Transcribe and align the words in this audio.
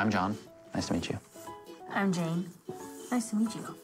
I'm 0.00 0.08
John. 0.10 0.38
Nice 0.72 0.86
to 0.86 0.94
meet 0.94 1.10
you. 1.10 1.18
I'm 1.92 2.10
Jane. 2.10 2.48
Nice 3.10 3.28
to 3.30 3.36
meet 3.36 3.54
you. 3.54 3.76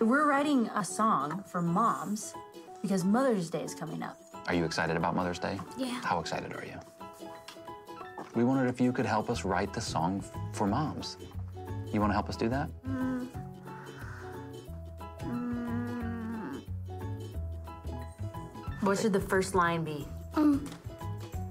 We're 0.00 0.26
writing 0.28 0.68
a 0.74 0.84
song 0.84 1.44
for 1.46 1.62
moms 1.62 2.34
because 2.82 3.04
Mother's 3.04 3.50
Day 3.50 3.62
is 3.62 3.72
coming 3.72 4.02
up. 4.02 4.18
Are 4.48 4.54
you 4.54 4.64
excited 4.64 4.96
about 4.96 5.14
Mother's 5.14 5.38
Day? 5.38 5.60
Yeah. 5.78 6.00
How 6.02 6.18
excited 6.18 6.52
are 6.54 6.64
you? 6.64 6.80
We 8.34 8.42
wondered 8.42 8.68
if 8.68 8.80
you 8.80 8.90
could 8.90 9.06
help 9.06 9.30
us 9.30 9.44
write 9.44 9.72
the 9.72 9.80
song 9.80 10.24
f- 10.24 10.56
for 10.56 10.66
moms. 10.66 11.18
You 11.92 12.00
want 12.00 12.10
to 12.10 12.14
help 12.14 12.28
us 12.28 12.34
do 12.34 12.48
that? 12.48 12.68
What 18.80 18.98
should 18.98 19.12
the 19.12 19.20
first 19.20 19.54
line 19.54 19.84
be? 19.84 20.08
Um, 20.34 20.68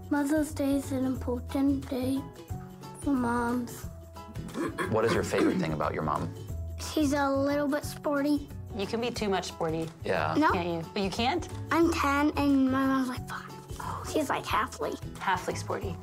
Mother's 0.09 0.51
Day 0.51 0.75
is 0.75 0.91
an 0.91 1.05
important 1.05 1.89
day 1.89 2.19
for 3.01 3.11
moms. 3.11 3.85
What 4.89 5.05
is 5.05 5.13
your 5.13 5.23
favorite 5.23 5.57
thing 5.57 5.73
about 5.73 5.93
your 5.93 6.03
mom? 6.03 6.33
She's 6.93 7.13
a 7.13 7.29
little 7.29 7.67
bit 7.67 7.83
sporty. 7.85 8.47
You 8.77 8.87
can 8.87 9.01
be 9.01 9.11
too 9.11 9.29
much 9.29 9.45
sporty, 9.45 9.87
Yeah. 10.03 10.33
No, 10.37 10.51
can't 10.51 10.67
you? 10.67 10.83
But 10.93 11.03
you 11.03 11.09
can't? 11.09 11.47
I'm 11.71 11.91
10 11.93 12.31
and 12.37 12.71
my 12.71 12.85
mom's 12.85 13.09
like 13.09 13.27
5. 13.29 14.11
She's 14.11 14.29
like 14.29 14.45
halfly. 14.45 14.99
Halfly 15.19 15.57
sporty. 15.57 15.95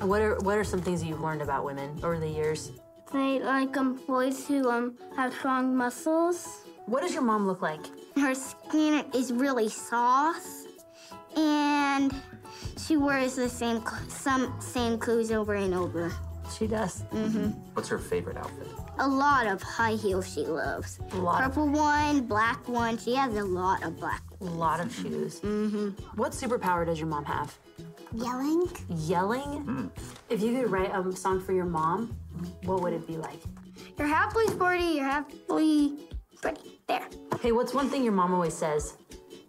What 0.00 0.20
are 0.22 0.36
what 0.38 0.56
are 0.56 0.64
some 0.64 0.80
things 0.80 1.02
you've 1.02 1.20
learned 1.20 1.42
about 1.42 1.64
women 1.64 1.98
over 2.02 2.18
the 2.18 2.28
years? 2.28 2.70
They 3.12 3.40
like 3.40 3.76
um, 3.76 4.00
boys 4.06 4.46
who 4.46 4.70
um, 4.70 4.96
have 5.16 5.32
strong 5.34 5.76
muscles. 5.76 6.64
What 6.86 7.02
does 7.02 7.12
your 7.12 7.22
mom 7.22 7.46
look 7.46 7.62
like? 7.62 7.80
Her 8.16 8.34
skin 8.34 9.04
is 9.14 9.32
really 9.32 9.68
soft, 9.68 10.46
and 11.36 12.14
she 12.76 12.96
wears 12.96 13.34
the 13.34 13.48
same 13.48 13.82
some 14.08 14.54
same 14.60 14.98
clothes 14.98 15.32
over 15.32 15.54
and 15.54 15.74
over. 15.74 16.12
She 16.50 16.66
does. 16.66 17.02
What's 17.74 17.88
her 17.88 17.98
favorite 17.98 18.36
outfit? 18.36 18.66
A 18.98 19.06
lot 19.08 19.46
of 19.46 19.62
high 19.62 19.92
heels 19.94 20.32
she 20.32 20.40
loves. 20.46 20.98
A 21.12 21.16
lot. 21.16 21.42
Of, 21.44 21.50
Purple 21.54 21.68
one, 21.68 22.26
black 22.26 22.66
one. 22.68 22.98
She 22.98 23.14
has 23.14 23.34
a 23.36 23.44
lot 23.44 23.82
of 23.84 23.96
black. 23.98 24.22
a 24.40 24.44
lot 24.44 24.80
of 24.80 24.92
shoes. 24.94 25.40
Mm-hmm. 25.40 25.88
What 26.16 26.32
superpower 26.32 26.84
does 26.86 26.98
your 26.98 27.08
mom 27.08 27.24
have? 27.26 27.56
Yelling. 28.14 28.68
Yelling. 28.88 29.90
If 30.30 30.42
you 30.42 30.52
could 30.60 30.70
write 30.70 30.90
a 30.94 31.14
song 31.14 31.40
for 31.40 31.52
your 31.52 31.66
mom, 31.66 32.16
what 32.64 32.80
would 32.82 32.92
it 32.92 33.06
be 33.06 33.16
like? 33.16 33.40
You're 33.98 34.08
happily 34.08 34.46
sporty. 34.48 34.84
You're 34.84 35.04
happily 35.04 35.98
pretty. 36.40 36.80
There. 36.88 37.06
Hey, 37.42 37.52
what's 37.52 37.74
one 37.74 37.90
thing 37.90 38.02
your 38.02 38.14
mom 38.14 38.32
always 38.32 38.54
says? 38.54 38.96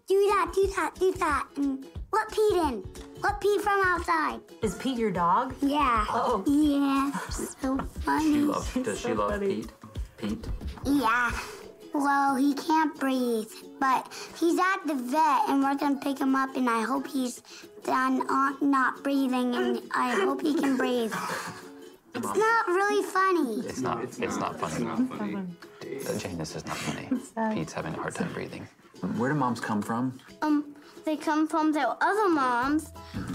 Do 0.07 0.15
that. 0.27 0.51
Do 0.53 0.67
that. 0.75 0.95
Do 0.99 1.11
that. 1.13 1.47
And 1.55 1.85
let 2.11 2.29
Pete 2.29 2.57
in. 2.57 2.83
Let 3.21 3.41
Pete 3.41 3.61
from 3.61 3.81
outside. 3.85 4.39
Is 4.61 4.75
Pete 4.75 4.97
your 4.97 5.11
dog? 5.11 5.55
Yeah. 5.61 6.05
Oh. 6.09 6.43
Yeah. 6.47 7.11
So 7.61 7.77
funny. 8.05 8.47
does 8.83 8.99
she 9.01 9.13
love 9.13 9.41
Pete? 9.41 9.71
Pete? 10.17 10.47
Yeah. 10.85 11.31
Well, 11.93 12.35
he 12.35 12.53
can't 12.53 12.97
breathe, 12.99 13.51
but 13.79 14.07
he's 14.39 14.57
at 14.57 14.85
the 14.85 14.93
vet, 14.93 15.49
and 15.49 15.61
we're 15.61 15.75
gonna 15.75 15.99
pick 15.99 16.19
him 16.19 16.35
up, 16.35 16.55
and 16.55 16.69
I 16.69 16.83
hope 16.83 17.07
he's 17.07 17.41
done 17.83 18.21
on 18.29 18.57
not 18.61 19.03
breathing, 19.03 19.55
and 19.55 19.81
I 19.93 20.11
hope 20.15 20.41
he 20.41 20.53
can 20.53 20.77
breathe. 20.77 21.13
It's 22.15 22.25
not 22.25 22.67
really 22.67 23.03
funny. 23.03 23.67
It's 23.67 23.81
not. 23.81 24.03
It's, 24.03 24.17
not 24.17 24.59
funny. 24.59 24.85
Uh, 24.87 26.17
Jane, 26.17 26.37
this 26.37 26.55
is 26.55 26.65
not 26.65 26.75
funny. 26.75 27.07
Pete's 27.53 27.71
having 27.71 27.93
a 27.93 27.97
hard 27.97 28.15
time 28.15 28.33
breathing. 28.33 28.67
Where 29.15 29.29
do 29.29 29.35
moms 29.35 29.59
come 29.59 29.81
from? 29.81 30.19
Um, 30.41 30.75
they 31.09 31.17
come 31.17 31.47
from 31.47 31.71
their 31.71 31.95
other 32.01 32.29
moms, 32.29 32.91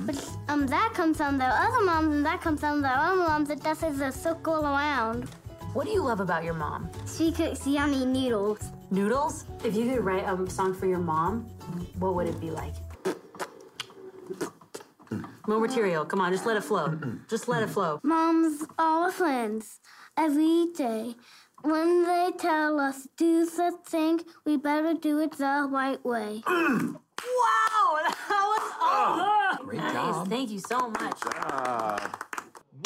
but 0.07 0.17
um, 0.47 0.65
that 0.69 0.93
comes 0.95 1.17
from 1.17 1.39
their 1.39 1.51
other 1.51 1.85
moms, 1.85 2.15
and 2.15 2.25
that 2.25 2.41
comes 2.41 2.61
from 2.61 2.81
their 2.81 2.97
other 2.97 3.17
moms. 3.17 3.51
It 3.51 3.65
does 3.65 3.83
is 3.83 4.01
a 4.01 4.13
circle 4.13 4.65
around. 4.65 5.25
What 5.73 5.87
do 5.87 5.91
you 5.91 6.01
love 6.01 6.21
about 6.21 6.45
your 6.45 6.55
mom? 6.55 6.89
She 7.17 7.33
cooks 7.33 7.67
yummy 7.67 8.07
noodles. 8.07 8.61
Noodles? 8.93 9.47
If 9.65 9.75
you 9.75 9.91
could 9.91 10.05
write 10.05 10.23
a 10.23 10.49
song 10.49 10.73
for 10.73 10.87
your 10.87 11.01
mom, 11.01 11.47
what 11.99 12.15
would 12.15 12.29
it 12.29 12.41
be 12.41 12.53
like? 12.53 12.75
More 15.49 15.59
material. 15.59 16.05
Come 16.05 16.21
on, 16.21 16.31
just 16.31 16.47
let 16.47 16.57
it 16.57 16.63
flow. 16.63 16.97
Just 17.29 17.49
let 17.49 17.65
it 17.65 17.71
flow. 17.71 17.99
Moms 18.05 18.65
are 18.79 19.11
friends 19.11 19.81
every 20.17 20.67
day. 20.77 21.17
When 21.63 22.05
they 22.05 22.31
tell 22.39 22.79
us 22.79 23.09
do 23.17 23.45
the 23.47 23.73
thing, 23.85 24.21
we 24.45 24.59
better 24.59 24.95
do 24.95 25.19
it 25.19 25.33
the 25.33 25.67
right 25.69 26.03
way. 26.05 26.45
Wow, 29.05 29.17
that 29.17 29.61
oh, 29.61 29.65
was 29.65 29.67
awesome. 29.67 29.67
Great 29.67 29.79
nice. 29.81 29.93
job. 29.93 30.29
Thank 30.29 30.51
you 30.51 30.59
so 30.61 30.89
much. 30.89 31.21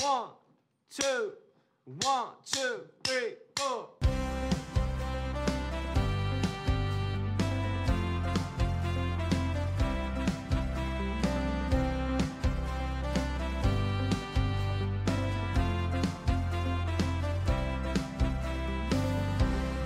One, 0.01 0.29
two, 0.91 1.33
one, 2.03 2.29
two, 2.45 2.81
three, 3.05 3.35
four. 3.57 3.89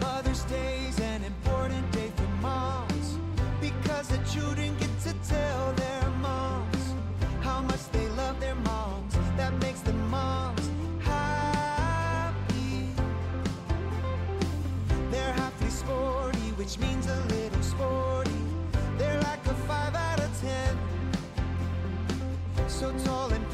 Mother's 0.00 0.44
Day's 0.44 0.98
an 1.00 1.24
important 1.24 1.92
day 1.92 2.10
for 2.16 2.28
moms 2.40 3.18
because 3.60 4.08
the 4.08 4.18
children 4.32 4.71
So 22.82 22.90
tall 23.04 23.32
and 23.32 23.51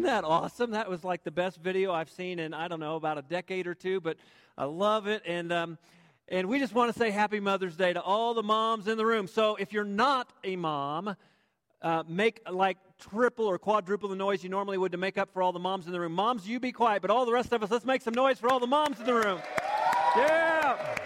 Isn't 0.00 0.10
that 0.10 0.24
awesome? 0.24 0.70
That 0.70 0.88
was 0.88 1.04
like 1.04 1.24
the 1.24 1.30
best 1.30 1.58
video 1.58 1.92
I've 1.92 2.08
seen 2.08 2.38
in, 2.38 2.54
I 2.54 2.68
don't 2.68 2.80
know, 2.80 2.96
about 2.96 3.18
a 3.18 3.22
decade 3.22 3.66
or 3.66 3.74
two, 3.74 4.00
but 4.00 4.16
I 4.56 4.64
love 4.64 5.06
it. 5.06 5.22
And, 5.26 5.52
um, 5.52 5.76
and 6.26 6.48
we 6.48 6.58
just 6.58 6.72
want 6.72 6.90
to 6.90 6.98
say 6.98 7.10
Happy 7.10 7.38
Mother's 7.38 7.76
Day 7.76 7.92
to 7.92 8.00
all 8.00 8.32
the 8.32 8.42
moms 8.42 8.88
in 8.88 8.96
the 8.96 9.04
room. 9.04 9.26
So 9.26 9.56
if 9.56 9.74
you're 9.74 9.84
not 9.84 10.32
a 10.42 10.56
mom, 10.56 11.16
uh, 11.82 12.02
make 12.08 12.40
like 12.50 12.78
triple 12.98 13.44
or 13.44 13.58
quadruple 13.58 14.08
the 14.08 14.16
noise 14.16 14.42
you 14.42 14.48
normally 14.48 14.78
would 14.78 14.92
to 14.92 14.96
make 14.96 15.18
up 15.18 15.30
for 15.34 15.42
all 15.42 15.52
the 15.52 15.58
moms 15.58 15.84
in 15.84 15.92
the 15.92 16.00
room. 16.00 16.14
Moms, 16.14 16.48
you 16.48 16.58
be 16.58 16.72
quiet, 16.72 17.02
but 17.02 17.10
all 17.10 17.26
the 17.26 17.32
rest 17.34 17.52
of 17.52 17.62
us, 17.62 17.70
let's 17.70 17.84
make 17.84 18.00
some 18.00 18.14
noise 18.14 18.38
for 18.38 18.50
all 18.50 18.58
the 18.58 18.66
moms 18.66 18.98
in 19.00 19.04
the 19.04 19.12
room. 19.12 19.38
Yeah. 20.16 20.96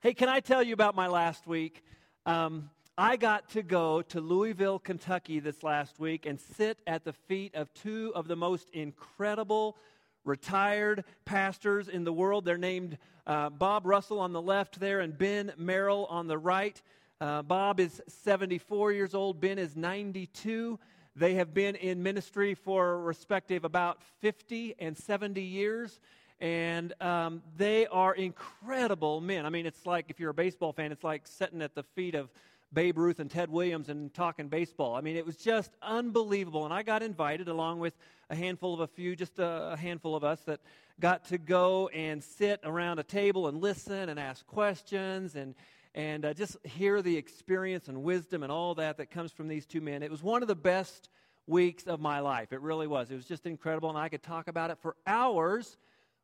Hey, 0.00 0.14
can 0.14 0.28
I 0.28 0.40
tell 0.40 0.64
you 0.64 0.74
about 0.74 0.96
my 0.96 1.06
last 1.06 1.46
week? 1.46 1.84
Um, 2.24 2.70
I 2.96 3.16
got 3.16 3.48
to 3.50 3.62
go 3.62 4.00
to 4.02 4.20
Louisville, 4.20 4.78
Kentucky 4.78 5.40
this 5.40 5.64
last 5.64 5.98
week 5.98 6.24
and 6.24 6.38
sit 6.38 6.78
at 6.86 7.04
the 7.04 7.12
feet 7.12 7.56
of 7.56 7.72
two 7.74 8.12
of 8.14 8.28
the 8.28 8.36
most 8.36 8.68
incredible 8.72 9.76
retired 10.24 11.02
pastors 11.24 11.88
in 11.88 12.04
the 12.04 12.12
world. 12.12 12.44
They're 12.44 12.56
named 12.56 12.96
uh, 13.26 13.50
Bob 13.50 13.86
Russell 13.86 14.20
on 14.20 14.32
the 14.32 14.40
left 14.40 14.78
there 14.78 15.00
and 15.00 15.18
Ben 15.18 15.52
Merold 15.58 16.06
on 16.10 16.28
the 16.28 16.38
right. 16.38 16.80
Uh, 17.20 17.42
Bob 17.42 17.80
is 17.80 18.00
74 18.06 18.92
years 18.92 19.14
old, 19.14 19.40
Ben 19.40 19.58
is 19.58 19.74
92. 19.74 20.78
They 21.16 21.34
have 21.34 21.52
been 21.52 21.74
in 21.74 22.04
ministry 22.04 22.54
for 22.54 23.00
respective 23.00 23.64
about 23.64 24.00
50 24.20 24.76
and 24.78 24.96
70 24.96 25.42
years. 25.42 25.98
And 26.40 26.92
um, 27.00 27.42
they 27.56 27.86
are 27.86 28.14
incredible 28.14 29.20
men. 29.20 29.46
I 29.46 29.50
mean, 29.50 29.66
it's 29.66 29.86
like 29.86 30.06
if 30.08 30.18
you're 30.18 30.30
a 30.30 30.34
baseball 30.34 30.72
fan, 30.72 30.92
it's 30.92 31.04
like 31.04 31.26
sitting 31.26 31.62
at 31.62 31.74
the 31.74 31.82
feet 31.82 32.14
of 32.14 32.30
Babe 32.72 32.96
Ruth 32.96 33.20
and 33.20 33.30
Ted 33.30 33.50
Williams 33.50 33.88
and 33.88 34.12
talking 34.14 34.48
baseball. 34.48 34.94
I 34.94 35.02
mean, 35.02 35.16
it 35.16 35.26
was 35.26 35.36
just 35.36 35.72
unbelievable. 35.82 36.64
And 36.64 36.72
I 36.72 36.82
got 36.82 37.02
invited 37.02 37.48
along 37.48 37.80
with 37.80 37.94
a 38.30 38.34
handful 38.34 38.72
of 38.72 38.80
a 38.80 38.86
few, 38.86 39.14
just 39.14 39.38
a, 39.38 39.76
handful 39.78 40.16
of 40.16 40.24
us 40.24 40.40
that 40.42 40.60
got 40.98 41.26
to 41.26 41.38
go 41.38 41.88
and 41.88 42.24
sit 42.24 42.60
around 42.64 42.98
a 42.98 43.02
table 43.02 43.46
and 43.48 43.60
listen 43.60 44.08
and 44.08 44.18
ask 44.18 44.46
questions 44.46 45.34
and 45.34 45.54
and 45.94 46.24
uh, 46.24 46.32
just 46.32 46.56
hear 46.64 47.02
the 47.02 47.18
experience 47.18 47.88
and 47.88 48.02
wisdom 48.02 48.42
and 48.42 48.50
all 48.50 48.74
that 48.74 48.96
that 48.96 49.10
comes 49.10 49.30
from 49.30 49.46
these 49.46 49.66
two 49.66 49.82
men. 49.82 50.02
It 50.02 50.10
was 50.10 50.22
one 50.22 50.40
of 50.40 50.48
the 50.48 50.54
best 50.54 51.10
weeks 51.46 51.84
of 51.84 52.00
my 52.00 52.20
life. 52.20 52.50
It 52.50 52.62
really 52.62 52.86
was. 52.86 53.10
It 53.10 53.16
was 53.16 53.26
just 53.26 53.44
incredible, 53.44 53.90
and 53.90 53.98
I 53.98 54.08
could 54.08 54.22
talk 54.22 54.48
about 54.48 54.70
it 54.70 54.78
for 54.80 54.96
hours. 55.06 55.76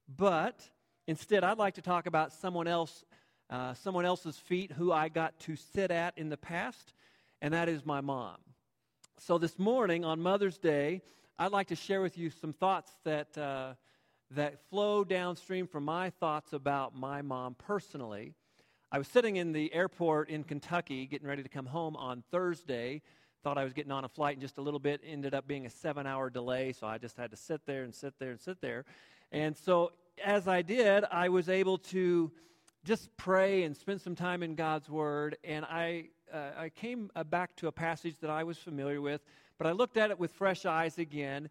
But 0.09 0.69
instead, 1.07 1.45
I'd 1.45 1.59
like 1.59 1.75
to 1.75 1.83
talk 1.83 2.07
about 2.07 2.33
someone 2.33 2.67
else, 2.67 3.05
uh, 3.51 3.75
someone 3.75 4.07
else's 4.07 4.39
feet 4.39 4.73
who 4.73 4.91
I 4.91 5.09
got 5.09 5.39
to 5.41 5.57
sit 5.57 5.91
at 5.91 6.17
in 6.17 6.31
the 6.31 6.37
past, 6.37 6.95
and 7.43 7.53
that 7.53 7.69
is 7.69 7.85
my 7.85 8.01
mom. 8.01 8.37
So 9.19 9.37
this 9.37 9.59
morning 9.59 10.05
on 10.05 10.21
Mother's 10.21 10.59
Day, 10.59 11.03
I'd 11.39 11.53
like 11.53 11.69
to 11.69 11.77
share 11.77 12.01
with 12.01 12.17
you 12.17 12.31
some 12.31 12.53
thoughts 12.53 12.91
that, 13.05 13.37
uh, 13.37 13.75
that 14.31 14.61
flow 14.71 15.05
downstream 15.05 15.67
from 15.67 15.85
my 15.85 16.11
thoughts 16.11 16.53
about 16.53 16.97
my 16.97 17.21
mom 17.21 17.55
personally. 17.55 18.35
I 18.91 18.97
was 18.97 19.09
sitting 19.09 19.37
in 19.37 19.53
the 19.53 19.73
airport 19.75 20.31
in 20.31 20.45
Kentucky 20.45 21.07
getting 21.07 21.29
ready 21.29 21.43
to 21.43 21.49
come 21.49 21.67
home 21.67 21.97
on 21.97 22.25
Thursday. 22.31 23.03
Thought 23.45 23.59
I 23.59 23.65
was 23.65 23.75
getting 23.75 23.93
on 23.93 24.05
a 24.05 24.09
flight 24.09 24.37
in 24.37 24.41
just 24.41 24.57
a 24.57 24.63
little 24.63 24.81
bit. 24.81 25.03
Ended 25.05 25.35
up 25.35 25.47
being 25.47 25.67
a 25.67 25.71
seven 25.71 26.07
hour 26.07 26.31
delay, 26.31 26.73
so 26.73 26.87
I 26.87 26.97
just 26.97 27.17
had 27.17 27.31
to 27.31 27.37
sit 27.37 27.67
there 27.67 27.85
and 27.85 27.95
sit 27.95 28.15
there 28.19 28.31
and 28.31 28.41
sit 28.41 28.61
there. 28.63 28.85
And 29.33 29.57
so 29.57 29.93
as 30.25 30.49
I 30.49 30.63
did, 30.63 31.05
I 31.11 31.29
was 31.29 31.49
able 31.49 31.79
to 31.79 32.31
just 32.85 33.15
pray 33.17 33.65
and 33.65 33.77
spend 33.77 34.01
some 34.01 34.15
time 34.15 34.43
in 34.43 34.55
God's 34.55 34.89
Word. 34.89 35.37
And 35.45 35.65
I, 35.65 36.09
uh, 36.33 36.51
I 36.57 36.69
came 36.71 37.11
uh, 37.15 37.25
back 37.25 37.57
to 37.57 37.69
a 37.69 37.73
passage 37.73 38.17
that 38.21 38.31
I 38.31 38.45
was 38.45 38.59
familiar 38.59 39.01
with 39.01 39.21
but 39.59 39.67
I 39.67 39.73
looked 39.73 39.97
at 39.97 40.11
it 40.11 40.19
with 40.19 40.31
fresh 40.31 40.65
eyes 40.65 40.99
again, 40.99 41.51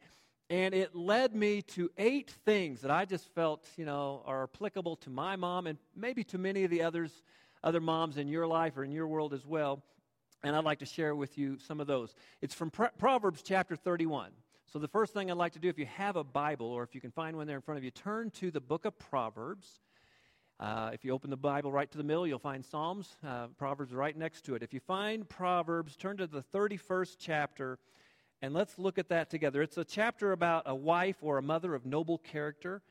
and 0.50 0.74
it 0.74 0.96
led 0.96 1.36
me 1.36 1.62
to 1.62 1.92
eight 1.98 2.32
things 2.46 2.82
that 2.82 2.92
I 2.92 3.04
just 3.04 3.28
felt, 3.36 3.68
you 3.76 3.86
know, 3.86 4.24
are 4.26 4.44
applicable 4.44 4.96
to 4.98 5.10
my 5.10 5.36
mom 5.36 5.68
and 5.68 5.78
maybe 5.94 6.24
to 6.26 6.38
many 6.38 6.64
of 6.64 6.72
the 6.72 6.82
others, 6.82 7.12
other 7.64 7.82
moms 7.82 8.18
in 8.18 8.30
your 8.30 8.48
life 8.48 8.78
or 8.78 8.86
in 8.86 8.92
your 8.92 9.08
world 9.08 9.34
as 9.34 9.46
well. 9.46 9.84
And 10.42 10.56
I'd 10.56 10.64
like 10.64 10.80
to 10.80 10.86
share 10.86 11.16
with 11.16 11.38
you 11.38 11.58
some 11.60 11.82
of 11.82 11.88
those. 11.88 12.16
It's 12.42 12.54
from 12.54 12.72
Proverbs 12.72 13.42
chapter 13.42 13.76
31. 13.76 14.32
So, 14.74 14.80
the 14.80 14.88
first 14.90 15.14
thing 15.14 15.32
I'd 15.32 15.38
like 15.38 15.54
to 15.54 15.60
do, 15.60 15.70
if 15.70 15.80
you 15.80 15.86
have 15.86 16.18
a 16.18 16.26
Bible 16.26 16.68
or 16.68 16.84
if 16.84 16.94
you 16.94 17.00
can 17.00 17.12
find 17.12 17.38
one 17.38 17.48
there 17.48 17.56
in 17.56 17.62
front 17.62 17.78
of 17.78 17.86
you, 17.86 17.92
turn 17.92 18.32
to 18.32 18.52
the 18.52 18.60
book 18.60 18.84
of 18.84 19.00
Proverbs. 19.00 19.80
Uh, 20.60 20.90
if 20.92 21.06
you 21.06 21.14
open 21.14 21.30
the 21.30 21.38
Bible 21.38 21.72
right 21.72 21.90
to 21.90 21.98
the 21.98 22.04
middle, 22.04 22.28
you'll 22.28 22.38
find 22.38 22.66
Psalms. 22.66 23.16
Uh, 23.26 23.48
Proverbs 23.58 23.94
right 23.94 24.18
next 24.18 24.44
to 24.44 24.56
it. 24.56 24.64
If 24.64 24.74
you 24.74 24.82
find 24.82 25.28
Proverbs, 25.30 25.96
turn 25.96 26.18
to 26.18 26.28
the 26.28 26.44
31st 26.54 27.16
chapter 27.18 27.80
and 28.42 28.54
let's 28.54 28.78
look 28.78 28.98
at 28.98 29.08
that 29.08 29.30
together. 29.30 29.62
It's 29.62 29.78
a 29.78 29.86
chapter 29.86 30.34
about 30.34 30.64
a 30.66 30.76
wife 30.76 31.16
or 31.22 31.38
a 31.38 31.42
mother 31.42 31.74
of 31.74 31.86
noble 31.86 32.18
character. 32.18 32.82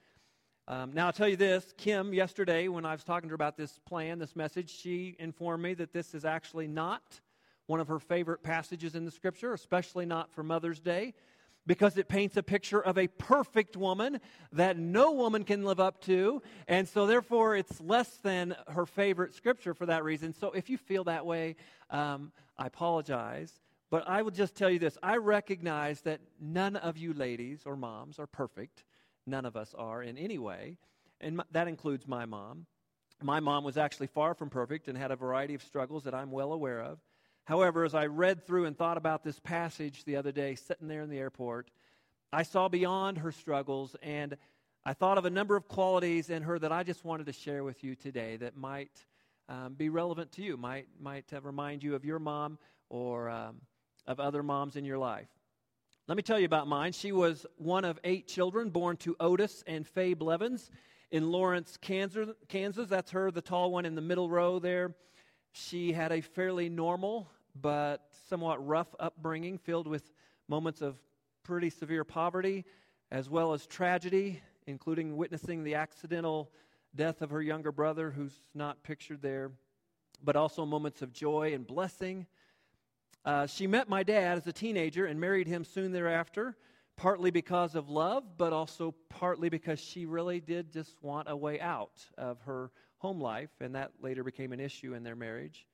Um, 0.67 0.95
now, 0.95 1.07
I'll 1.07 1.13
tell 1.13 1.29
you 1.29 1.37
this 1.37 1.75
Kim, 1.77 2.15
yesterday, 2.15 2.69
when 2.69 2.87
I 2.87 2.93
was 2.93 3.05
talking 3.05 3.29
to 3.29 3.33
her 3.33 3.37
about 3.37 3.59
this 3.59 3.79
plan, 3.87 4.19
this 4.19 4.35
message, 4.35 4.71
she 4.71 5.15
informed 5.19 5.63
me 5.63 5.75
that 5.75 5.93
this 5.93 6.15
is 6.15 6.25
actually 6.25 6.69
not 6.69 7.21
one 7.67 7.81
of 7.81 7.89
her 7.89 7.99
favorite 7.99 8.43
passages 8.43 8.95
in 8.95 9.05
the 9.05 9.11
scripture, 9.11 9.53
especially 9.53 10.07
not 10.07 10.33
for 10.33 10.43
Mother's 10.43 10.81
Day, 10.81 11.13
because 11.67 11.97
it 11.99 12.09
paints 12.09 12.37
a 12.37 12.43
picture 12.43 12.81
of 12.81 12.97
a 12.97 13.09
perfect 13.09 13.77
woman 13.77 14.21
that 14.53 14.79
no 14.79 15.13
woman 15.13 15.45
can 15.45 15.65
live 15.65 15.81
up 15.81 16.01
to. 16.03 16.43
And 16.69 16.89
so, 16.89 17.07
therefore, 17.07 17.57
it's 17.57 17.81
less 17.81 18.09
than 18.23 18.55
her 18.69 18.87
favorite 18.87 19.35
scripture 19.35 19.75
for 19.75 19.87
that 19.87 20.05
reason. 20.05 20.33
So, 20.33 20.53
if 20.53 20.71
you 20.71 20.79
feel 20.79 21.05
that 21.05 21.27
way, 21.27 21.57
um, 21.91 22.33
I 22.57 22.67
apologize. 22.67 23.53
But 23.91 24.09
I 24.09 24.23
will 24.23 24.31
just 24.31 24.57
tell 24.57 24.71
you 24.71 24.79
this 24.79 24.99
I 25.03 25.17
recognize 25.17 26.01
that 26.03 26.21
none 26.41 26.77
of 26.77 26.97
you 26.97 27.13
ladies 27.13 27.63
or 27.65 27.77
moms 27.77 28.19
are 28.19 28.27
perfect. 28.27 28.85
None 29.27 29.45
of 29.45 29.57
us 29.57 29.75
are 29.77 30.03
in 30.03 30.19
any 30.19 30.39
way. 30.39 30.79
And 31.21 31.43
that 31.53 31.69
includes 31.69 32.07
my 32.07 32.27
mom. 32.27 32.67
My 33.23 33.41
mom 33.41 33.65
was 33.65 33.79
actually 33.79 34.09
far 34.09 34.35
from 34.35 34.51
perfect 34.51 34.89
and 34.89 34.99
had 34.99 35.11
a 35.11 35.17
variety 35.17 35.55
of 35.55 35.63
struggles 35.63 36.05
that 36.05 36.15
I'm 36.15 36.31
well 36.31 36.53
aware 36.53 36.83
of. 36.83 36.99
However, 37.47 37.85
as 37.85 37.95
I 37.95 38.07
read 38.07 38.45
through 38.45 38.65
and 38.65 38.77
thought 38.77 38.97
about 38.97 39.23
this 39.23 39.39
passage 39.39 40.03
the 40.05 40.17
other 40.17 40.33
day, 40.33 40.57
sitting 40.57 40.89
there 40.89 41.03
in 41.03 41.09
the 41.09 41.19
airport, 41.19 41.71
I 42.33 42.43
saw 42.43 42.69
beyond 42.69 43.19
her 43.19 43.31
struggles 43.31 43.95
and 44.03 44.37
I 44.85 44.95
thought 44.95 45.17
of 45.17 45.27
a 45.27 45.31
number 45.31 45.55
of 45.55 45.69
qualities 45.69 46.29
in 46.29 46.43
her 46.43 46.59
that 46.59 46.73
I 46.73 46.83
just 46.83 47.05
wanted 47.05 47.27
to 47.27 47.33
share 47.33 47.63
with 47.63 47.85
you 47.85 47.95
today 47.95 48.37
that 48.39 48.57
might 48.57 48.91
um, 49.49 49.75
be 49.75 49.91
relevant 49.91 50.33
to 50.33 50.43
you, 50.43 50.57
might, 50.57 50.89
might 51.01 51.33
uh, 51.33 51.41
remind 51.41 51.85
you 51.85 51.95
of 51.95 52.05
your 52.05 52.19
mom 52.19 52.59
or 52.89 53.29
um, 53.29 53.61
of 54.09 54.19
other 54.19 54.43
moms 54.43 54.75
in 54.75 54.85
your 54.85 54.99
life. 54.99 55.29
Let 56.09 56.17
me 56.17 56.25
tell 56.25 56.41
you 56.41 56.47
about 56.47 56.67
mine. 56.67 56.93
She 56.93 57.13
was 57.13 57.47
one 57.59 57.85
of 57.85 58.01
eight 58.03 58.27
children 58.27 58.71
born 58.71 58.97
to 58.99 59.15
Otis 59.21 59.63
and 59.69 59.87
Faye 59.87 60.15
Blevins 60.15 60.69
in 61.13 61.31
Lawrence, 61.31 61.77
Kansas. 61.81 62.29
Kansas. 62.49 62.89
That's 62.89 63.13
her, 63.13 63.31
the 63.31 63.41
tall 63.41 63.71
one 63.71 63.87
in 63.87 63.95
the 63.95 64.01
middle 64.01 64.29
row 64.29 64.59
there. 64.59 64.97
She 65.53 65.93
had 65.93 66.13
a 66.13 66.21
fairly 66.21 66.69
normal 66.69 67.31
but 67.61 68.09
somewhat 68.29 68.65
rough 68.67 68.95
upbringing 69.01 69.59
filled 69.59 69.87
with 69.87 70.13
moments 70.49 70.83
of 70.83 70.97
pretty 71.43 71.71
severe 71.71 72.05
poverty 72.05 72.65
as 73.11 73.31
well 73.31 73.53
as 73.53 73.67
tragedy, 73.67 74.41
including 74.67 75.17
witnessing 75.17 75.63
the 75.63 75.75
accidental 75.75 76.51
death 76.95 77.23
of 77.23 77.31
her 77.31 77.43
younger 77.43 77.71
brother, 77.71 78.11
who's 78.11 78.37
not 78.55 78.83
pictured 78.83 79.23
there, 79.23 79.53
but 80.25 80.35
also 80.35 80.67
moments 80.67 81.03
of 81.03 81.13
joy 81.13 81.53
and 81.55 81.67
blessing 81.67 82.27
uh, 83.27 83.45
she 83.45 83.67
met 83.67 83.89
my 83.89 84.05
dad 84.05 84.39
as 84.39 84.47
a 84.47 84.53
teenager 84.53 85.07
and 85.07 85.21
married 85.21 85.49
him 85.49 85.65
soon 85.65 85.91
thereafter, 85.91 86.57
partly 86.97 87.33
because 87.33 87.75
of 87.75 87.91
love, 87.91 88.23
but 88.39 88.53
also 88.53 88.95
partly 89.09 89.49
because 89.49 89.81
she 89.81 90.07
really 90.07 90.39
did 90.39 90.73
just 90.73 90.95
want 91.03 91.29
a 91.29 91.37
way 91.37 91.61
out 91.61 92.07
of 92.17 92.41
her 92.43 92.71
home 92.99 93.21
life, 93.21 93.51
and 93.61 93.75
that 93.75 93.91
later 94.01 94.23
became 94.23 94.53
an 94.53 94.61
issue 94.61 94.95
in 94.95 95.03
their 95.03 95.17
marriage. 95.17 95.67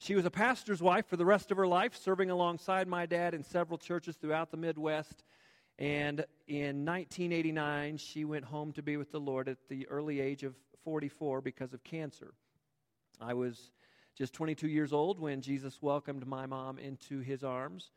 She 0.00 0.14
was 0.14 0.24
a 0.24 0.30
pastor's 0.30 0.80
wife 0.80 1.06
for 1.06 1.16
the 1.16 1.24
rest 1.24 1.50
of 1.50 1.56
her 1.56 1.66
life, 1.66 1.96
serving 1.96 2.30
alongside 2.30 2.86
my 2.86 3.04
dad 3.04 3.34
in 3.34 3.42
several 3.42 3.78
churches 3.78 4.14
throughout 4.16 4.52
the 4.52 4.56
Midwest. 4.56 5.24
And 5.76 6.24
in 6.46 6.84
1989, 6.84 7.96
she 7.96 8.24
went 8.24 8.44
home 8.44 8.72
to 8.74 8.82
be 8.82 8.96
with 8.96 9.10
the 9.10 9.18
Lord 9.18 9.48
at 9.48 9.58
the 9.68 9.88
early 9.88 10.20
age 10.20 10.44
of 10.44 10.54
44 10.84 11.40
because 11.40 11.74
of 11.74 11.82
cancer. 11.82 12.32
I 13.20 13.34
was 13.34 13.72
just 14.16 14.32
22 14.34 14.68
years 14.68 14.92
old 14.92 15.18
when 15.18 15.40
Jesus 15.40 15.82
welcomed 15.82 16.26
my 16.26 16.46
mom 16.46 16.78
into 16.78 17.18
his 17.18 17.42
arms. 17.42 17.90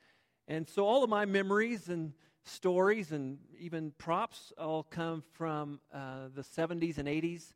And 0.47 0.67
so 0.67 0.87
all 0.87 1.03
of 1.03 1.09
my 1.09 1.25
memories 1.25 1.87
and 1.87 2.13
stories 2.45 3.11
and 3.11 3.37
even 3.59 3.91
props 3.99 4.51
all 4.57 4.81
come 4.81 5.23
from 5.33 5.79
uh, 5.93 6.29
the 6.33 6.41
70s 6.41 6.97
and 6.97 7.07
80s, 7.07 7.53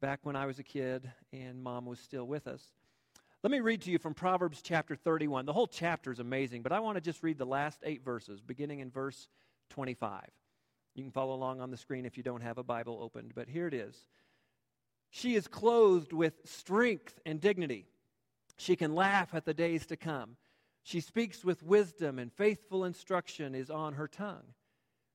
back 0.00 0.20
when 0.22 0.36
I 0.36 0.46
was 0.46 0.60
a 0.60 0.64
kid 0.64 1.10
and 1.32 1.60
mom 1.60 1.86
was 1.86 1.98
still 1.98 2.26
with 2.26 2.46
us. 2.46 2.62
Let 3.42 3.50
me 3.50 3.60
read 3.60 3.80
to 3.82 3.90
you 3.90 3.98
from 3.98 4.12
Proverbs 4.12 4.60
chapter 4.60 4.94
31. 4.94 5.46
The 5.46 5.54
whole 5.54 5.66
chapter 5.66 6.12
is 6.12 6.18
amazing, 6.18 6.60
but 6.60 6.72
I 6.72 6.80
want 6.80 6.96
to 6.96 7.00
just 7.00 7.22
read 7.22 7.38
the 7.38 7.46
last 7.46 7.80
eight 7.84 8.04
verses, 8.04 8.42
beginning 8.42 8.80
in 8.80 8.90
verse 8.90 9.28
25. 9.70 10.26
You 10.94 11.04
can 11.04 11.10
follow 11.10 11.34
along 11.34 11.62
on 11.62 11.70
the 11.70 11.78
screen 11.78 12.04
if 12.04 12.18
you 12.18 12.22
don't 12.22 12.42
have 12.42 12.58
a 12.58 12.62
Bible 12.62 12.98
opened, 13.00 13.32
but 13.34 13.48
here 13.48 13.66
it 13.66 13.72
is. 13.72 13.96
She 15.08 15.36
is 15.36 15.48
clothed 15.48 16.12
with 16.12 16.34
strength 16.44 17.18
and 17.24 17.40
dignity. 17.40 17.86
She 18.58 18.76
can 18.76 18.94
laugh 18.94 19.34
at 19.34 19.46
the 19.46 19.54
days 19.54 19.86
to 19.86 19.96
come. 19.96 20.36
She 20.82 21.00
speaks 21.00 21.42
with 21.42 21.62
wisdom, 21.62 22.18
and 22.18 22.30
faithful 22.30 22.84
instruction 22.84 23.54
is 23.54 23.70
on 23.70 23.94
her 23.94 24.06
tongue. 24.06 24.52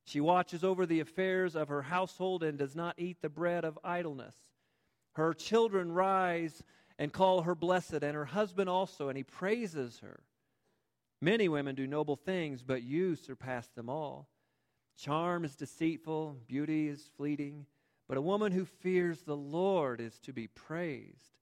She 0.03 0.19
watches 0.19 0.63
over 0.63 0.87
the 0.87 0.99
affairs 0.99 1.55
of 1.55 1.67
her 1.67 1.83
household 1.83 2.41
and 2.41 2.57
does 2.57 2.75
not 2.75 2.95
eat 2.97 3.21
the 3.21 3.29
bread 3.29 3.63
of 3.63 3.77
idleness. 3.83 4.35
Her 5.13 5.35
children 5.35 5.91
rise 5.91 6.63
and 6.97 7.11
call 7.11 7.41
her 7.41 7.55
blessed, 7.55 8.03
and 8.03 8.15
her 8.15 8.25
husband 8.25 8.69
also, 8.69 9.09
and 9.09 9.17
he 9.17 9.23
praises 9.23 9.99
her. 9.99 10.21
Many 11.21 11.47
women 11.47 11.75
do 11.75 11.87
noble 11.87 12.15
things, 12.15 12.63
but 12.63 12.83
you 12.83 13.15
surpass 13.15 13.67
them 13.67 13.89
all. 13.89 14.29
Charm 14.97 15.43
is 15.43 15.55
deceitful, 15.55 16.37
beauty 16.47 16.87
is 16.87 17.09
fleeting, 17.17 17.65
but 18.07 18.17
a 18.17 18.21
woman 18.21 18.51
who 18.51 18.65
fears 18.65 19.21
the 19.21 19.35
Lord 19.35 19.99
is 19.99 20.19
to 20.19 20.31
be 20.31 20.47
praised. 20.47 21.39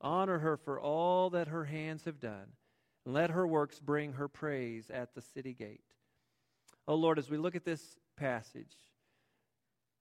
Honor 0.00 0.38
her 0.38 0.56
for 0.56 0.80
all 0.80 1.30
that 1.30 1.48
her 1.48 1.64
hands 1.64 2.04
have 2.04 2.20
done, 2.20 2.52
and 3.04 3.14
let 3.14 3.30
her 3.30 3.46
works 3.46 3.80
bring 3.80 4.12
her 4.12 4.28
praise 4.28 4.90
at 4.90 5.14
the 5.14 5.22
city 5.22 5.54
gate. 5.54 5.80
Oh 6.86 6.94
Lord, 6.94 7.18
as 7.18 7.30
we 7.30 7.38
look 7.38 7.56
at 7.56 7.64
this 7.64 7.98
passage, 8.16 8.76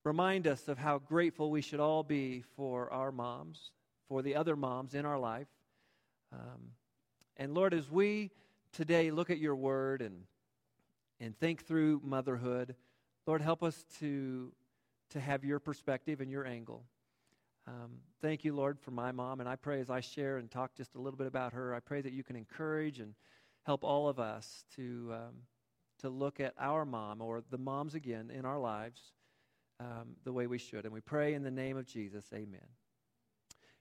remind 0.04 0.48
us 0.48 0.68
of 0.68 0.78
how 0.78 0.98
grateful 0.98 1.52
we 1.52 1.62
should 1.62 1.80
all 1.80 2.04
be 2.04 2.44
for 2.56 2.92
our 2.92 3.12
moms, 3.12 3.72
for 4.12 4.22
the 4.22 4.36
other 4.36 4.58
moms 4.58 4.94
in 4.94 5.06
our 5.06 5.18
life. 5.18 5.48
Um, 6.34 6.74
and 7.38 7.54
Lord, 7.54 7.74
as 7.74 7.90
we 7.90 8.30
today 8.74 9.10
look 9.10 9.30
at 9.30 9.38
your 9.38 9.56
word 9.56 10.02
and, 10.02 10.24
and 11.22 11.34
think 11.40 11.66
through 11.66 12.02
motherhood, 12.04 12.76
Lord, 13.26 13.42
help 13.42 13.64
us 13.64 13.86
to, 14.02 14.52
to 15.12 15.20
have 15.22 15.46
your 15.46 15.60
perspective 15.60 16.20
and 16.20 16.30
your 16.30 16.46
angle. 16.46 16.84
Um, 17.66 18.00
thank 18.22 18.44
you, 18.44 18.54
Lord, 18.54 18.78
for 18.82 18.92
my 18.92 19.14
mom. 19.14 19.40
And 19.40 19.48
I 19.48 19.56
pray 19.56 19.80
as 19.80 19.90
I 19.90 20.02
share 20.02 20.40
and 20.40 20.52
talk 20.52 20.76
just 20.76 20.96
a 20.96 21.00
little 21.00 21.18
bit 21.18 21.28
about 21.28 21.54
her, 21.54 21.74
I 21.74 21.80
pray 21.80 22.02
that 22.02 22.12
you 22.12 22.22
can 22.22 22.36
encourage 22.36 23.00
and 23.00 23.14
help 23.64 23.86
all 23.86 24.10
of 24.10 24.20
us 24.20 24.66
to, 24.76 25.14
um, 25.14 25.36
to 26.00 26.10
look 26.10 26.42
at 26.42 26.54
our 26.60 26.84
mom 26.84 27.22
or 27.22 27.44
the 27.50 27.58
moms 27.58 27.96
again 27.96 28.30
in 28.30 28.44
our 28.44 28.60
lives 28.60 29.14
um, 29.80 30.18
the 30.26 30.34
way 30.34 30.48
we 30.48 30.58
should. 30.58 30.84
And 30.84 30.94
we 30.94 31.00
pray 31.00 31.34
in 31.34 31.44
the 31.44 31.52
name 31.52 31.78
of 31.78 31.86
Jesus. 31.86 32.26
Amen. 32.34 32.60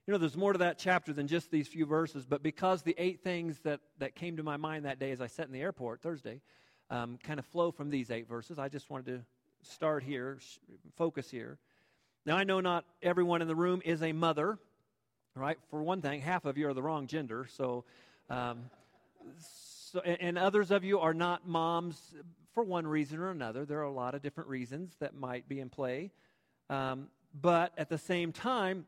You 0.07 0.13
know, 0.13 0.17
there's 0.17 0.35
more 0.35 0.51
to 0.51 0.59
that 0.59 0.79
chapter 0.79 1.13
than 1.13 1.27
just 1.27 1.51
these 1.51 1.67
few 1.67 1.85
verses, 1.85 2.25
but 2.25 2.41
because 2.41 2.81
the 2.81 2.95
eight 2.97 3.23
things 3.23 3.59
that, 3.59 3.81
that 3.99 4.15
came 4.15 4.37
to 4.37 4.43
my 4.43 4.57
mind 4.57 4.85
that 4.85 4.97
day 4.97 5.11
as 5.11 5.21
I 5.21 5.27
sat 5.27 5.45
in 5.45 5.51
the 5.51 5.61
airport 5.61 6.01
Thursday 6.01 6.41
um, 6.89 7.19
kind 7.23 7.37
of 7.37 7.45
flow 7.45 7.71
from 7.71 7.91
these 7.91 8.09
eight 8.09 8.27
verses, 8.27 8.57
I 8.57 8.67
just 8.67 8.89
wanted 8.89 9.05
to 9.05 9.21
start 9.61 10.01
here, 10.01 10.39
focus 10.97 11.29
here. 11.29 11.59
Now, 12.25 12.35
I 12.35 12.43
know 12.43 12.61
not 12.61 12.83
everyone 13.03 13.43
in 13.43 13.47
the 13.47 13.55
room 13.55 13.79
is 13.85 14.01
a 14.01 14.11
mother, 14.11 14.57
right? 15.35 15.57
For 15.69 15.83
one 15.83 16.01
thing, 16.01 16.21
half 16.21 16.45
of 16.45 16.57
you 16.57 16.67
are 16.67 16.73
the 16.73 16.81
wrong 16.81 17.05
gender, 17.05 17.45
so, 17.55 17.85
um, 18.27 18.71
so 19.37 19.99
and, 19.99 20.17
and 20.19 20.37
others 20.39 20.71
of 20.71 20.83
you 20.83 20.99
are 20.99 21.13
not 21.13 21.47
moms 21.47 22.15
for 22.55 22.63
one 22.63 22.87
reason 22.87 23.19
or 23.19 23.29
another. 23.29 23.65
There 23.65 23.79
are 23.79 23.83
a 23.83 23.91
lot 23.91 24.15
of 24.15 24.23
different 24.23 24.49
reasons 24.49 24.95
that 24.99 25.13
might 25.13 25.47
be 25.47 25.59
in 25.59 25.69
play. 25.69 26.09
Um, 26.71 27.07
but 27.39 27.71
at 27.77 27.87
the 27.87 27.97
same 27.97 28.31
time, 28.31 28.85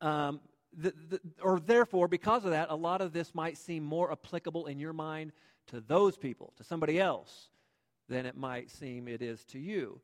um, 0.00 0.40
the, 0.76 0.92
the, 1.08 1.20
or 1.42 1.60
therefore, 1.60 2.08
because 2.08 2.44
of 2.44 2.50
that, 2.50 2.70
a 2.70 2.74
lot 2.74 3.00
of 3.00 3.12
this 3.12 3.34
might 3.34 3.56
seem 3.56 3.84
more 3.84 4.10
applicable 4.10 4.66
in 4.66 4.78
your 4.78 4.92
mind 4.92 5.32
to 5.68 5.80
those 5.80 6.16
people, 6.16 6.52
to 6.56 6.64
somebody 6.64 7.00
else, 7.00 7.48
than 8.08 8.26
it 8.26 8.36
might 8.36 8.70
seem 8.70 9.08
it 9.08 9.22
is 9.22 9.44
to 9.46 9.58
you. 9.58 10.00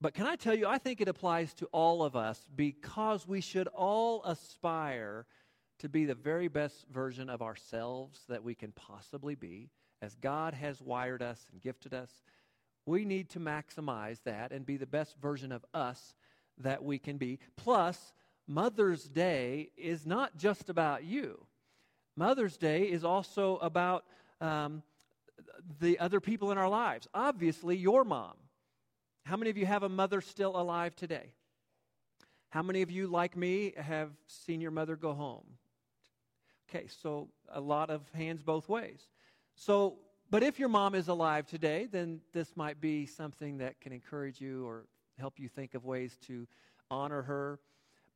But 0.00 0.14
can 0.14 0.26
I 0.26 0.36
tell 0.36 0.54
you, 0.54 0.66
I 0.66 0.78
think 0.78 1.00
it 1.00 1.08
applies 1.08 1.54
to 1.54 1.66
all 1.66 2.02
of 2.02 2.14
us 2.14 2.40
because 2.54 3.26
we 3.26 3.40
should 3.40 3.68
all 3.68 4.22
aspire 4.24 5.26
to 5.78 5.88
be 5.88 6.04
the 6.04 6.14
very 6.14 6.48
best 6.48 6.86
version 6.92 7.30
of 7.30 7.42
ourselves 7.42 8.20
that 8.28 8.44
we 8.44 8.54
can 8.54 8.72
possibly 8.72 9.34
be, 9.34 9.70
as 10.02 10.14
God 10.16 10.54
has 10.54 10.80
wired 10.80 11.22
us 11.22 11.46
and 11.50 11.60
gifted 11.60 11.94
us. 11.94 12.10
We 12.86 13.04
need 13.04 13.30
to 13.30 13.40
maximize 13.40 14.22
that 14.24 14.52
and 14.52 14.66
be 14.66 14.76
the 14.76 14.86
best 14.86 15.16
version 15.20 15.52
of 15.52 15.64
us 15.72 16.14
that 16.58 16.84
we 16.84 16.98
can 16.98 17.16
be. 17.16 17.38
Plus, 17.56 18.12
Mother's 18.46 19.04
Day 19.04 19.70
is 19.76 20.06
not 20.06 20.36
just 20.36 20.68
about 20.68 21.04
you. 21.04 21.46
Mother's 22.16 22.56
Day 22.56 22.84
is 22.84 23.04
also 23.04 23.56
about 23.56 24.04
um, 24.40 24.82
the 25.80 25.98
other 25.98 26.20
people 26.20 26.52
in 26.52 26.58
our 26.58 26.68
lives. 26.68 27.08
Obviously, 27.14 27.76
your 27.76 28.04
mom. 28.04 28.34
How 29.24 29.36
many 29.36 29.50
of 29.50 29.56
you 29.56 29.66
have 29.66 29.82
a 29.82 29.88
mother 29.88 30.20
still 30.20 30.60
alive 30.60 30.94
today? 30.94 31.32
How 32.50 32.62
many 32.62 32.82
of 32.82 32.90
you, 32.90 33.06
like 33.06 33.36
me, 33.36 33.72
have 33.76 34.10
seen 34.26 34.60
your 34.60 34.70
mother 34.70 34.94
go 34.96 35.12
home? 35.12 35.44
Okay, 36.68 36.86
so 36.86 37.28
a 37.52 37.60
lot 37.60 37.90
of 37.90 38.02
hands 38.12 38.42
both 38.42 38.68
ways. 38.68 39.08
So, 39.56 39.96
but 40.30 40.42
if 40.42 40.58
your 40.58 40.68
mom 40.68 40.94
is 40.94 41.08
alive 41.08 41.46
today, 41.46 41.88
then 41.90 42.20
this 42.32 42.56
might 42.56 42.80
be 42.80 43.06
something 43.06 43.58
that 43.58 43.80
can 43.80 43.92
encourage 43.92 44.40
you 44.40 44.66
or 44.66 44.84
help 45.18 45.38
you 45.38 45.48
think 45.48 45.74
of 45.74 45.84
ways 45.84 46.16
to 46.26 46.46
honor 46.90 47.22
her. 47.22 47.58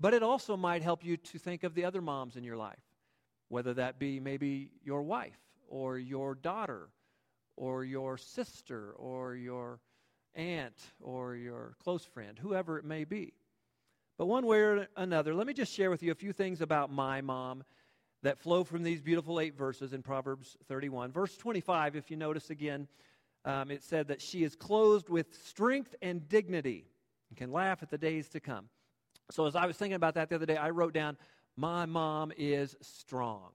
But 0.00 0.14
it 0.14 0.22
also 0.22 0.56
might 0.56 0.82
help 0.82 1.04
you 1.04 1.16
to 1.16 1.38
think 1.38 1.64
of 1.64 1.74
the 1.74 1.84
other 1.84 2.00
moms 2.00 2.36
in 2.36 2.44
your 2.44 2.56
life, 2.56 2.82
whether 3.48 3.74
that 3.74 3.98
be 3.98 4.20
maybe 4.20 4.70
your 4.84 5.02
wife 5.02 5.38
or 5.68 5.98
your 5.98 6.34
daughter 6.34 6.88
or 7.56 7.84
your 7.84 8.16
sister 8.16 8.92
or 8.92 9.34
your 9.34 9.80
aunt 10.34 10.78
or 11.00 11.34
your 11.34 11.74
close 11.82 12.04
friend, 12.04 12.38
whoever 12.38 12.78
it 12.78 12.84
may 12.84 13.04
be. 13.04 13.34
But 14.16 14.26
one 14.26 14.46
way 14.46 14.60
or 14.60 14.88
another, 14.96 15.34
let 15.34 15.46
me 15.46 15.52
just 15.52 15.72
share 15.72 15.90
with 15.90 16.02
you 16.02 16.12
a 16.12 16.16
few 16.16 16.32
things 16.32 16.60
about 16.60 16.92
my 16.92 17.20
mom 17.20 17.64
that 18.22 18.38
flow 18.38 18.64
from 18.64 18.82
these 18.82 19.00
beautiful 19.00 19.40
eight 19.40 19.56
verses 19.56 19.92
in 19.92 20.02
Proverbs 20.02 20.56
31. 20.66 21.12
Verse 21.12 21.36
25, 21.36 21.96
if 21.96 22.10
you 22.10 22.16
notice 22.16 22.50
again, 22.50 22.88
um, 23.44 23.70
it 23.70 23.82
said 23.82 24.08
that 24.08 24.20
she 24.20 24.42
is 24.42 24.56
clothed 24.56 25.08
with 25.08 25.38
strength 25.44 25.94
and 26.02 26.28
dignity 26.28 26.86
and 27.30 27.38
can 27.38 27.52
laugh 27.52 27.82
at 27.82 27.90
the 27.90 27.98
days 27.98 28.28
to 28.30 28.40
come. 28.40 28.68
So 29.30 29.46
as 29.46 29.56
I 29.56 29.66
was 29.66 29.76
thinking 29.76 29.94
about 29.94 30.14
that 30.14 30.28
the 30.28 30.36
other 30.36 30.46
day, 30.46 30.56
I 30.56 30.70
wrote 30.70 30.94
down, 30.94 31.16
My 31.56 31.86
mom 31.86 32.32
is 32.36 32.76
strong. 32.80 33.50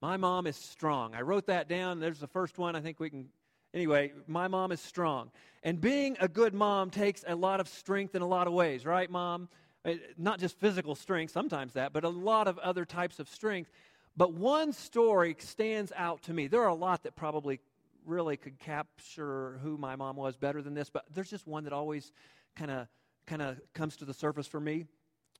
My 0.00 0.16
mom 0.16 0.46
is 0.46 0.56
strong. 0.56 1.14
I 1.14 1.20
wrote 1.20 1.46
that 1.46 1.68
down. 1.68 2.00
There's 2.00 2.18
the 2.18 2.26
first 2.26 2.58
one. 2.58 2.74
I 2.74 2.80
think 2.80 2.98
we 2.98 3.10
can. 3.10 3.28
Anyway, 3.72 4.12
my 4.26 4.48
mom 4.48 4.72
is 4.72 4.80
strong. 4.80 5.30
And 5.62 5.80
being 5.80 6.16
a 6.20 6.28
good 6.28 6.54
mom 6.54 6.90
takes 6.90 7.24
a 7.26 7.34
lot 7.34 7.60
of 7.60 7.68
strength 7.68 8.14
in 8.14 8.20
a 8.20 8.26
lot 8.26 8.46
of 8.46 8.52
ways, 8.52 8.84
right, 8.84 9.08
mom? 9.08 9.48
Uh, 9.84 9.94
not 10.18 10.38
just 10.38 10.58
physical 10.58 10.94
strength, 10.94 11.32
sometimes 11.32 11.72
that, 11.72 11.92
but 11.92 12.04
a 12.04 12.08
lot 12.08 12.48
of 12.48 12.58
other 12.58 12.84
types 12.84 13.18
of 13.18 13.28
strength. 13.28 13.70
But 14.16 14.34
one 14.34 14.72
story 14.72 15.34
stands 15.38 15.92
out 15.96 16.22
to 16.24 16.34
me. 16.34 16.48
There 16.48 16.62
are 16.62 16.68
a 16.68 16.74
lot 16.74 17.04
that 17.04 17.16
probably 17.16 17.60
really 18.04 18.36
could 18.36 18.58
capture 18.58 19.58
who 19.62 19.78
my 19.78 19.96
mom 19.96 20.16
was 20.16 20.36
better 20.36 20.60
than 20.60 20.74
this, 20.74 20.90
but 20.90 21.04
there's 21.14 21.30
just 21.30 21.46
one 21.46 21.64
that 21.64 21.72
always 21.72 22.12
kind 22.56 22.70
of 22.70 22.88
kind 23.26 23.40
of 23.40 23.60
comes 23.72 23.96
to 23.96 24.04
the 24.04 24.12
surface 24.12 24.46
for 24.46 24.60
me. 24.60 24.84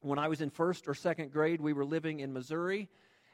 When 0.02 0.18
I 0.18 0.26
was 0.26 0.40
in 0.40 0.50
first 0.50 0.88
or 0.88 0.94
second 0.94 1.30
grade, 1.30 1.60
we 1.60 1.72
were 1.72 1.84
living 1.84 2.18
in 2.18 2.32
Missouri, 2.32 2.88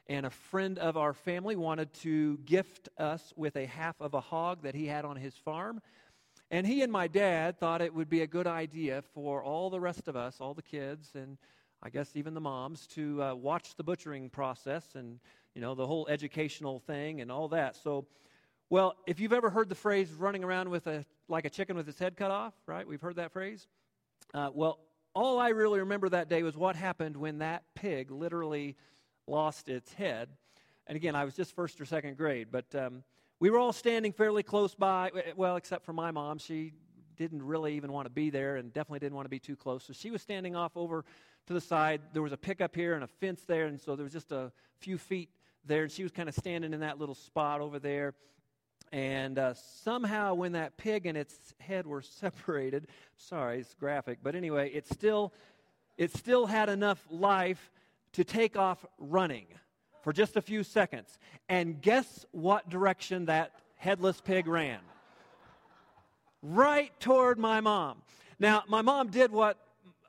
and 0.05 0.23
a 0.23 0.29
friend 0.29 0.77
of 0.77 0.97
our 0.97 1.13
family 1.13 1.55
wanted 1.55 1.91
to 1.95 2.37
gift 2.45 2.89
us 2.99 3.33
with 3.35 3.55
a 3.55 3.65
half 3.65 3.99
of 3.99 4.13
a 4.13 4.21
hog 4.21 4.61
that 4.61 4.75
he 4.75 4.85
had 4.85 5.03
on 5.03 5.15
his 5.15 5.33
farm. 5.33 5.81
And 6.51 6.67
he 6.67 6.83
and 6.83 6.91
my 6.91 7.07
dad 7.07 7.59
thought 7.59 7.81
it 7.81 7.91
would 7.91 8.07
be 8.07 8.21
a 8.21 8.27
good 8.27 8.45
idea 8.45 9.01
for 9.15 9.43
all 9.43 9.71
the 9.71 9.79
rest 9.79 10.07
of 10.07 10.15
us, 10.15 10.37
all 10.39 10.53
the 10.53 10.61
kids, 10.61 11.09
and 11.15 11.39
I 11.81 11.89
guess 11.89 12.11
even 12.13 12.35
the 12.35 12.41
moms, 12.41 12.85
to 12.87 13.23
uh, 13.23 13.33
watch 13.33 13.75
the 13.75 13.83
butchering 13.83 14.29
process 14.29 14.93
and, 14.93 15.19
you 15.55 15.61
know, 15.61 15.73
the 15.73 15.87
whole 15.87 16.07
educational 16.07 16.77
thing 16.77 17.21
and 17.21 17.31
all 17.31 17.47
that. 17.47 17.77
So, 17.77 18.05
well, 18.69 18.95
if 19.07 19.19
you've 19.19 19.33
ever 19.33 19.49
heard 19.49 19.69
the 19.69 19.75
phrase 19.75 20.11
running 20.13 20.43
around 20.43 20.69
with 20.69 20.85
a, 20.85 21.03
like 21.27 21.45
a 21.45 21.49
chicken 21.49 21.75
with 21.75 21.89
its 21.89 21.97
head 21.97 22.15
cut 22.15 22.29
off, 22.29 22.53
right? 22.67 22.87
We've 22.87 23.01
heard 23.01 23.15
that 23.15 23.31
phrase. 23.31 23.67
Uh, 24.35 24.51
well, 24.53 24.77
all 25.13 25.39
I 25.39 25.49
really 25.49 25.79
remember 25.79 26.09
that 26.09 26.29
day 26.29 26.43
was 26.43 26.55
what 26.55 26.75
happened 26.75 27.17
when 27.17 27.39
that 27.39 27.63
pig 27.75 28.11
literally 28.11 28.75
lost 29.27 29.69
its 29.69 29.93
head. 29.93 30.29
And 30.87 30.95
again, 30.95 31.15
I 31.15 31.25
was 31.25 31.35
just 31.35 31.55
first 31.55 31.79
or 31.79 31.85
second 31.85 32.17
grade, 32.17 32.47
but 32.51 32.73
um, 32.75 33.03
we 33.39 33.49
were 33.49 33.59
all 33.59 33.73
standing 33.73 34.11
fairly 34.11 34.43
close 34.43 34.75
by, 34.75 35.11
well, 35.35 35.55
except 35.55 35.85
for 35.85 35.93
my 35.93 36.11
mom. 36.11 36.37
She 36.39 36.73
didn't 37.15 37.43
really 37.43 37.75
even 37.75 37.91
want 37.91 38.05
to 38.05 38.09
be 38.09 38.29
there 38.29 38.55
and 38.55 38.73
definitely 38.73 38.99
didn't 38.99 39.15
want 39.15 39.25
to 39.25 39.29
be 39.29 39.39
too 39.39 39.55
close. 39.55 39.83
So 39.83 39.93
she 39.93 40.09
was 40.09 40.21
standing 40.21 40.55
off 40.55 40.71
over 40.75 41.05
to 41.47 41.53
the 41.53 41.61
side. 41.61 42.01
There 42.13 42.21
was 42.21 42.31
a 42.31 42.37
pickup 42.37 42.75
here 42.75 42.95
and 42.95 43.03
a 43.03 43.07
fence 43.07 43.41
there, 43.45 43.65
and 43.65 43.79
so 43.79 43.95
there 43.95 44.03
was 44.03 44.13
just 44.13 44.31
a 44.31 44.51
few 44.79 44.97
feet 44.97 45.29
there, 45.65 45.83
and 45.83 45.91
she 45.91 46.03
was 46.03 46.11
kind 46.11 46.29
of 46.29 46.35
standing 46.35 46.73
in 46.73 46.79
that 46.79 46.97
little 46.97 47.15
spot 47.15 47.61
over 47.61 47.77
there. 47.77 48.13
And 48.91 49.37
uh, 49.37 49.53
somehow, 49.53 50.33
when 50.33 50.53
that 50.53 50.77
pig 50.77 51.05
and 51.05 51.17
its 51.17 51.35
head 51.59 51.85
were 51.85 52.01
separated, 52.19 52.87
sorry, 53.17 53.59
it's 53.59 53.73
graphic, 53.75 54.19
but 54.23 54.35
anyway, 54.35 54.71
it 54.71 54.87
still, 54.87 55.33
it 55.97 56.15
still 56.15 56.45
had 56.45 56.69
enough 56.69 57.05
life 57.09 57.71
to 58.13 58.23
take 58.23 58.57
off 58.57 58.85
running 58.97 59.45
for 60.01 60.13
just 60.13 60.35
a 60.35 60.41
few 60.41 60.63
seconds. 60.63 61.19
And 61.47 61.81
guess 61.81 62.25
what 62.31 62.69
direction 62.69 63.25
that 63.25 63.51
headless 63.75 64.21
pig 64.21 64.47
ran? 64.47 64.79
Right 66.41 66.97
toward 66.99 67.37
my 67.37 67.59
mom. 67.59 68.01
Now, 68.39 68.63
my 68.67 68.81
mom 68.81 69.09
did 69.09 69.31
what 69.31 69.57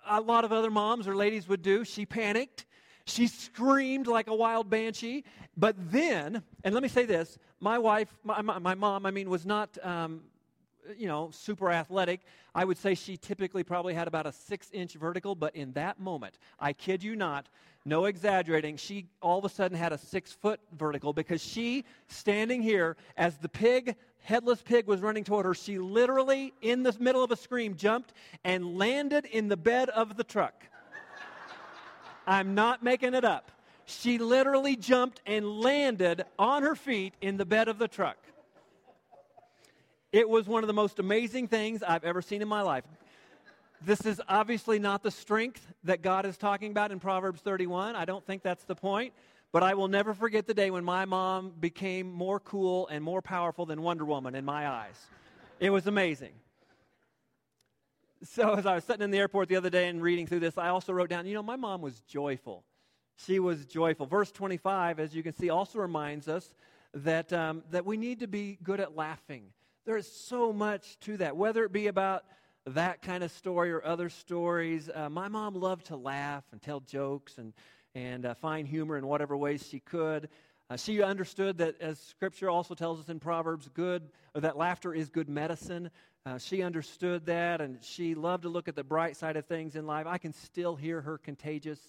a 0.09 0.21
lot 0.21 0.45
of 0.45 0.53
other 0.53 0.71
moms 0.71 1.09
or 1.09 1.17
ladies 1.17 1.49
would 1.49 1.63
do. 1.63 1.85
She 1.85 2.07
panicked. 2.07 2.65
She 3.05 3.27
screamed 3.27 4.07
like 4.07 4.29
a 4.29 4.35
wild 4.35 4.71
banshee. 4.71 5.25
But 5.57 5.75
then, 5.91 6.43
and 6.63 6.73
let 6.73 6.83
me 6.83 6.89
say 6.89 7.05
this 7.05 7.39
my 7.61 7.79
wife, 7.79 8.13
my, 8.25 8.43
my, 8.43 8.59
my 8.59 8.75
mom, 8.75 9.07
I 9.07 9.11
mean, 9.11 9.31
was 9.31 9.47
not. 9.47 9.79
Um, 9.85 10.23
you 10.97 11.07
know, 11.07 11.31
super 11.31 11.71
athletic. 11.71 12.21
I 12.55 12.65
would 12.65 12.79
say 12.79 12.95
she 12.95 13.17
typically 13.17 13.63
probably 13.63 13.95
had 13.95 14.09
about 14.09 14.27
a 14.27 14.33
six 14.33 14.71
inch 14.73 14.95
vertical, 14.95 15.35
but 15.35 15.55
in 15.55 15.73
that 15.73 16.01
moment, 16.01 16.39
I 16.59 16.73
kid 16.73 17.03
you 17.03 17.17
not, 17.17 17.49
no 17.85 18.05
exaggerating, 18.05 18.77
she 18.77 19.07
all 19.23 19.39
of 19.39 19.45
a 19.45 19.49
sudden 19.49 19.77
had 19.77 19.93
a 19.93 19.99
six 19.99 20.33
foot 20.33 20.61
vertical 20.77 21.13
because 21.13 21.43
she, 21.43 21.85
standing 22.09 22.63
here 22.63 22.97
as 23.17 23.39
the 23.39 23.49
pig, 23.49 23.97
headless 24.23 24.61
pig, 24.63 24.87
was 24.87 25.01
running 25.01 25.25
toward 25.25 25.47
her, 25.47 25.55
she 25.55 25.79
literally, 25.79 26.53
in 26.61 26.83
the 26.83 26.95
middle 27.01 27.25
of 27.25 27.31
a 27.31 27.37
scream, 27.37 27.75
jumped 27.75 28.13
and 28.45 28.77
landed 28.77 29.25
in 29.27 29.49
the 29.49 29.57
bed 29.57 29.89
of 29.91 30.17
the 30.17 30.25
truck. 30.25 30.65
I'm 32.27 32.55
not 32.55 32.83
making 32.83 33.15
it 33.15 33.25
up. 33.25 33.51
She 33.87 34.19
literally 34.19 34.77
jumped 34.77 35.21
and 35.27 35.61
landed 35.61 36.25
on 36.39 36.63
her 36.63 36.75
feet 36.75 37.15
in 37.21 37.37
the 37.37 37.45
bed 37.45 37.69
of 37.69 37.79
the 37.79 37.89
truck. 37.89 38.17
It 40.13 40.29
was 40.29 40.47
one 40.47 40.63
of 40.63 40.67
the 40.67 40.73
most 40.75 40.99
amazing 40.99 41.49
things 41.49 41.83
I've 41.83 42.05
ever 42.05 42.23
seen 42.23 42.43
in 42.43 42.49
my 42.49 42.63
life. 42.63 42.85
This 43.83 44.05
is 44.05 44.21
obviously 44.29 44.79
not 44.79 45.03
the 45.03 45.11
strength 45.11 45.67
that 45.85 46.03
God 46.03 46.27
is 46.27 46.37
talking 46.37 46.71
about 46.71 46.93
in 46.93 47.01
Proverbs 47.01 47.41
31. 47.41 47.97
I 47.97 48.05
don't 48.05 48.25
think 48.27 48.43
that's 48.43 48.65
the 48.65 48.75
point. 48.75 49.13
But 49.53 49.63
I 49.65 49.75
will 49.75 49.89
never 49.89 50.15
forget 50.15 50.47
the 50.47 50.55
day 50.55 50.71
when 50.71 50.85
my 50.85 51.05
mom 51.07 51.53
became 51.59 52.11
more 52.11 52.39
cool 52.39 52.87
and 52.89 53.03
more 53.03 53.21
powerful 53.21 53.67
than 53.67 53.83
Wonder 53.83 54.05
Woman 54.05 54.35
in 54.37 54.45
my 54.45 54.69
eyes. 54.69 54.97
It 55.59 55.71
was 55.71 55.87
amazing. 55.87 56.33
So, 58.23 58.55
as 58.55 58.67
I 58.67 58.77
was 58.77 58.85
sitting 58.85 59.03
in 59.03 59.11
the 59.11 59.19
airport 59.19 59.49
the 59.49 59.57
other 59.57 59.71
day 59.71 59.89
and 59.89 60.01
reading 60.01 60.27
through 60.27 60.41
this, 60.41 60.57
I 60.57 60.69
also 60.69 60.93
wrote 60.93 61.09
down, 61.09 61.27
you 61.27 61.35
know, 61.35 61.43
my 61.43 61.57
mom 61.57 61.81
was 61.81 62.01
joyful. 62.03 62.65
She 63.27 63.39
was 63.39 63.67
joyful. 63.67 64.07
Verse 64.07 64.31
25, 64.31 64.99
as 64.99 65.15
you 65.15 65.23
can 65.23 65.35
see, 65.35 65.51
also 65.51 65.79
reminds 65.79 66.29
us 66.29 66.55
that, 66.95 67.33
um, 67.33 67.63
that 67.71 67.85
we 67.85 67.97
need 67.97 68.21
to 68.21 68.27
be 68.27 68.59
good 68.63 68.81
at 68.81 68.97
laughing. 68.97 69.45
There 69.85 69.97
is 69.97 70.11
so 70.11 70.53
much 70.53 70.99
to 71.01 71.17
that, 71.19 71.37
whether 71.37 71.65
it 71.65 71.73
be 71.73 71.89
about 71.89 72.25
that 72.67 73.03
kind 73.03 73.23
of 73.23 73.31
story 73.31 73.73
or 73.73 73.85
other 73.85 74.09
stories. 74.09 74.89
Uh, 74.93 75.11
my 75.11 75.29
mom 75.29 75.55
loved 75.55 75.87
to 75.87 75.97
laugh 75.97 76.45
and 76.53 76.63
tell 76.63 76.81
jokes 76.81 77.39
and, 77.39 77.53
and 77.95 78.25
uh, 78.25 78.35
find 78.35 78.67
humor 78.67 78.97
in 78.97 79.07
whatever 79.07 79.37
ways 79.37 79.67
she 79.69 79.81
could. 79.81 80.29
Uh, 80.71 80.77
she 80.77 81.03
understood 81.03 81.59
that, 81.59 81.81
as 81.81 81.99
Scripture 81.99 82.49
also 82.49 82.75
tells 82.75 83.01
us 83.01 83.09
in 83.09 83.19
Proverbs, 83.19 83.69
good 83.75 84.09
that 84.35 84.57
laughter 84.57 84.95
is 84.95 85.09
good 85.11 85.29
medicine. 85.29 85.91
Uh, 86.25 86.39
she 86.39 86.63
understood 86.63 87.27
that, 87.27 87.61
and 87.61 87.79
she 87.83 88.15
loved 88.15 88.43
to 88.43 88.49
look 88.49 88.69
at 88.69 88.77
the 88.77 88.85
bright 88.85 89.17
side 89.17 89.37
of 89.37 89.47
things 89.47 89.75
in 89.75 89.87
life. 89.87 90.07
I 90.07 90.19
can 90.19 90.33
still 90.33 90.77
hear 90.77 91.01
her 91.01 91.19
contagious 91.19 91.81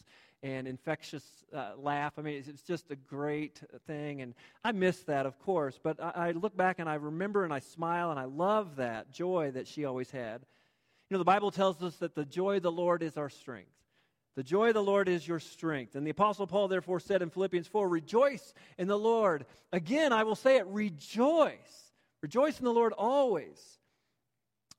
and 0.43 0.67
infectious 0.67 1.23
uh, 1.55 1.71
laugh. 1.77 2.13
I 2.17 2.21
mean, 2.21 2.37
it's, 2.37 2.47
it's, 2.47 2.63
just 2.63 2.89
a 2.89 2.95
great 2.95 3.61
thing, 3.85 4.21
and 4.21 4.33
I 4.63 4.71
miss 4.71 4.99
that, 5.03 5.25
of 5.25 5.37
course. 5.39 5.79
But 5.81 6.01
I, 6.01 6.11
I 6.15 6.31
look 6.31 6.55
back 6.57 6.79
and 6.79 6.89
I 6.89 6.95
remember 6.95 7.43
and 7.43 7.53
I 7.53 7.59
smile 7.59 8.11
and 8.11 8.19
I 8.19 8.25
love 8.25 8.77
that 8.77 9.11
joy 9.11 9.51
that 9.51 9.67
she 9.67 9.85
always 9.85 10.09
had. 10.09 10.41
You 11.09 11.15
know, 11.15 11.19
the 11.19 11.25
Bible 11.25 11.51
tells 11.51 11.83
us 11.83 11.97
that 11.97 12.15
the 12.15 12.25
joy 12.25 12.57
of 12.57 12.63
the 12.63 12.71
Lord 12.71 13.03
is 13.03 13.17
our 13.17 13.29
strength. 13.29 13.69
The 14.35 14.43
joy 14.43 14.69
of 14.69 14.75
the 14.75 14.83
Lord 14.83 15.09
is 15.09 15.27
your 15.27 15.39
strength. 15.39 15.95
And 15.95 16.07
the 16.07 16.11
Apostle 16.11 16.47
Paul, 16.47 16.69
therefore, 16.69 17.01
said 17.01 17.21
in 17.21 17.29
Philippians 17.29 17.67
4 17.67 17.87
Rejoice 17.87 18.53
in 18.77 18.87
the 18.87 18.97
Lord. 18.97 19.45
Again, 19.73 20.13
I 20.13 20.23
will 20.23 20.35
say 20.35 20.57
it 20.57 20.65
rejoice. 20.67 21.91
Rejoice 22.21 22.57
in 22.59 22.65
the 22.65 22.73
Lord 22.73 22.93
always. 22.93 23.59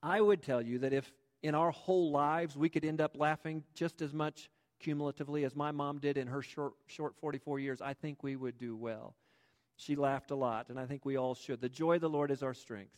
I 0.01 0.19
would 0.19 0.41
tell 0.41 0.61
you 0.61 0.79
that 0.79 0.91
if 0.91 1.09
in 1.43 1.55
our 1.55 1.71
whole 1.71 2.11
lives 2.11 2.57
we 2.57 2.69
could 2.69 2.83
end 2.83 2.99
up 2.99 3.15
laughing 3.15 3.63
just 3.75 4.01
as 4.01 4.13
much 4.13 4.49
cumulatively 4.83 5.45
as 5.45 5.55
my 5.55 5.71
mom 5.71 5.99
did 5.99 6.17
in 6.17 6.27
her 6.27 6.41
short, 6.41 6.73
short 6.87 7.15
44 7.15 7.59
years, 7.59 7.81
I 7.81 7.93
think 7.93 8.21
we 8.21 8.35
would 8.35 8.57
do 8.57 8.75
well. 8.75 9.15
She 9.75 9.95
laughed 9.95 10.29
a 10.29 10.35
lot, 10.35 10.69
and 10.69 10.79
I 10.79 10.85
think 10.85 11.05
we 11.05 11.17
all 11.17 11.33
should. 11.33 11.61
The 11.61 11.69
joy 11.69 11.95
of 11.95 12.01
the 12.01 12.09
Lord 12.09 12.29
is 12.29 12.43
our 12.43 12.53
strength. 12.53 12.91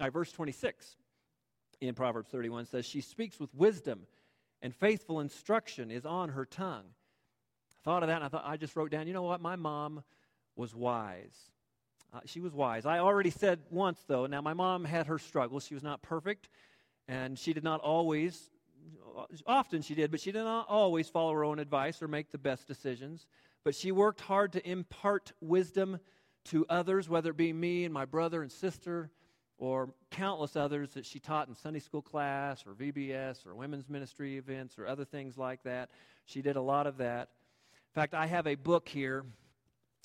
All 0.00 0.06
right, 0.06 0.12
verse 0.12 0.30
26 0.30 0.96
in 1.80 1.94
Proverbs 1.94 2.28
31 2.30 2.66
says, 2.66 2.86
She 2.86 3.00
speaks 3.00 3.40
with 3.40 3.52
wisdom, 3.54 4.06
and 4.62 4.74
faithful 4.74 5.20
instruction 5.20 5.90
is 5.90 6.06
on 6.06 6.28
her 6.30 6.44
tongue. 6.44 6.84
I 6.84 7.80
thought 7.84 8.02
of 8.02 8.08
that, 8.08 8.16
and 8.16 8.24
I 8.24 8.28
thought 8.28 8.44
I 8.46 8.56
just 8.56 8.76
wrote 8.76 8.90
down, 8.90 9.06
you 9.06 9.12
know 9.12 9.22
what? 9.22 9.40
My 9.40 9.56
mom 9.56 10.04
was 10.56 10.74
wise. 10.74 11.50
Uh, 12.12 12.20
she 12.26 12.40
was 12.40 12.52
wise. 12.52 12.86
I 12.86 13.00
already 13.00 13.30
said 13.30 13.60
once, 13.70 13.98
though, 14.06 14.26
now 14.26 14.40
my 14.40 14.54
mom 14.54 14.84
had 14.84 15.06
her 15.06 15.18
struggles. 15.18 15.66
She 15.66 15.74
was 15.74 15.82
not 15.82 16.00
perfect, 16.00 16.48
and 17.08 17.36
she 17.38 17.52
did 17.52 17.64
not 17.64 17.80
always, 17.80 18.50
often 19.46 19.82
she 19.82 19.94
did, 19.94 20.10
but 20.10 20.20
she 20.20 20.32
did 20.32 20.44
not 20.44 20.68
always 20.68 21.08
follow 21.08 21.32
her 21.32 21.44
own 21.44 21.58
advice 21.58 22.02
or 22.02 22.08
make 22.08 22.30
the 22.30 22.38
best 22.38 22.66
decisions. 22.66 23.26
But 23.64 23.74
she 23.74 23.92
worked 23.92 24.20
hard 24.20 24.52
to 24.52 24.68
impart 24.68 25.32
wisdom 25.40 25.98
to 26.46 26.66
others, 26.68 27.08
whether 27.08 27.30
it 27.30 27.36
be 27.36 27.52
me 27.52 27.84
and 27.84 27.94
my 27.94 28.04
brother 28.04 28.42
and 28.42 28.52
sister, 28.52 29.10
or 29.56 29.94
countless 30.10 30.56
others 30.56 30.90
that 30.92 31.06
she 31.06 31.18
taught 31.18 31.48
in 31.48 31.54
Sunday 31.54 31.78
school 31.78 32.02
class 32.02 32.64
or 32.66 32.74
VBS 32.74 33.46
or 33.46 33.54
women's 33.54 33.88
ministry 33.88 34.36
events 34.36 34.78
or 34.78 34.86
other 34.86 35.04
things 35.04 35.38
like 35.38 35.62
that. 35.62 35.90
She 36.26 36.42
did 36.42 36.56
a 36.56 36.60
lot 36.60 36.86
of 36.86 36.98
that. 36.98 37.28
In 37.72 38.00
fact, 38.00 38.14
I 38.14 38.26
have 38.26 38.46
a 38.46 38.56
book 38.56 38.88
here 38.88 39.24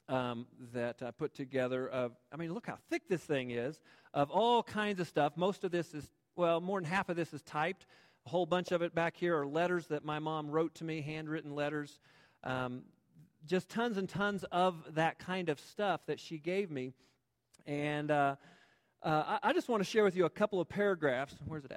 um, 0.07 0.47
that 0.73 1.01
I 1.01 1.11
put 1.11 1.33
together 1.33 1.87
of, 1.87 2.13
I 2.31 2.37
mean, 2.37 2.53
look 2.53 2.67
how 2.67 2.77
thick 2.89 3.03
this 3.07 3.21
thing 3.21 3.51
is, 3.51 3.79
of 4.13 4.29
all 4.31 4.63
kinds 4.63 4.99
of 4.99 5.07
stuff. 5.07 5.33
Most 5.35 5.63
of 5.63 5.71
this 5.71 5.93
is, 5.93 6.07
well, 6.35 6.61
more 6.61 6.79
than 6.79 6.89
half 6.89 7.09
of 7.09 7.15
this 7.15 7.33
is 7.33 7.41
typed. 7.41 7.85
Whole 8.29 8.45
bunch 8.45 8.71
of 8.71 8.83
it 8.83 8.93
back 8.93 9.17
here 9.17 9.39
are 9.39 9.47
letters 9.47 9.87
that 9.87 10.05
my 10.05 10.19
mom 10.19 10.51
wrote 10.51 10.75
to 10.75 10.83
me, 10.83 11.01
handwritten 11.01 11.55
letters. 11.55 11.99
Um, 12.43 12.83
just 13.47 13.69
tons 13.69 13.97
and 13.97 14.07
tons 14.07 14.45
of 14.51 14.75
that 14.93 15.17
kind 15.17 15.49
of 15.49 15.59
stuff 15.59 16.01
that 16.05 16.19
she 16.19 16.37
gave 16.37 16.69
me. 16.69 16.93
And 17.65 18.11
uh, 18.11 18.35
uh, 19.01 19.37
I, 19.43 19.49
I, 19.49 19.53
just 19.53 19.67
want 19.67 19.81
to 19.81 19.89
share 19.89 20.03
with 20.03 20.15
you 20.15 20.25
a 20.25 20.29
couple 20.29 20.61
of 20.61 20.69
paragraphs. 20.69 21.33
Where's 21.47 21.65
it 21.65 21.71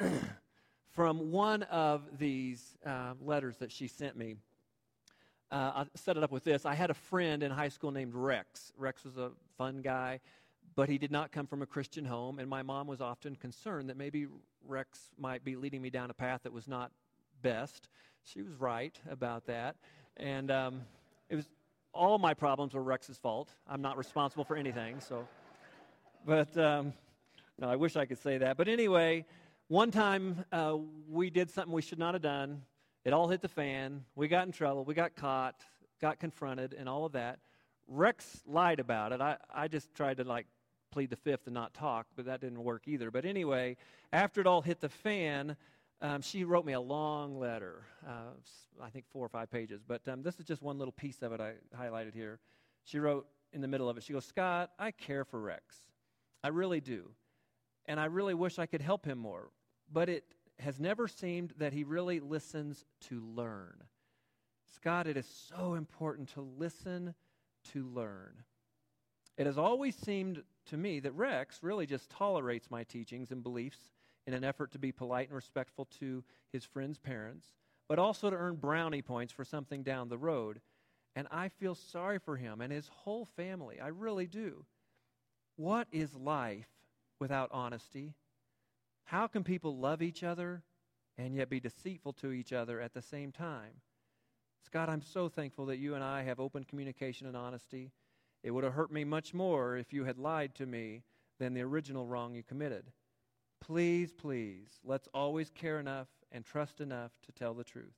at? 0.00 0.12
From 0.90 1.32
one 1.32 1.62
of 1.62 2.18
these 2.18 2.76
uh, 2.84 3.14
letters 3.22 3.56
that 3.58 3.72
she 3.72 3.88
sent 3.88 4.18
me 4.18 4.36
uh, 5.50 5.72
I'll 5.76 5.86
set 5.94 6.16
it 6.16 6.22
up 6.24 6.32
with 6.32 6.42
this. 6.42 6.66
I 6.66 6.74
had 6.74 6.90
a 6.90 6.94
friend 6.94 7.42
in 7.42 7.52
high 7.52 7.68
school 7.68 7.92
named 7.92 8.12
Rex. 8.14 8.72
Rex 8.76 9.04
was 9.04 9.16
a 9.16 9.30
fun 9.56 9.82
guy, 9.82 10.18
but 10.76 10.88
he 10.88 10.98
did 10.98 11.10
not 11.10 11.32
come 11.32 11.46
from 11.46 11.62
a 11.62 11.66
Christian 11.66 12.04
home, 12.04 12.38
and 12.38 12.48
my 12.48 12.62
mom 12.62 12.86
was 12.86 13.00
often 13.00 13.36
concerned 13.36 13.88
that 13.88 13.96
maybe 13.96 14.26
Rex 14.66 14.98
might 15.18 15.44
be 15.44 15.56
leading 15.56 15.80
me 15.80 15.90
down 15.90 16.10
a 16.10 16.14
path 16.14 16.42
that 16.42 16.52
was 16.52 16.66
not 16.66 16.90
best. 17.42 17.88
She 18.24 18.42
was 18.42 18.54
right 18.54 18.98
about 19.10 19.46
that. 19.46 19.76
And 20.16 20.50
um, 20.50 20.82
it 21.28 21.36
was 21.36 21.48
all 21.92 22.18
my 22.18 22.34
problems 22.34 22.74
were 22.74 22.82
Rex's 22.82 23.18
fault. 23.18 23.50
I'm 23.68 23.82
not 23.82 23.96
responsible 23.96 24.44
for 24.44 24.56
anything, 24.56 25.00
so. 25.00 25.28
But 26.26 26.56
um, 26.56 26.92
no, 27.58 27.68
I 27.68 27.76
wish 27.76 27.96
I 27.96 28.06
could 28.06 28.18
say 28.18 28.38
that. 28.38 28.56
But 28.56 28.66
anyway, 28.66 29.26
one 29.68 29.90
time 29.90 30.44
uh, 30.50 30.76
we 31.08 31.30
did 31.30 31.50
something 31.50 31.72
we 31.72 31.82
should 31.82 31.98
not 31.98 32.14
have 32.14 32.22
done. 32.22 32.62
It 33.04 33.12
all 33.12 33.28
hit 33.28 33.42
the 33.42 33.48
fan. 33.48 34.04
We 34.16 34.28
got 34.28 34.46
in 34.46 34.52
trouble. 34.52 34.84
We 34.84 34.94
got 34.94 35.14
caught, 35.14 35.62
got 36.00 36.18
confronted, 36.18 36.74
and 36.76 36.88
all 36.88 37.04
of 37.04 37.12
that. 37.12 37.38
Rex 37.86 38.42
lied 38.46 38.80
about 38.80 39.12
it. 39.12 39.20
I, 39.20 39.36
I 39.54 39.68
just 39.68 39.94
tried 39.94 40.16
to 40.16 40.24
like 40.24 40.46
plead 40.94 41.10
the 41.10 41.16
fifth 41.16 41.46
and 41.46 41.54
not 41.54 41.74
talk, 41.74 42.06
but 42.14 42.24
that 42.26 42.40
didn't 42.40 42.62
work 42.62 42.84
either. 42.86 43.10
But 43.10 43.24
anyway, 43.24 43.76
after 44.12 44.40
it 44.40 44.46
all 44.46 44.62
hit 44.62 44.80
the 44.80 44.88
fan, 44.88 45.56
um, 46.00 46.22
she 46.22 46.44
wrote 46.44 46.64
me 46.64 46.72
a 46.72 46.80
long 46.80 47.36
letter, 47.36 47.82
uh, 48.06 48.30
I 48.80 48.90
think 48.90 49.04
four 49.10 49.26
or 49.26 49.28
five 49.28 49.50
pages. 49.50 49.82
But 49.86 50.06
um, 50.06 50.22
this 50.22 50.38
is 50.38 50.46
just 50.46 50.62
one 50.62 50.78
little 50.78 50.92
piece 50.92 51.20
of 51.20 51.32
it 51.32 51.40
I 51.40 51.54
highlighted 51.76 52.14
here. 52.14 52.38
She 52.84 53.00
wrote 53.00 53.26
in 53.52 53.60
the 53.60 53.66
middle 53.66 53.88
of 53.88 53.96
it, 53.96 54.04
she 54.04 54.12
goes, 54.12 54.24
Scott, 54.24 54.70
I 54.78 54.92
care 54.92 55.24
for 55.24 55.40
Rex. 55.40 55.76
I 56.44 56.48
really 56.48 56.80
do. 56.80 57.10
And 57.86 57.98
I 57.98 58.04
really 58.04 58.34
wish 58.34 58.60
I 58.60 58.66
could 58.66 58.80
help 58.80 59.04
him 59.04 59.18
more. 59.18 59.50
But 59.92 60.08
it 60.08 60.24
has 60.60 60.78
never 60.78 61.08
seemed 61.08 61.54
that 61.58 61.72
he 61.72 61.82
really 61.82 62.20
listens 62.20 62.84
to 63.08 63.20
learn. 63.20 63.82
Scott, 64.76 65.08
it 65.08 65.16
is 65.16 65.26
so 65.26 65.74
important 65.74 66.28
to 66.34 66.40
listen 66.40 67.14
to 67.72 67.84
learn. 67.84 68.44
It 69.36 69.46
has 69.46 69.58
always 69.58 69.96
seemed 69.96 70.42
to 70.66 70.76
me 70.76 71.00
that 71.00 71.12
Rex 71.12 71.62
really 71.62 71.86
just 71.86 72.10
tolerates 72.10 72.70
my 72.70 72.84
teachings 72.84 73.30
and 73.30 73.42
beliefs 73.42 73.90
in 74.26 74.34
an 74.34 74.44
effort 74.44 74.72
to 74.72 74.78
be 74.78 74.92
polite 74.92 75.28
and 75.28 75.36
respectful 75.36 75.86
to 76.00 76.24
his 76.52 76.64
friends' 76.64 76.98
parents, 76.98 77.46
but 77.88 77.98
also 77.98 78.30
to 78.30 78.36
earn 78.36 78.56
brownie 78.56 79.02
points 79.02 79.32
for 79.32 79.44
something 79.44 79.82
down 79.82 80.08
the 80.08 80.18
road. 80.18 80.60
And 81.16 81.28
I 81.30 81.48
feel 81.48 81.74
sorry 81.74 82.18
for 82.18 82.36
him 82.36 82.60
and 82.60 82.72
his 82.72 82.88
whole 82.88 83.24
family. 83.24 83.80
I 83.80 83.88
really 83.88 84.26
do. 84.26 84.64
What 85.56 85.86
is 85.92 86.14
life 86.14 86.68
without 87.20 87.50
honesty? 87.52 88.14
How 89.04 89.26
can 89.26 89.44
people 89.44 89.76
love 89.76 90.02
each 90.02 90.24
other 90.24 90.62
and 91.16 91.34
yet 91.34 91.50
be 91.50 91.60
deceitful 91.60 92.14
to 92.14 92.32
each 92.32 92.52
other 92.52 92.80
at 92.80 92.94
the 92.94 93.02
same 93.02 93.30
time? 93.30 93.80
Scott, 94.64 94.88
I'm 94.88 95.02
so 95.02 95.28
thankful 95.28 95.66
that 95.66 95.76
you 95.76 95.94
and 95.94 96.02
I 96.02 96.22
have 96.22 96.40
open 96.40 96.64
communication 96.64 97.26
and 97.26 97.36
honesty. 97.36 97.92
It 98.44 98.50
would 98.50 98.62
have 98.62 98.74
hurt 98.74 98.92
me 98.92 99.04
much 99.04 99.32
more 99.32 99.78
if 99.78 99.94
you 99.94 100.04
had 100.04 100.18
lied 100.18 100.54
to 100.56 100.66
me 100.66 101.02
than 101.38 101.54
the 101.54 101.62
original 101.62 102.06
wrong 102.06 102.34
you 102.34 102.42
committed. 102.42 102.84
Please, 103.58 104.12
please, 104.12 104.68
let's 104.84 105.08
always 105.14 105.48
care 105.48 105.80
enough 105.80 106.08
and 106.30 106.44
trust 106.44 106.82
enough 106.82 107.10
to 107.24 107.32
tell 107.32 107.54
the 107.54 107.64
truth. 107.64 107.94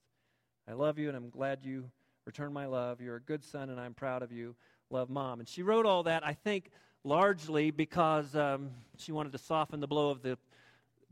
I 0.69 0.75
love 0.75 1.01
you, 1.01 1.09
and 1.09 1.17
I'm 1.17 1.31
glad 1.31 1.65
you 1.65 1.91
returned 2.27 2.55
my 2.55 2.67
love. 2.67 3.01
You're 3.01 3.17
a 3.17 3.21
good 3.21 3.45
son, 3.45 3.71
and 3.71 3.81
I'm 3.81 3.93
proud 3.93 4.23
of 4.23 4.31
you. 4.31 4.55
Love, 4.89 5.11
Mom. 5.11 5.41
And 5.41 5.49
she 5.49 5.65
wrote 5.65 5.85
all 5.85 6.05
that, 6.05 6.25
I 6.25 6.35
think, 6.35 6.71
largely 7.03 7.73
because 7.73 8.37
um, 8.37 8.71
she 8.99 9.11
wanted 9.11 9.33
to 9.33 9.39
soften 9.39 9.81
the 9.81 9.89
blow 9.89 10.11
of 10.11 10.23
the, 10.23 10.39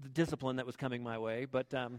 the 0.01 0.09
discipline 0.11 0.57
that 0.57 0.67
was 0.67 0.77
coming 0.77 1.03
my 1.03 1.19
way. 1.19 1.45
But 1.45 1.75
um, 1.75 1.99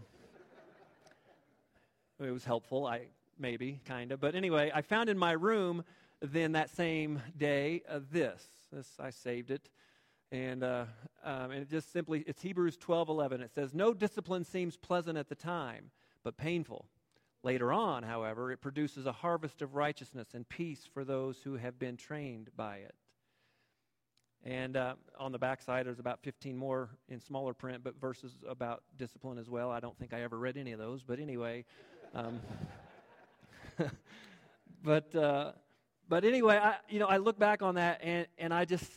it 2.18 2.30
was 2.30 2.46
helpful, 2.46 2.86
I 2.86 3.08
maybe, 3.38 3.80
kind 3.84 4.10
of. 4.12 4.20
But 4.20 4.34
anyway, 4.34 4.72
I 4.74 4.80
found 4.80 5.10
in 5.10 5.18
my 5.18 5.32
room 5.32 5.84
then 6.20 6.52
that 6.52 6.70
same 6.70 7.22
day 7.36 7.82
uh, 7.88 8.00
this. 8.10 8.44
This 8.72 8.88
I 8.98 9.10
saved 9.10 9.50
it. 9.50 9.68
And, 10.32 10.64
uh, 10.64 10.86
um, 11.24 11.52
and 11.52 11.62
it 11.62 11.70
just 11.70 11.92
simply, 11.92 12.24
it's 12.26 12.42
Hebrews 12.42 12.76
12 12.76 13.08
11. 13.08 13.40
It 13.40 13.52
says, 13.54 13.74
No 13.74 13.94
discipline 13.94 14.44
seems 14.44 14.76
pleasant 14.76 15.16
at 15.16 15.28
the 15.28 15.34
time, 15.34 15.90
but 16.24 16.36
painful. 16.36 16.86
Later 17.42 17.72
on, 17.72 18.02
however, 18.02 18.50
it 18.50 18.60
produces 18.60 19.06
a 19.06 19.12
harvest 19.12 19.62
of 19.62 19.76
righteousness 19.76 20.28
and 20.34 20.48
peace 20.48 20.88
for 20.92 21.04
those 21.04 21.38
who 21.44 21.56
have 21.56 21.78
been 21.78 21.96
trained 21.96 22.50
by 22.56 22.78
it. 22.78 22.94
And 24.42 24.76
uh, 24.76 24.94
on 25.18 25.32
the 25.32 25.38
backside, 25.38 25.86
there's 25.86 25.98
about 25.98 26.20
15 26.22 26.56
more 26.56 26.90
in 27.08 27.20
smaller 27.20 27.54
print, 27.54 27.82
but 27.84 28.00
verses 28.00 28.32
about 28.48 28.82
discipline 28.96 29.38
as 29.38 29.48
well. 29.48 29.70
I 29.70 29.80
don't 29.80 29.96
think 29.96 30.12
I 30.12 30.22
ever 30.22 30.38
read 30.38 30.56
any 30.56 30.72
of 30.72 30.78
those, 30.78 31.02
but 31.02 31.20
anyway. 31.20 31.64
Um, 32.14 32.40
but 34.82 35.14
uh, 35.14 35.52
but 36.08 36.24
anyway, 36.24 36.56
I 36.56 36.76
you 36.88 36.98
know 36.98 37.06
I 37.06 37.18
look 37.18 37.38
back 37.38 37.62
on 37.62 37.76
that 37.76 38.00
and 38.02 38.26
and 38.38 38.52
I 38.52 38.64
just 38.64 38.90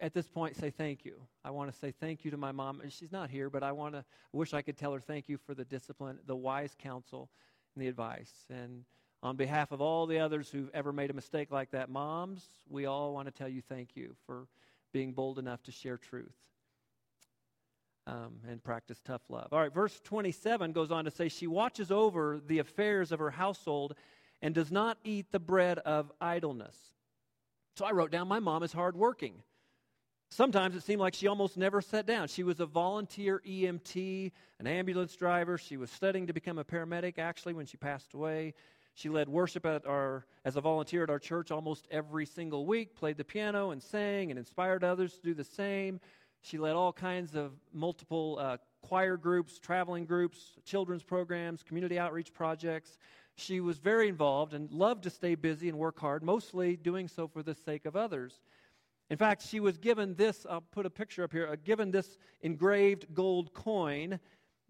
at 0.00 0.12
this 0.12 0.28
point 0.28 0.56
say 0.56 0.70
thank 0.70 1.04
you. 1.04 1.20
I 1.44 1.50
want 1.50 1.72
to 1.72 1.78
say 1.78 1.92
thank 1.92 2.24
you 2.24 2.30
to 2.32 2.36
my 2.36 2.52
mom. 2.52 2.82
She's 2.88 3.12
not 3.12 3.30
here, 3.30 3.48
but 3.48 3.62
I 3.62 3.72
want 3.72 3.94
to 3.94 4.04
wish 4.32 4.52
I 4.52 4.60
could 4.60 4.76
tell 4.76 4.92
her 4.92 5.00
thank 5.00 5.28
you 5.28 5.38
for 5.38 5.54
the 5.54 5.64
discipline, 5.64 6.18
the 6.26 6.36
wise 6.36 6.74
counsel, 6.78 7.30
and 7.74 7.82
the 7.82 7.88
advice. 7.88 8.32
And 8.50 8.84
on 9.22 9.36
behalf 9.36 9.70
of 9.70 9.80
all 9.80 10.06
the 10.06 10.18
others 10.18 10.50
who've 10.50 10.70
ever 10.74 10.92
made 10.92 11.10
a 11.10 11.14
mistake 11.14 11.52
like 11.52 11.70
that, 11.70 11.88
moms, 11.88 12.44
we 12.68 12.86
all 12.86 13.14
want 13.14 13.28
to 13.28 13.32
tell 13.32 13.48
you 13.48 13.62
thank 13.62 13.90
you 13.94 14.16
for 14.26 14.48
being 14.92 15.12
bold 15.12 15.38
enough 15.38 15.62
to 15.62 15.72
share 15.72 15.96
truth. 15.96 16.34
Um, 18.04 18.40
and 18.48 18.62
practice 18.62 19.00
tough 19.04 19.22
love. 19.28 19.52
All 19.52 19.60
right, 19.60 19.72
verse 19.72 20.00
27 20.02 20.72
goes 20.72 20.90
on 20.90 21.04
to 21.04 21.10
say, 21.12 21.28
She 21.28 21.46
watches 21.46 21.92
over 21.92 22.40
the 22.44 22.58
affairs 22.58 23.12
of 23.12 23.20
her 23.20 23.30
household 23.30 23.94
and 24.42 24.54
does 24.54 24.70
not 24.70 24.98
eat 25.04 25.30
the 25.30 25.38
bread 25.38 25.78
of 25.78 26.12
idleness. 26.20 26.76
So 27.76 27.86
I 27.86 27.92
wrote 27.92 28.10
down, 28.10 28.28
My 28.28 28.40
mom 28.40 28.62
is 28.62 28.72
hardworking. 28.72 29.42
Sometimes 30.30 30.74
it 30.74 30.82
seemed 30.82 31.00
like 31.00 31.14
she 31.14 31.26
almost 31.26 31.56
never 31.56 31.80
sat 31.80 32.06
down. 32.06 32.26
She 32.26 32.42
was 32.42 32.58
a 32.58 32.66
volunteer 32.66 33.42
EMT, 33.46 34.32
an 34.58 34.66
ambulance 34.66 35.14
driver. 35.14 35.58
She 35.58 35.76
was 35.76 35.90
studying 35.90 36.26
to 36.26 36.32
become 36.32 36.58
a 36.58 36.64
paramedic, 36.64 37.18
actually, 37.18 37.52
when 37.52 37.66
she 37.66 37.76
passed 37.76 38.14
away. 38.14 38.54
She 38.94 39.08
led 39.08 39.28
worship 39.28 39.64
at 39.66 39.86
our, 39.86 40.26
as 40.44 40.56
a 40.56 40.60
volunteer 40.60 41.02
at 41.02 41.10
our 41.10 41.18
church 41.18 41.50
almost 41.50 41.86
every 41.90 42.26
single 42.26 42.66
week, 42.66 42.94
played 42.94 43.18
the 43.18 43.24
piano 43.24 43.70
and 43.70 43.82
sang 43.82 44.30
and 44.30 44.38
inspired 44.38 44.84
others 44.84 45.14
to 45.14 45.22
do 45.22 45.34
the 45.34 45.44
same. 45.44 46.00
She 46.40 46.58
led 46.58 46.74
all 46.74 46.92
kinds 46.92 47.34
of 47.34 47.52
multiple 47.72 48.38
uh, 48.40 48.56
choir 48.82 49.16
groups, 49.16 49.58
traveling 49.58 50.04
groups, 50.04 50.38
children's 50.64 51.02
programs, 51.02 51.62
community 51.62 51.98
outreach 51.98 52.32
projects. 52.32 52.98
She 53.36 53.60
was 53.60 53.78
very 53.78 54.08
involved 54.08 54.54
and 54.54 54.70
loved 54.70 55.04
to 55.04 55.10
stay 55.10 55.34
busy 55.34 55.68
and 55.68 55.78
work 55.78 55.98
hard, 55.98 56.22
mostly 56.22 56.76
doing 56.76 57.08
so 57.08 57.26
for 57.26 57.42
the 57.42 57.54
sake 57.54 57.86
of 57.86 57.96
others. 57.96 58.40
In 59.10 59.16
fact, 59.16 59.42
she 59.46 59.60
was 59.60 59.76
given 59.78 60.14
this, 60.14 60.46
I'll 60.48 60.60
put 60.60 60.86
a 60.86 60.90
picture 60.90 61.24
up 61.24 61.32
here, 61.32 61.46
uh, 61.46 61.56
given 61.64 61.90
this 61.90 62.18
engraved 62.40 63.12
gold 63.14 63.52
coin 63.52 64.18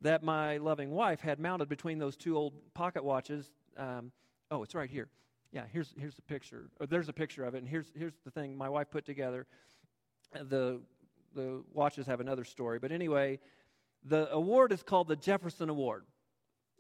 that 0.01 0.23
my 0.23 0.57
loving 0.57 0.91
wife 0.91 1.21
had 1.21 1.39
mounted 1.39 1.69
between 1.69 1.99
those 1.99 2.17
two 2.17 2.37
old 2.37 2.55
pocket 2.75 3.05
watches. 3.05 3.53
Um, 3.77 4.11
oh, 4.51 4.63
it's 4.63 4.75
right 4.75 4.91
here. 4.91 5.09
Yeah, 5.53 5.65
here's, 5.73 5.95
here's 5.99 6.15
the 6.15 6.23
picture. 6.23 6.71
Oh, 6.81 6.87
there's 6.87 7.09
a 7.09 7.13
picture 7.13 7.45
of 7.45 7.55
it. 7.55 7.59
And 7.59 7.69
here's, 7.69 7.93
here's 7.97 8.15
the 8.25 8.31
thing 8.31 8.57
my 8.57 8.69
wife 8.69 8.91
put 8.91 9.05
together. 9.05 9.47
The, 10.33 10.81
the 11.35 11.63
watches 11.73 12.07
have 12.07 12.21
another 12.21 12.45
story. 12.45 12.79
But 12.79 12.91
anyway, 12.91 13.39
the 14.05 14.31
award 14.33 14.73
is 14.73 14.83
called 14.83 15.09
the 15.09 15.17
Jefferson 15.17 15.69
Award. 15.69 16.05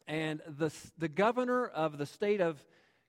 And 0.06 0.40
the, 0.46 0.72
the 0.98 1.08
governor 1.08 1.66
of 1.66 1.98
the 1.98 2.06
state 2.06 2.40
of 2.40 2.62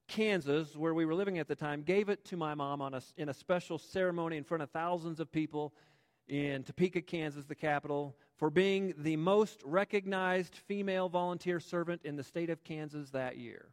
Kansas, 0.08 0.76
where 0.76 0.94
we 0.94 1.06
were 1.06 1.16
living 1.16 1.40
at 1.40 1.48
the 1.48 1.56
time, 1.56 1.82
gave 1.82 2.10
it 2.10 2.26
to 2.26 2.38
my 2.38 2.54
mom 2.54 2.82
on 2.82 2.94
a, 2.94 3.02
in 3.18 3.30
a 3.30 3.34
special 3.34 3.78
ceremony 3.78 4.38
in 4.38 4.44
front 4.44 4.64
of 4.64 4.70
thousands 4.70 5.20
of 5.20 5.32
people 5.32 5.74
in 6.28 6.64
Topeka, 6.64 7.02
Kansas, 7.02 7.46
the 7.46 7.56
capital, 7.56 8.16
for 8.38 8.50
being 8.50 8.94
the 8.98 9.16
most 9.18 9.62
recognized 9.66 10.56
female 10.56 11.10
volunteer 11.10 11.60
servant 11.60 12.02
in 12.04 12.16
the 12.16 12.24
state 12.24 12.50
of 12.50 12.64
Kansas 12.64 13.10
that 13.12 13.38
year. 13.38 13.70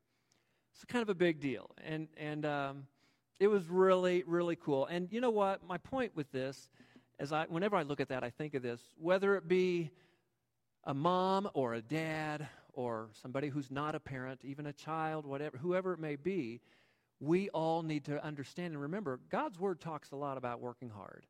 It's 0.75 0.85
kind 0.85 1.03
of 1.03 1.09
a 1.09 1.15
big 1.15 1.41
deal. 1.41 1.71
And, 1.85 2.09
and 2.17 2.45
um, 2.47 2.87
it 3.39 3.49
was 3.49 3.69
really, 3.69 4.23
really 4.27 4.57
cool. 4.57 4.87
And 4.87 5.09
you 5.11 5.21
know 5.21 5.31
what? 5.31 5.67
My 5.67 5.79
point 5.79 6.15
with 6.15 6.31
this, 6.33 6.69
as 7.19 7.33
I, 7.33 7.47
whenever 7.49 7.77
I 7.77 7.83
look 7.83 8.01
at 8.01 8.09
that, 8.09 8.25
I 8.25 8.31
think 8.31 8.55
of 8.55 8.63
this 8.63 8.81
whether 8.99 9.37
it 9.37 9.47
be 9.49 9.91
a 10.85 10.95
mom 10.95 11.49
or 11.55 11.75
a 11.75 11.83
dad 11.83 12.49
or 12.73 13.09
somebody 13.23 13.49
who's 13.49 13.71
not 13.71 13.95
a 13.95 14.01
parent, 14.01 14.41
even 14.45 14.67
a 14.67 14.73
child, 14.73 15.27
whatever, 15.27 15.59
whoever 15.59 15.93
it 15.93 16.01
may 16.01 16.17
be, 16.17 16.61
we 17.21 17.49
all 17.51 17.83
need 17.83 18.05
to 18.07 18.25
understand 18.25 18.73
and 18.73 18.83
remember 18.83 19.21
God's 19.31 19.59
word 19.59 19.81
talks 19.81 20.11
a 20.13 20.17
lot 20.17 20.39
about 20.39 20.61
working 20.61 20.91
hard. 20.91 21.27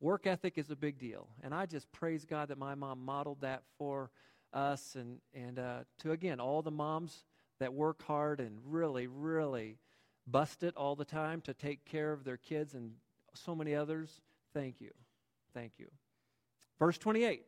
Work 0.00 0.26
ethic 0.26 0.56
is 0.56 0.70
a 0.70 0.76
big 0.76 0.98
deal. 0.98 1.28
And 1.42 1.54
I 1.54 1.66
just 1.66 1.90
praise 1.92 2.24
God 2.24 2.48
that 2.48 2.58
my 2.58 2.74
mom 2.74 3.04
modeled 3.04 3.42
that 3.42 3.62
for 3.78 4.10
us 4.52 4.96
and, 4.96 5.18
and 5.34 5.58
uh, 5.58 5.78
to, 6.00 6.12
again, 6.12 6.40
all 6.40 6.62
the 6.62 6.70
moms 6.70 7.24
that 7.58 7.72
work 7.72 8.02
hard 8.02 8.40
and 8.40 8.58
really, 8.64 9.06
really 9.06 9.76
bust 10.26 10.62
it 10.62 10.74
all 10.76 10.96
the 10.96 11.04
time 11.04 11.40
to 11.42 11.54
take 11.54 11.84
care 11.84 12.12
of 12.12 12.24
their 12.24 12.38
kids 12.38 12.74
and 12.74 12.92
so 13.34 13.54
many 13.54 13.74
others. 13.74 14.20
Thank 14.54 14.80
you. 14.80 14.90
Thank 15.54 15.72
you. 15.78 15.88
Verse 16.78 16.98
28 16.98 17.44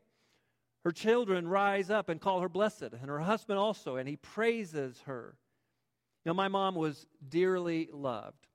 her 0.85 0.93
children 0.93 1.47
rise 1.47 1.91
up 1.91 2.09
and 2.09 2.21
call 2.21 2.41
her 2.41 2.49
blessed, 2.49 2.83
and 2.83 3.09
her 3.09 3.21
husband 3.21 3.59
also, 3.59 3.97
and 3.97 4.09
he 4.09 4.17
praises 4.17 5.01
her. 5.07 5.37
Now, 6.25 6.33
my 6.33 6.49
mom 6.49 6.75
was 6.75 7.07
dearly 7.29 7.89
loved. 7.93 8.47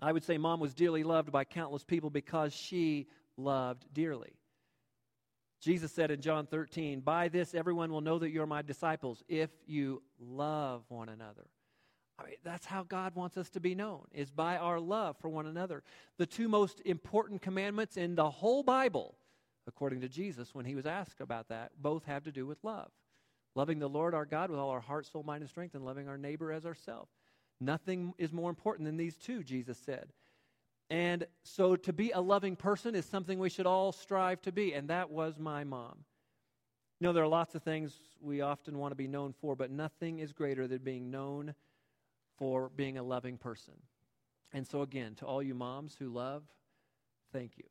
I 0.00 0.12
would 0.12 0.24
say 0.24 0.38
mom 0.38 0.60
was 0.60 0.74
dearly 0.74 1.04
loved 1.04 1.30
by 1.30 1.44
countless 1.44 1.84
people 1.84 2.10
because 2.10 2.52
she 2.52 3.06
loved 3.36 3.86
dearly. 3.92 4.34
Jesus 5.60 5.92
said 5.92 6.10
in 6.10 6.20
John 6.20 6.46
13, 6.46 7.00
By 7.00 7.28
this 7.28 7.54
everyone 7.54 7.92
will 7.92 8.00
know 8.00 8.18
that 8.18 8.30
you're 8.30 8.46
my 8.46 8.62
disciples 8.62 9.22
if 9.28 9.50
you 9.66 10.02
love 10.18 10.82
one 10.88 11.08
another. 11.08 11.46
I 12.18 12.24
mean, 12.24 12.34
that's 12.44 12.66
how 12.66 12.82
God 12.82 13.14
wants 13.14 13.36
us 13.36 13.48
to 13.50 13.60
be 13.60 13.74
known, 13.74 14.06
is 14.12 14.30
by 14.30 14.56
our 14.56 14.80
love 14.80 15.16
for 15.20 15.28
one 15.28 15.46
another. 15.46 15.82
The 16.18 16.26
two 16.26 16.48
most 16.48 16.80
important 16.84 17.42
commandments 17.42 17.96
in 17.96 18.16
the 18.16 18.28
whole 18.28 18.62
Bible 18.62 19.16
according 19.66 20.00
to 20.00 20.08
Jesus 20.08 20.54
when 20.54 20.64
he 20.64 20.74
was 20.74 20.86
asked 20.86 21.20
about 21.20 21.48
that, 21.48 21.72
both 21.80 22.04
have 22.04 22.24
to 22.24 22.32
do 22.32 22.46
with 22.46 22.62
love. 22.62 22.90
Loving 23.54 23.78
the 23.78 23.88
Lord 23.88 24.14
our 24.14 24.24
God 24.24 24.50
with 24.50 24.58
all 24.58 24.70
our 24.70 24.80
heart, 24.80 25.06
soul, 25.06 25.22
mind, 25.22 25.42
and 25.42 25.50
strength, 25.50 25.74
and 25.74 25.84
loving 25.84 26.08
our 26.08 26.18
neighbor 26.18 26.52
as 26.52 26.64
ourselves. 26.64 27.10
Nothing 27.60 28.14
is 28.18 28.32
more 28.32 28.50
important 28.50 28.86
than 28.86 28.96
these 28.96 29.16
two, 29.16 29.42
Jesus 29.44 29.78
said. 29.78 30.12
And 30.90 31.26
so 31.44 31.76
to 31.76 31.92
be 31.92 32.10
a 32.10 32.20
loving 32.20 32.56
person 32.56 32.94
is 32.94 33.06
something 33.06 33.38
we 33.38 33.50
should 33.50 33.66
all 33.66 33.92
strive 33.92 34.42
to 34.42 34.52
be, 34.52 34.74
and 34.74 34.88
that 34.88 35.10
was 35.10 35.38
my 35.38 35.64
mom. 35.64 36.04
You 37.00 37.06
know, 37.06 37.12
there 37.12 37.24
are 37.24 37.28
lots 37.28 37.54
of 37.54 37.62
things 37.62 37.94
we 38.20 38.42
often 38.42 38.78
want 38.78 38.92
to 38.92 38.96
be 38.96 39.08
known 39.08 39.32
for, 39.32 39.56
but 39.56 39.70
nothing 39.70 40.18
is 40.18 40.32
greater 40.32 40.66
than 40.68 40.78
being 40.78 41.10
known 41.10 41.54
for 42.36 42.70
being 42.76 42.98
a 42.98 43.02
loving 43.02 43.38
person. 43.38 43.74
And 44.52 44.66
so, 44.66 44.82
again, 44.82 45.14
to 45.16 45.26
all 45.26 45.42
you 45.42 45.54
moms 45.54 45.96
who 45.98 46.08
love, 46.08 46.42
thank 47.32 47.56
you. 47.56 47.64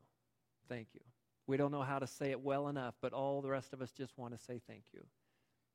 Thank 0.67 0.87
you. 0.93 1.10
We 1.51 1.57
don't 1.57 1.73
know 1.73 1.81
how 1.81 1.99
to 1.99 2.07
say 2.07 2.31
it 2.31 2.39
well 2.39 2.69
enough, 2.69 2.95
but 3.01 3.11
all 3.11 3.41
the 3.41 3.49
rest 3.49 3.73
of 3.73 3.81
us 3.81 3.91
just 3.91 4.17
want 4.17 4.33
to 4.33 4.41
say 4.41 4.61
thank 4.69 4.83
you. 4.93 5.01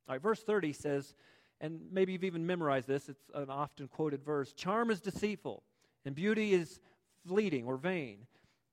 All 0.08 0.14
right, 0.14 0.22
verse 0.22 0.42
30 0.42 0.72
says, 0.72 1.14
and 1.60 1.78
maybe 1.92 2.12
you've 2.12 2.24
even 2.24 2.46
memorized 2.46 2.88
this, 2.88 3.10
it's 3.10 3.20
an 3.34 3.50
often 3.50 3.86
quoted 3.86 4.24
verse 4.24 4.54
Charm 4.54 4.90
is 4.90 5.02
deceitful, 5.02 5.62
and 6.06 6.14
beauty 6.14 6.54
is 6.54 6.80
fleeting 7.28 7.66
or 7.66 7.76
vain, 7.76 8.20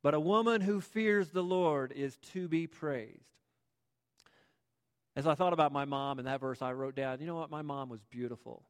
but 0.02 0.14
a 0.14 0.20
woman 0.20 0.62
who 0.62 0.80
fears 0.80 1.32
the 1.32 1.44
Lord 1.44 1.92
is 1.92 2.16
to 2.32 2.48
be 2.48 2.68
praised. 2.68 3.20
As 5.18 5.28
I 5.28 5.36
thought 5.36 5.52
about 5.52 5.74
my 5.74 5.84
mom 5.84 6.20
in 6.20 6.26
that 6.26 6.40
verse, 6.40 6.62
I 6.62 6.72
wrote 6.72 6.96
down, 6.96 7.20
you 7.20 7.28
know 7.28 7.36
what? 7.36 7.52
My 7.52 7.64
mom 7.64 7.90
was 7.90 8.02
beautiful. 8.10 8.64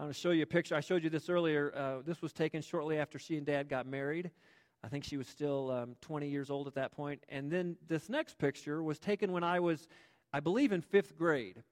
I'm 0.00 0.06
going 0.06 0.12
to 0.12 0.18
show 0.18 0.32
you 0.32 0.42
a 0.42 0.46
picture. 0.46 0.74
I 0.74 0.80
showed 0.80 1.04
you 1.04 1.10
this 1.10 1.28
earlier. 1.28 1.72
Uh, 1.72 2.02
this 2.04 2.20
was 2.20 2.32
taken 2.32 2.62
shortly 2.62 2.98
after 2.98 3.16
she 3.20 3.36
and 3.36 3.46
dad 3.46 3.68
got 3.68 3.86
married. 3.86 4.32
I 4.82 4.88
think 4.88 5.04
she 5.04 5.16
was 5.16 5.28
still 5.28 5.70
um, 5.70 5.96
20 6.00 6.28
years 6.28 6.50
old 6.50 6.66
at 6.66 6.74
that 6.74 6.92
point. 6.92 7.22
And 7.28 7.50
then 7.50 7.76
this 7.88 8.08
next 8.08 8.38
picture 8.38 8.82
was 8.82 8.98
taken 8.98 9.32
when 9.32 9.44
I 9.44 9.60
was, 9.60 9.88
I 10.32 10.40
believe, 10.40 10.72
in 10.72 10.80
fifth 10.80 11.16
grade. 11.16 11.62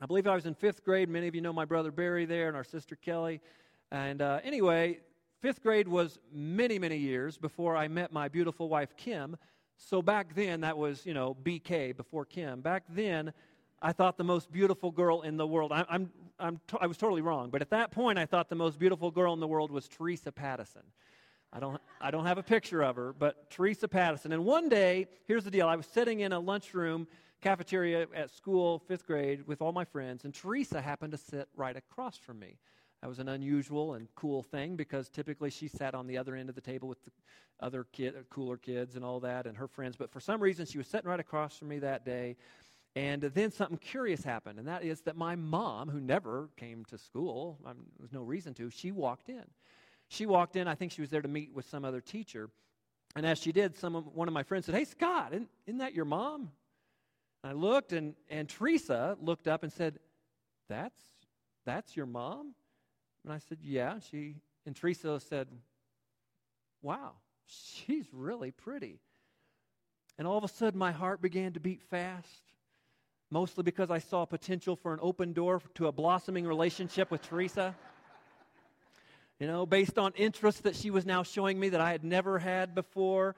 I 0.00 0.06
believe 0.06 0.26
I 0.26 0.34
was 0.34 0.44
in 0.44 0.54
fifth 0.54 0.84
grade. 0.84 1.08
Many 1.08 1.28
of 1.28 1.34
you 1.34 1.40
know 1.40 1.52
my 1.52 1.64
brother 1.64 1.90
Barry 1.90 2.26
there 2.26 2.48
and 2.48 2.56
our 2.56 2.64
sister 2.64 2.96
Kelly. 2.96 3.40
And 3.90 4.20
uh, 4.20 4.40
anyway, 4.44 5.00
fifth 5.40 5.62
grade 5.62 5.88
was 5.88 6.18
many, 6.32 6.78
many 6.78 6.98
years 6.98 7.38
before 7.38 7.76
I 7.76 7.88
met 7.88 8.12
my 8.12 8.28
beautiful 8.28 8.68
wife 8.68 8.94
Kim. 8.96 9.36
So 9.76 10.02
back 10.02 10.34
then, 10.34 10.60
that 10.60 10.76
was, 10.76 11.06
you 11.06 11.14
know, 11.14 11.36
BK 11.42 11.96
before 11.96 12.24
Kim. 12.24 12.60
Back 12.60 12.84
then, 12.88 13.32
I 13.80 13.92
thought 13.92 14.16
the 14.16 14.24
most 14.24 14.50
beautiful 14.50 14.90
girl 14.90 15.22
in 15.22 15.36
the 15.36 15.46
world. 15.46 15.72
I, 15.72 15.84
I'm, 15.88 16.10
I'm 16.38 16.60
I 16.80 16.86
was 16.86 16.96
totally 16.96 17.22
wrong, 17.22 17.50
but 17.50 17.60
at 17.60 17.70
that 17.70 17.90
point, 17.90 18.18
I 18.18 18.26
thought 18.26 18.48
the 18.48 18.54
most 18.54 18.78
beautiful 18.78 19.10
girl 19.10 19.32
in 19.34 19.40
the 19.40 19.46
world 19.46 19.70
was 19.70 19.88
Teresa 19.88 20.32
Pattison. 20.32 20.82
I 21.54 21.60
don't, 21.60 21.80
I 22.00 22.10
don't 22.10 22.26
have 22.26 22.38
a 22.38 22.42
picture 22.42 22.82
of 22.82 22.96
her, 22.96 23.12
but 23.12 23.48
Teresa 23.48 23.86
Pattison. 23.86 24.32
And 24.32 24.44
one 24.44 24.68
day, 24.68 25.06
here's 25.26 25.44
the 25.44 25.52
deal 25.52 25.68
I 25.68 25.76
was 25.76 25.86
sitting 25.86 26.20
in 26.20 26.32
a 26.32 26.40
lunchroom 26.40 27.06
cafeteria 27.40 28.08
at 28.12 28.30
school, 28.34 28.80
fifth 28.88 29.06
grade, 29.06 29.46
with 29.46 29.62
all 29.62 29.70
my 29.70 29.84
friends, 29.84 30.24
and 30.24 30.34
Teresa 30.34 30.80
happened 30.80 31.12
to 31.12 31.18
sit 31.18 31.48
right 31.54 31.76
across 31.76 32.16
from 32.16 32.40
me. 32.40 32.58
That 33.02 33.08
was 33.08 33.20
an 33.20 33.28
unusual 33.28 33.94
and 33.94 34.08
cool 34.16 34.42
thing 34.42 34.74
because 34.74 35.08
typically 35.08 35.50
she 35.50 35.68
sat 35.68 35.94
on 35.94 36.08
the 36.08 36.18
other 36.18 36.34
end 36.34 36.48
of 36.48 36.56
the 36.56 36.60
table 36.60 36.88
with 36.88 37.04
the 37.04 37.12
other 37.60 37.86
kid, 37.92 38.14
cooler 38.30 38.56
kids 38.56 38.96
and 38.96 39.04
all 39.04 39.20
that, 39.20 39.46
and 39.46 39.56
her 39.56 39.68
friends. 39.68 39.94
But 39.94 40.10
for 40.10 40.20
some 40.20 40.42
reason, 40.42 40.66
she 40.66 40.78
was 40.78 40.88
sitting 40.88 41.08
right 41.08 41.20
across 41.20 41.56
from 41.56 41.68
me 41.68 41.78
that 41.80 42.04
day. 42.04 42.36
And 42.96 43.22
then 43.22 43.52
something 43.52 43.78
curious 43.78 44.24
happened, 44.24 44.58
and 44.58 44.66
that 44.68 44.84
is 44.84 45.02
that 45.02 45.16
my 45.16 45.36
mom, 45.36 45.88
who 45.88 46.00
never 46.00 46.48
came 46.56 46.84
to 46.86 46.98
school, 46.98 47.58
um, 47.66 47.76
there 47.98 48.02
was 48.02 48.12
no 48.12 48.22
reason 48.22 48.54
to, 48.54 48.70
she 48.70 48.90
walked 48.90 49.28
in. 49.28 49.44
She 50.14 50.26
walked 50.26 50.54
in, 50.56 50.68
I 50.68 50.74
think 50.76 50.92
she 50.92 51.00
was 51.00 51.10
there 51.10 51.22
to 51.22 51.28
meet 51.28 51.52
with 51.52 51.68
some 51.68 51.84
other 51.84 52.00
teacher. 52.00 52.48
And 53.16 53.26
as 53.26 53.38
she 53.38 53.50
did, 53.52 53.76
some 53.76 53.96
of, 53.96 54.06
one 54.06 54.28
of 54.28 54.34
my 54.34 54.44
friends 54.44 54.66
said, 54.66 54.74
Hey, 54.74 54.84
Scott, 54.84 55.32
isn't, 55.32 55.48
isn't 55.66 55.78
that 55.78 55.94
your 55.94 56.04
mom? 56.04 56.50
And 57.42 57.50
I 57.50 57.52
looked, 57.52 57.92
and, 57.92 58.14
and 58.30 58.48
Teresa 58.48 59.16
looked 59.20 59.48
up 59.48 59.64
and 59.64 59.72
said, 59.72 59.98
That's, 60.68 61.00
that's 61.66 61.96
your 61.96 62.06
mom? 62.06 62.54
And 63.24 63.32
I 63.32 63.38
said, 63.38 63.58
Yeah. 63.60 63.98
She, 64.10 64.36
and 64.66 64.76
Teresa 64.76 65.18
said, 65.20 65.48
Wow, 66.80 67.12
she's 67.46 68.06
really 68.12 68.52
pretty. 68.52 69.00
And 70.16 70.28
all 70.28 70.38
of 70.38 70.44
a 70.44 70.48
sudden, 70.48 70.78
my 70.78 70.92
heart 70.92 71.20
began 71.20 71.52
to 71.54 71.60
beat 71.60 71.82
fast 71.82 72.42
mostly 73.30 73.64
because 73.64 73.90
I 73.90 73.98
saw 73.98 74.24
potential 74.24 74.76
for 74.76 74.92
an 74.92 75.00
open 75.02 75.32
door 75.32 75.60
to 75.74 75.88
a 75.88 75.92
blossoming 75.92 76.46
relationship 76.46 77.10
with 77.10 77.20
Teresa. 77.20 77.74
You 79.40 79.46
know, 79.46 79.66
based 79.66 79.98
on 79.98 80.12
interests 80.12 80.60
that 80.62 80.76
she 80.76 80.90
was 80.90 81.04
now 81.04 81.22
showing 81.22 81.58
me 81.58 81.70
that 81.70 81.80
I 81.80 81.90
had 81.90 82.04
never 82.04 82.38
had 82.38 82.74
before. 82.74 83.34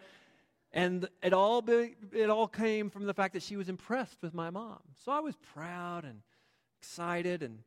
And 0.73 1.09
it 1.23 1.33
all, 1.33 1.63
be, 1.63 1.95
it 2.13 2.29
all 2.29 2.49
came 2.49 2.91
from 2.91 3.07
the 3.07 3.15
fact 3.15 3.33
that 3.33 3.43
she 3.43 3.57
was 3.57 3.69
impressed 3.69 4.23
with 4.23 4.35
my 4.35 4.51
mom. 4.51 4.81
So 5.05 5.13
I 5.13 5.21
was 5.21 5.35
proud 5.55 6.05
and 6.05 6.21
excited. 6.81 7.43
And 7.43 7.61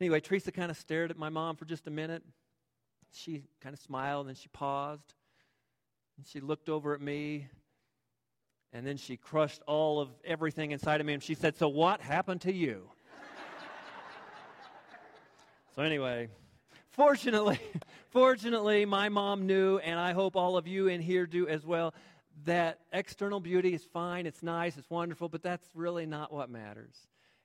anyway, 0.00 0.20
Teresa 0.20 0.52
kind 0.52 0.70
of 0.70 0.76
stared 0.76 1.10
at 1.10 1.18
my 1.18 1.30
mom 1.30 1.56
for 1.56 1.64
just 1.64 1.86
a 1.86 1.90
minute. 1.90 2.22
She 3.12 3.44
kind 3.62 3.72
of 3.72 3.80
smiled 3.80 4.26
and 4.26 4.36
then 4.36 4.40
she 4.40 4.48
paused. 4.48 5.14
And 6.18 6.26
she 6.26 6.40
looked 6.40 6.68
over 6.68 6.94
at 6.94 7.00
me 7.00 7.48
and 8.72 8.86
then 8.86 8.98
she 8.98 9.16
crushed 9.16 9.62
all 9.66 10.00
of 10.00 10.10
everything 10.24 10.72
inside 10.72 11.00
of 11.00 11.06
me 11.06 11.14
and 11.14 11.22
she 11.22 11.34
said, 11.34 11.56
So 11.56 11.68
what 11.68 12.02
happened 12.02 12.42
to 12.42 12.52
you? 12.52 12.90
so, 15.74 15.82
anyway, 15.82 16.28
fortunately, 16.96 17.60
fortunately, 18.10 18.84
my 18.84 19.08
mom 19.08 19.46
knew, 19.46 19.78
and 19.78 19.98
I 19.98 20.12
hope 20.12 20.36
all 20.36 20.56
of 20.56 20.66
you 20.66 20.88
in 20.88 21.00
here 21.00 21.26
do 21.26 21.46
as 21.46 21.64
well, 21.64 21.94
that 22.44 22.80
external 22.92 23.40
beauty 23.40 23.74
is 23.74 23.84
fine, 23.84 24.26
it's 24.26 24.42
nice, 24.42 24.76
it's 24.76 24.90
wonderful, 24.90 25.28
but 25.28 25.42
that's 25.42 25.68
really 25.74 26.06
not 26.06 26.32
what 26.32 26.50
matters. 26.50 26.94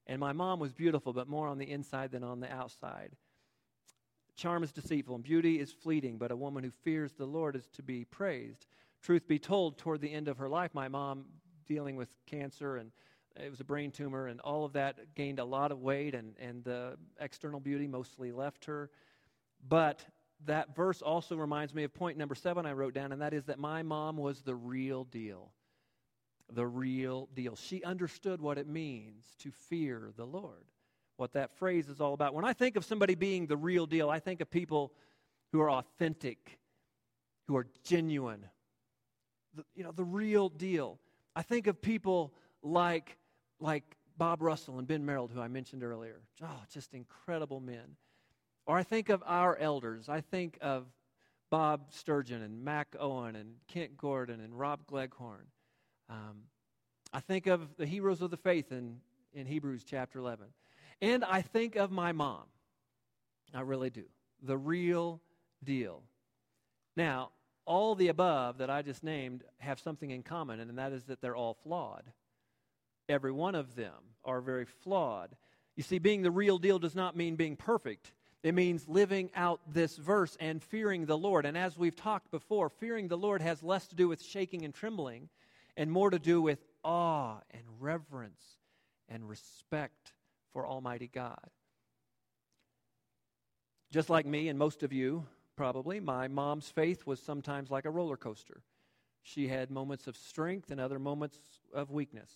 And 0.08 0.20
my 0.20 0.34
mom 0.34 0.60
was 0.60 0.74
beautiful, 0.74 1.14
but 1.14 1.28
more 1.28 1.48
on 1.48 1.58
the 1.58 1.70
inside 1.70 2.12
than 2.12 2.24
on 2.24 2.40
the 2.40 2.52
outside. 2.52 3.12
Charm 4.36 4.64
is 4.64 4.72
deceitful, 4.72 5.16
and 5.16 5.24
beauty 5.24 5.60
is 5.60 5.72
fleeting, 5.72 6.18
but 6.18 6.32
a 6.32 6.36
woman 6.36 6.64
who 6.64 6.72
fears 6.72 7.12
the 7.14 7.26
Lord 7.26 7.56
is 7.56 7.68
to 7.76 7.84
be 7.84 8.06
praised 8.06 8.66
truth 9.02 9.28
be 9.28 9.40
told, 9.40 9.78
toward 9.78 10.02
the 10.02 10.12
end 10.12 10.28
of 10.28 10.38
her 10.38 10.50
life, 10.50 10.74
my 10.74 10.88
mom, 10.88 11.26
dealing 11.68 11.96
with 11.96 12.10
cancer 12.26 12.78
and 12.78 12.92
it 13.38 13.50
was 13.50 13.62
a 13.62 13.64
brain 13.64 13.92
tumor, 13.92 14.28
and 14.28 14.42
all 14.42 14.66
of 14.66 14.74
that 14.74 15.16
gained 15.16 15.40
a 15.40 15.46
lot 15.46 15.72
of 15.72 15.80
weight, 15.80 16.16
and, 16.16 16.36
and 16.38 16.66
the 16.66 16.98
external 17.18 17.62
beauty 17.62 17.88
mostly 17.88 18.34
left 18.34 18.66
her. 18.66 18.90
But 19.68 20.06
that 20.46 20.76
verse 20.76 21.02
also 21.02 21.36
reminds 21.36 21.74
me 21.74 21.84
of 21.84 21.94
point 21.94 22.18
number 22.18 22.36
seven 22.36 22.66
I 22.66 22.74
wrote 22.74 22.94
down, 22.94 23.12
and 23.12 23.22
that 23.22 23.34
is 23.34 23.46
that 23.46 23.60
my 23.60 23.84
mom 23.84 24.18
was 24.18 24.42
the 24.42 24.56
real 24.56 25.04
deal. 25.04 25.52
The 26.52 26.66
real 26.66 27.30
deal. 27.34 27.56
She 27.56 27.84
understood 27.84 28.42
what 28.42 28.58
it 28.58 28.68
means 28.68 29.26
to 29.40 29.52
fear 29.52 30.12
the 30.18 30.26
Lord, 30.26 30.66
what 31.16 31.34
that 31.34 31.56
phrase 31.58 31.88
is 31.88 32.02
all 32.02 32.14
about. 32.14 32.34
When 32.34 32.44
I 32.44 32.54
think 32.54 32.76
of 32.76 32.84
somebody 32.84 33.16
being 33.16 33.48
the 33.48 33.56
real 33.56 33.86
deal, 33.86 34.10
I 34.10 34.20
think 34.20 34.42
of 34.42 34.52
people 34.52 34.92
who 35.52 35.62
are 35.62 35.72
authentic, 35.72 36.60
who 37.48 37.56
are 37.56 37.68
genuine, 37.84 38.46
the, 39.54 39.64
you 39.76 39.84
know, 39.84 39.92
the 39.92 40.04
real 40.04 40.50
deal. 40.50 41.00
I 41.36 41.42
think 41.42 41.68
of 41.68 41.82
people 41.82 42.34
like, 42.62 43.18
like 43.60 43.84
Bob 44.18 44.42
Russell 44.42 44.78
and 44.78 44.88
Ben 44.88 45.06
Merold, 45.06 45.32
who 45.32 45.40
I 45.40 45.48
mentioned 45.48 45.84
earlier. 45.84 46.22
Oh, 46.44 46.62
just 46.74 46.94
incredible 46.94 47.60
men. 47.60 47.96
Or 48.66 48.78
I 48.78 48.84
think 48.84 49.10
of 49.10 49.24
our 49.26 49.58
elders. 49.58 50.10
I 50.10 50.22
think 50.22 50.58
of 50.62 50.86
Bob 51.50 51.92
Sturgeon 51.92 52.42
and 52.42 52.64
Mac 52.64 52.96
Owen 53.00 53.36
and 53.36 53.56
Kent 53.68 53.98
Gordon 53.98 54.40
and 54.40 54.58
Rob 54.58 54.86
Gleghorn. 54.88 55.48
Um, 56.10 56.44
I 57.14 57.20
think 57.20 57.48
of 57.48 57.76
the 57.78 57.86
heroes 57.86 58.22
of 58.22 58.32
the 58.32 58.38
faith 58.38 58.72
in, 58.72 58.98
in 59.34 59.46
Hebrews 59.46 59.84
chapter 59.84 60.20
11. 60.20 60.46
And 61.02 61.26
I 61.26 61.42
think 61.42 61.76
of 61.76 61.92
my 61.92 62.12
mom. 62.12 62.44
I 63.54 63.62
really 63.62 63.90
do. 63.90 64.06
The 64.44 64.58
real 64.58 65.22
deal. 65.64 66.04
Now, 66.96 67.32
all 67.66 67.96
the 67.96 68.08
above 68.08 68.58
that 68.60 68.70
I 68.70 68.82
just 68.82 69.04
named 69.04 69.44
have 69.60 69.80
something 69.80 70.10
in 70.10 70.24
common, 70.24 70.60
and 70.60 70.78
that 70.78 70.94
is 70.94 71.04
that 71.06 71.22
they're 71.22 71.36
all 71.36 71.58
flawed. 71.64 72.04
Every 73.10 73.32
one 73.32 73.56
of 73.56 73.76
them 73.76 73.94
are 74.24 74.42
very 74.42 74.66
flawed. 74.66 75.36
You 75.76 75.84
see, 75.84 76.00
being 76.00 76.22
the 76.22 76.32
real 76.32 76.58
deal 76.58 76.80
does 76.80 76.96
not 76.96 77.16
mean 77.16 77.36
being 77.36 77.56
perfect. 77.56 78.14
It 78.44 78.56
means 78.56 78.88
living 78.88 79.30
out 79.36 79.62
this 79.68 79.96
verse 79.98 80.36
and 80.40 80.64
fearing 80.64 81.06
the 81.06 81.18
Lord. 81.18 81.46
And 81.46 81.58
as 81.58 81.78
we've 81.78 81.96
talked 81.96 82.32
before, 82.32 82.70
fearing 82.70 83.08
the 83.08 83.18
Lord 83.18 83.42
has 83.42 83.62
less 83.62 83.88
to 83.88 83.96
do 83.96 84.08
with 84.08 84.24
shaking 84.24 84.66
and 84.66 84.74
trembling 84.74 85.30
and 85.78 85.92
more 85.92 86.10
to 86.10 86.20
do 86.20 86.42
with 86.42 86.60
awe 86.84 87.40
and 87.52 87.64
reverence 87.80 88.42
and 89.08 89.30
respect 89.30 90.14
for 90.54 90.66
Almighty 90.66 91.10
God. 91.14 91.50
Just 93.92 94.10
like 94.10 94.26
me 94.26 94.48
and 94.48 94.58
most 94.58 94.84
of 94.84 94.94
you, 94.94 95.28
probably, 95.56 96.00
my 96.00 96.28
mom's 96.28 96.70
faith 96.70 97.06
was 97.06 97.20
sometimes 97.20 97.70
like 97.70 97.86
a 97.86 97.92
roller 97.92 98.18
coaster. 98.18 98.64
She 99.22 99.48
had 99.48 99.70
moments 99.70 100.08
of 100.08 100.18
strength 100.18 100.72
and 100.72 100.80
other 100.80 100.98
moments 100.98 101.38
of 101.74 101.92
weakness. 101.92 102.32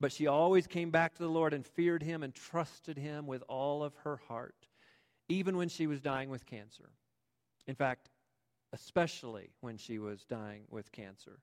But 0.00 0.12
she 0.12 0.26
always 0.26 0.66
came 0.66 0.90
back 0.90 1.14
to 1.14 1.22
the 1.22 1.28
Lord 1.28 1.54
and 1.54 1.66
feared 1.66 2.02
Him 2.02 2.22
and 2.22 2.34
trusted 2.34 2.98
Him 2.98 3.26
with 3.26 3.42
all 3.48 3.82
of 3.82 3.94
her 4.02 4.16
heart, 4.28 4.66
even 5.28 5.56
when 5.56 5.68
she 5.68 5.86
was 5.86 6.00
dying 6.00 6.28
with 6.28 6.46
cancer. 6.46 6.90
In 7.66 7.74
fact, 7.74 8.10
especially 8.72 9.50
when 9.60 9.76
she 9.76 9.98
was 9.98 10.24
dying 10.24 10.64
with 10.68 10.90
cancer. 10.92 11.38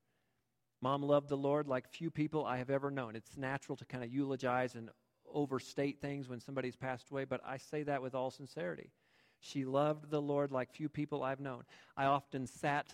Mom 0.81 1.03
loved 1.03 1.29
the 1.29 1.37
Lord 1.37 1.67
like 1.67 1.87
few 1.87 2.11
people 2.11 2.45
I 2.45 2.57
have 2.57 2.69
ever 2.69 2.91
known. 2.91 3.15
It's 3.15 3.37
natural 3.37 3.75
to 3.77 3.85
kind 3.85 4.03
of 4.03 4.11
eulogize 4.11 4.75
and 4.75 4.89
overstate 5.33 6.01
things 6.01 6.27
when 6.27 6.39
somebody's 6.39 6.75
passed 6.75 7.09
away, 7.09 7.25
but 7.25 7.41
I 7.45 7.57
say 7.57 7.83
that 7.83 8.01
with 8.01 8.15
all 8.15 8.31
sincerity. 8.31 8.91
She 9.39 9.65
loved 9.65 10.09
the 10.09 10.21
Lord 10.21 10.51
like 10.51 10.71
few 10.71 10.89
people 10.89 11.23
I've 11.23 11.39
known. 11.39 11.63
I 11.95 12.05
often 12.05 12.45
sat 12.45 12.93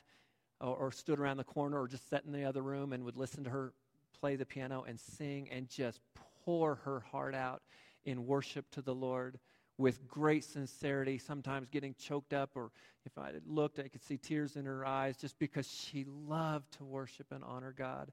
or, 0.62 0.76
or, 0.76 0.92
stood 0.92 1.20
around 1.20 1.38
the 1.38 1.44
corner 1.44 1.80
or 1.80 1.88
just 1.88 2.10
sat 2.10 2.26
in 2.26 2.32
the 2.32 2.46
other 2.46 2.62
room 2.62 2.94
and 2.94 3.04
would 3.04 3.18
listen 3.18 3.44
to 3.44 3.50
her 3.50 3.74
play 4.20 4.36
the 4.36 4.46
piano 4.46 4.86
and 4.88 5.00
sing 5.00 5.50
and 5.52 5.70
just 5.70 6.02
pour 6.44 6.76
her 6.76 7.02
heart 7.02 7.36
out 7.36 7.62
in 8.06 8.26
worship 8.26 8.70
to 8.72 8.82
the 8.82 8.96
Lord 8.96 9.40
with 9.78 10.08
great 10.08 10.44
sincerity, 10.44 11.18
sometimes 11.18 11.70
getting 11.70 11.94
choked 11.94 12.34
up, 12.34 12.52
or 12.56 12.72
if 13.06 13.18
I 13.18 13.32
looked, 13.46 13.80
I 13.80 13.88
could 13.88 14.04
see 14.04 14.18
tears 14.18 14.56
in 14.56 14.66
her 14.66 14.86
eyes 14.86 15.18
just 15.18 15.38
because 15.38 15.68
she 15.68 16.06
loved 16.06 16.72
to 16.78 16.84
worship 16.84 17.28
and 17.32 17.44
honor 17.44 17.74
God. 17.78 18.12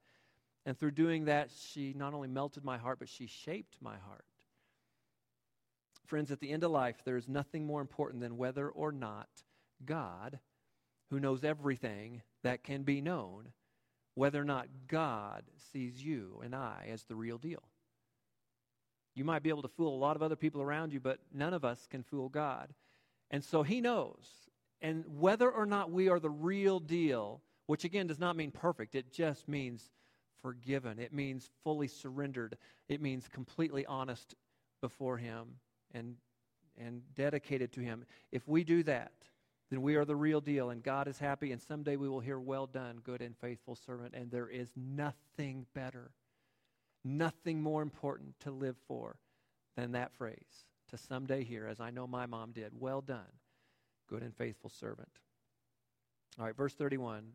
And 0.66 0.79
through 0.79 0.92
doing 0.92 1.27
that, 1.27 1.50
she 1.50 1.94
not 1.94 2.14
only 2.14 2.29
melted 2.29 2.64
my 2.64 2.79
heart, 2.79 2.98
but 2.98 3.09
she 3.09 3.27
shaped 3.27 3.77
my 3.81 3.96
heart. 3.96 4.24
Friends, 6.07 6.31
at 6.31 6.40
the 6.40 6.50
end 6.50 6.64
of 6.64 6.70
life, 6.70 6.96
there 7.05 7.16
is 7.16 7.29
nothing 7.29 7.66
more 7.66 7.81
important 7.81 8.20
than 8.20 8.37
whether 8.37 8.68
or 8.68 8.92
not 8.92 9.29
God, 9.85 10.38
who 11.11 11.18
knows 11.18 11.44
everything 11.44 12.22
that 12.42 12.62
can 12.62 12.83
be 12.83 13.00
known, 13.00 13.53
whether 14.14 14.40
or 14.40 14.44
not 14.44 14.68
God 14.87 15.44
sees 15.72 16.05
you 16.05 16.40
and 16.44 16.55
I 16.55 16.88
as 16.90 17.05
the 17.05 17.16
real 17.16 17.38
deal. 17.38 17.62
You 19.14 19.24
might 19.24 19.42
be 19.42 19.48
able 19.48 19.62
to 19.62 19.68
fool 19.68 19.94
a 19.94 19.98
lot 19.98 20.16
of 20.16 20.22
other 20.22 20.37
people 20.37 20.61
around 20.61 20.92
you, 20.92 21.00
but 21.00 21.20
none 21.33 21.55
of 21.55 21.64
us 21.64 21.87
can 21.88 22.03
fool 22.03 22.29
God. 22.29 22.72
And 23.31 23.44
so 23.44 23.62
He 23.62 23.81
knows. 23.81 24.27
And 24.83 25.05
whether 25.18 25.50
or 25.50 25.66
not 25.66 25.90
we 25.90 26.09
are 26.09 26.20
the 26.20 26.31
real 26.31 26.81
deal, 26.81 27.40
which 27.66 27.85
again 27.85 28.07
does 28.07 28.18
not 28.18 28.37
mean 28.37 28.50
perfect, 28.50 28.94
it 28.94 29.12
just 29.12 29.48
means 29.48 29.90
forgiven. 30.42 30.98
It 30.98 31.12
means 31.12 31.48
fully 31.62 31.88
surrendered. 31.88 32.59
It 32.88 33.00
means 33.00 33.29
completely 33.29 33.87
honest 33.87 34.35
before 34.81 35.16
Him 35.16 35.57
and, 35.92 36.16
and 36.79 37.03
dedicated 37.14 37.72
to 37.72 37.81
Him. 37.81 38.05
If 38.31 38.46
we 38.46 38.64
do 38.64 38.83
that, 38.83 39.12
then 39.70 39.81
we 39.81 39.96
are 39.96 40.05
the 40.05 40.14
real 40.14 40.40
deal, 40.40 40.70
and 40.70 40.83
God 40.83 41.09
is 41.09 41.18
happy, 41.18 41.50
and 41.50 41.61
someday 41.61 41.96
we 41.96 42.09
will 42.09 42.20
hear, 42.20 42.38
Well 42.38 42.66
done, 42.66 43.00
good 43.03 43.22
and 43.22 43.37
faithful 43.37 43.74
servant. 43.74 44.14
And 44.14 44.31
there 44.31 44.48
is 44.48 44.70
nothing 44.77 45.66
better, 45.74 46.11
nothing 47.04 47.60
more 47.60 47.82
important 47.82 48.38
to 48.40 48.50
live 48.50 48.76
for 48.88 49.16
than 49.76 49.92
that 49.92 50.12
phrase 50.14 50.66
to 50.88 50.96
someday 50.96 51.44
hear, 51.44 51.66
as 51.66 51.80
I 51.80 51.90
know 51.90 52.06
my 52.06 52.26
mom 52.26 52.52
did, 52.52 52.72
well 52.78 53.00
done, 53.00 53.32
good 54.08 54.22
and 54.22 54.34
faithful 54.34 54.70
servant. 54.70 55.20
All 56.38 56.46
right, 56.46 56.56
verse 56.56 56.74
31. 56.74 57.32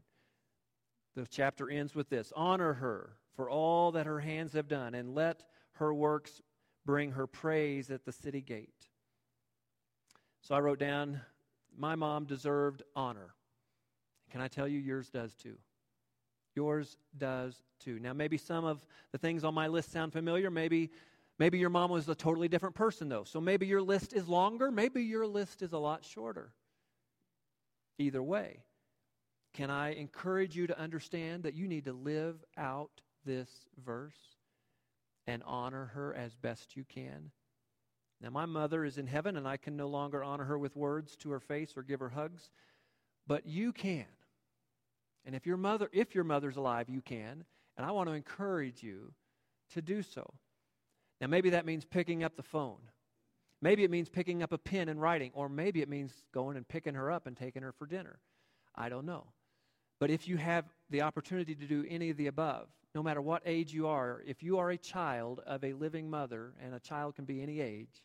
The 1.15 1.27
chapter 1.29 1.69
ends 1.69 1.95
with 1.95 2.10
this 2.10 2.32
Honor 2.36 2.73
her 2.73 3.17
for 3.36 3.49
all 3.49 3.91
that 3.93 4.05
her 4.05 4.19
hands 4.19 4.53
have 4.53 4.67
done, 4.67 4.93
and 4.93 5.15
let 5.15 5.43
her 5.73 5.93
works 5.93 6.41
bring 6.86 7.12
her 7.12 7.27
praise 7.27 7.89
at 7.89 8.05
the 8.05 8.12
city 8.12 8.41
gate. 8.41 8.89
So 10.41 10.55
I 10.55 10.60
wrote 10.60 10.79
down, 10.79 11.21
My 11.77 11.95
mom 11.95 12.25
deserved 12.25 12.84
honor. 12.95 13.34
Can 14.32 14.41
I 14.41 14.47
tell 14.47 14.67
you, 14.67 14.79
yours 14.79 15.10
does 15.10 15.34
too? 15.34 15.58
Yours 16.60 16.98
does 17.17 17.63
too. 17.80 18.00
Now, 18.00 18.12
maybe 18.12 18.36
some 18.36 18.65
of 18.65 18.86
the 19.13 19.17
things 19.17 19.45
on 19.45 19.54
my 19.54 19.67
list 19.67 19.93
sound 19.93 20.12
familiar. 20.12 20.52
Maybe, 20.52 20.91
maybe 21.38 21.58
your 21.58 21.69
mom 21.69 21.89
was 21.89 22.10
a 22.10 22.15
totally 22.15 22.50
different 22.50 22.76
person, 22.76 23.08
though. 23.08 23.24
So 23.24 23.39
maybe 23.39 23.65
your 23.65 23.82
list 23.82 24.12
is 24.12 24.28
longer. 24.28 24.69
Maybe 24.69 25.02
your 25.02 25.26
list 25.26 25.62
is 25.62 25.72
a 25.72 25.78
lot 25.78 26.04
shorter. 26.04 26.52
Either 27.98 28.22
way, 28.22 28.65
can 29.54 29.69
I 29.69 29.93
encourage 29.93 30.54
you 30.58 30.67
to 30.67 30.78
understand 30.78 31.43
that 31.43 31.54
you 31.54 31.65
need 31.65 31.86
to 31.86 31.93
live 31.93 32.43
out 32.58 32.91
this 33.24 33.50
verse 33.82 34.36
and 35.28 35.41
honor 35.45 35.86
her 35.93 36.13
as 36.13 36.36
best 36.36 36.76
you 36.76 36.84
can? 36.84 37.32
Now, 38.19 38.32
my 38.32 38.45
mother 38.45 38.84
is 38.84 38.98
in 38.98 39.08
heaven, 39.08 39.38
and 39.38 39.48
I 39.48 39.56
can 39.56 39.78
no 39.78 39.88
longer 39.88 40.26
honor 40.26 40.43
her 40.43 40.60
with 40.60 40.76
words 40.76 41.15
to 41.22 41.32
her 41.32 41.39
face 41.39 41.78
or 41.78 41.84
give 41.84 42.02
her 42.02 42.10
hugs, 42.10 42.52
but 43.28 43.45
you 43.45 43.72
can. 43.72 44.08
And 45.25 45.36
if 45.36 45.45
your 45.45 45.58
mother, 45.58 45.89
if 45.91 46.15
your 46.15 46.23
mother's 46.23 46.58
alive, 46.58 46.89
you 46.89 47.01
can. 47.01 47.43
And 47.77 47.86
I 47.86 47.91
want 47.91 48.10
to 48.10 48.13
encourage 48.13 48.84
you 48.84 49.13
to 49.73 49.82
do 49.82 50.01
so. 50.01 50.34
Now, 51.21 51.27
maybe 51.27 51.51
that 51.51 51.65
means 51.65 51.86
picking 51.86 52.23
up 52.23 52.36
the 52.36 52.43
phone. 52.43 52.79
Maybe 53.62 53.84
it 53.84 53.91
means 53.91 54.08
picking 54.08 54.41
up 54.41 54.53
a 54.53 54.58
pen 54.58 54.88
and 54.88 55.01
writing, 55.01 55.32
or 55.34 55.49
maybe 55.49 55.82
it 55.82 55.89
means 55.89 56.13
going 56.34 56.55
and 56.55 56.67
picking 56.67 56.93
her 56.93 57.12
up 57.12 57.27
and 57.27 57.36
taking 57.36 57.62
her 57.62 57.73
for 57.73 57.86
dinner. 57.86 58.19
I 58.75 58.88
don't 58.88 59.05
know. 59.05 59.27
But 59.99 60.10
if 60.10 60.27
you 60.27 60.38
have 60.38 60.65
the 60.89 61.01
opportunity 61.01 61.55
to 61.55 61.65
do 61.65 61.86
any 61.89 62.10
of 62.10 62.17
the 62.17 62.27
above, 62.27 62.69
no 62.95 63.03
matter 63.03 63.21
what 63.21 63.43
age 63.45 63.73
you 63.73 63.88
are, 63.88 64.23
if 64.25 64.41
you 64.41 64.58
are 64.58 64.71
a 64.71 64.77
child 64.77 65.41
of 65.45 65.63
a 65.63 65.73
living 65.73 66.10
mother, 66.10 66.53
and 66.63 66.73
a 66.73 66.79
child 66.79 67.15
can 67.15 67.25
be 67.25 67.41
any 67.41 67.60
age, 67.60 68.01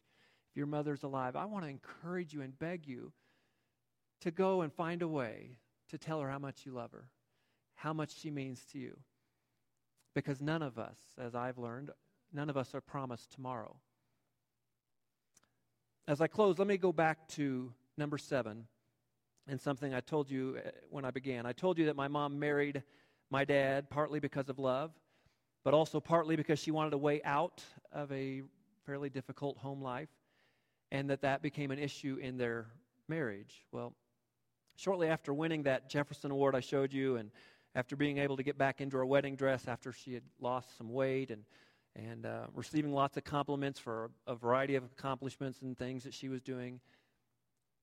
if 0.50 0.56
your 0.56 0.66
mother's 0.66 1.04
alive, 1.04 1.36
I 1.36 1.44
want 1.44 1.64
to 1.64 1.70
encourage 1.70 2.34
you 2.34 2.42
and 2.42 2.58
beg 2.58 2.86
you 2.86 3.12
to 4.22 4.32
go 4.32 4.62
and 4.62 4.72
find 4.72 5.02
a 5.02 5.08
way 5.08 5.58
to 5.94 5.98
tell 5.98 6.20
her 6.20 6.28
how 6.28 6.40
much 6.40 6.66
you 6.66 6.72
love 6.72 6.90
her, 6.90 7.08
how 7.76 7.92
much 7.92 8.18
she 8.18 8.28
means 8.28 8.64
to 8.72 8.78
you. 8.78 8.98
Because 10.12 10.40
none 10.40 10.60
of 10.60 10.76
us, 10.76 10.98
as 11.18 11.36
I've 11.36 11.56
learned, 11.56 11.90
none 12.32 12.50
of 12.50 12.56
us 12.56 12.74
are 12.74 12.80
promised 12.80 13.30
tomorrow. 13.30 13.76
As 16.08 16.20
I 16.20 16.26
close, 16.26 16.58
let 16.58 16.66
me 16.66 16.76
go 16.76 16.92
back 16.92 17.28
to 17.28 17.72
number 17.96 18.18
seven 18.18 18.66
and 19.46 19.60
something 19.60 19.94
I 19.94 20.00
told 20.00 20.28
you 20.28 20.58
uh, 20.58 20.70
when 20.90 21.04
I 21.04 21.12
began. 21.12 21.46
I 21.46 21.52
told 21.52 21.78
you 21.78 21.86
that 21.86 21.96
my 21.96 22.08
mom 22.08 22.40
married 22.40 22.82
my 23.30 23.44
dad 23.44 23.88
partly 23.88 24.18
because 24.18 24.48
of 24.48 24.58
love, 24.58 24.90
but 25.62 25.74
also 25.74 26.00
partly 26.00 26.34
because 26.34 26.58
she 26.58 26.72
wanted 26.72 26.92
a 26.92 26.98
way 26.98 27.22
out 27.24 27.62
of 27.92 28.10
a 28.10 28.42
fairly 28.84 29.10
difficult 29.10 29.58
home 29.58 29.80
life 29.80 30.10
and 30.90 31.08
that 31.10 31.22
that 31.22 31.40
became 31.40 31.70
an 31.70 31.78
issue 31.78 32.18
in 32.20 32.36
their 32.36 32.66
marriage. 33.08 33.64
Well, 33.70 33.94
shortly 34.76 35.08
after 35.08 35.32
winning 35.32 35.62
that 35.64 35.88
Jefferson 35.88 36.30
Award 36.30 36.54
I 36.54 36.60
showed 36.60 36.92
you, 36.92 37.16
and 37.16 37.30
after 37.74 37.96
being 37.96 38.18
able 38.18 38.36
to 38.36 38.42
get 38.42 38.56
back 38.56 38.80
into 38.80 38.96
her 38.96 39.06
wedding 39.06 39.36
dress 39.36 39.66
after 39.68 39.92
she 39.92 40.14
had 40.14 40.22
lost 40.40 40.76
some 40.76 40.92
weight 40.92 41.30
and 41.30 41.44
and 41.96 42.26
uh, 42.26 42.46
receiving 42.54 42.92
lots 42.92 43.16
of 43.16 43.24
compliments 43.24 43.78
for 43.78 44.10
a, 44.26 44.34
variety 44.34 44.74
of 44.74 44.84
accomplishments 44.84 45.62
and 45.62 45.78
things 45.78 46.02
that 46.02 46.12
she 46.12 46.28
was 46.28 46.42
doing, 46.42 46.80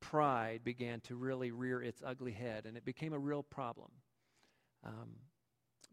pride 0.01 0.61
began 0.63 0.99
to 1.01 1.15
really 1.15 1.51
rear 1.51 1.81
its 1.81 2.01
ugly 2.05 2.33
head, 2.33 2.65
and 2.65 2.75
it 2.75 2.83
became 2.83 3.13
a 3.13 3.19
real 3.19 3.43
problem. 3.43 3.89
Um, 4.85 5.15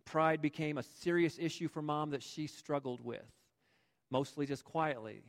pride 0.04 0.42
became 0.42 0.78
a 0.78 0.82
serious 0.82 1.38
issue 1.38 1.68
for 1.68 1.82
mom 1.82 2.10
that 2.10 2.22
she 2.22 2.46
struggled 2.46 3.00
with, 3.00 3.30
mostly 4.10 4.46
just 4.46 4.64
quietly. 4.64 5.22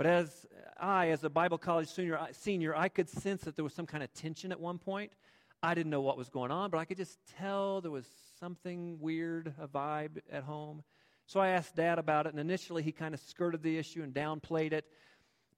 But 0.00 0.06
as 0.06 0.46
I, 0.80 1.10
as 1.10 1.24
a 1.24 1.28
Bible 1.28 1.58
college 1.58 1.88
senior, 1.88 2.18
senior, 2.32 2.74
I 2.74 2.88
could 2.88 3.06
sense 3.06 3.42
that 3.42 3.54
there 3.54 3.62
was 3.62 3.74
some 3.74 3.84
kind 3.84 4.02
of 4.02 4.10
tension 4.14 4.50
at 4.50 4.58
one 4.58 4.78
point. 4.78 5.12
I 5.62 5.74
didn't 5.74 5.90
know 5.90 6.00
what 6.00 6.16
was 6.16 6.30
going 6.30 6.50
on, 6.50 6.70
but 6.70 6.78
I 6.78 6.86
could 6.86 6.96
just 6.96 7.18
tell 7.38 7.82
there 7.82 7.90
was 7.90 8.06
something 8.38 8.98
weird, 8.98 9.52
a 9.60 9.68
vibe 9.68 10.22
at 10.32 10.44
home. 10.44 10.84
So 11.26 11.38
I 11.38 11.48
asked 11.48 11.76
Dad 11.76 11.98
about 11.98 12.24
it, 12.24 12.30
and 12.30 12.40
initially 12.40 12.82
he 12.82 12.92
kind 12.92 13.12
of 13.12 13.20
skirted 13.20 13.62
the 13.62 13.76
issue 13.76 14.02
and 14.02 14.14
downplayed 14.14 14.72
it. 14.72 14.86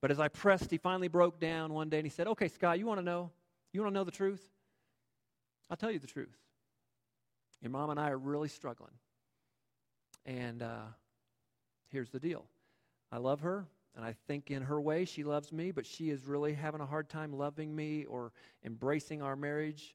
But 0.00 0.11
as 0.11 0.18
I 0.18 0.26
pressed, 0.26 0.72
he 0.72 0.76
finally 0.76 1.07
broke 1.07 1.38
down 1.38 1.72
one 1.72 1.88
day 1.88 1.98
and 1.98 2.05
he 2.05 2.11
said, 2.11 2.26
Okay, 2.26 2.48
Scott, 2.48 2.81
you 2.81 2.87
want 2.87 2.98
to 2.98 3.05
know? 3.05 3.31
You 3.72 3.83
want 3.83 3.92
to 3.92 3.94
know 3.94 4.02
the 4.02 4.11
truth? 4.11 4.44
I'll 5.70 5.76
tell 5.76 5.92
you 5.92 6.00
the 6.00 6.09
truth. 6.09 6.37
Your 7.61 7.70
mom 7.70 7.90
and 7.90 8.00
I 8.00 8.11
are 8.11 8.18
really 8.18 8.48
struggling. 8.48 8.90
And 10.26 10.64
uh, 10.64 10.87
here's 11.92 12.11
the 12.11 12.18
deal 12.18 12.44
I 13.12 13.18
love 13.18 13.42
her. 13.42 13.68
And 13.94 14.05
I 14.05 14.14
think 14.26 14.50
in 14.50 14.62
her 14.62 14.81
way 14.81 15.05
she 15.05 15.22
loves 15.22 15.52
me, 15.52 15.70
but 15.70 15.85
she 15.87 16.11
is 16.11 16.24
really 16.24 16.55
having 16.55 16.81
a 16.81 16.87
hard 16.87 17.09
time 17.09 17.33
loving 17.33 17.74
me 17.74 18.05
or 18.05 18.33
embracing 18.64 19.20
our 19.20 19.37
marriage 19.37 19.94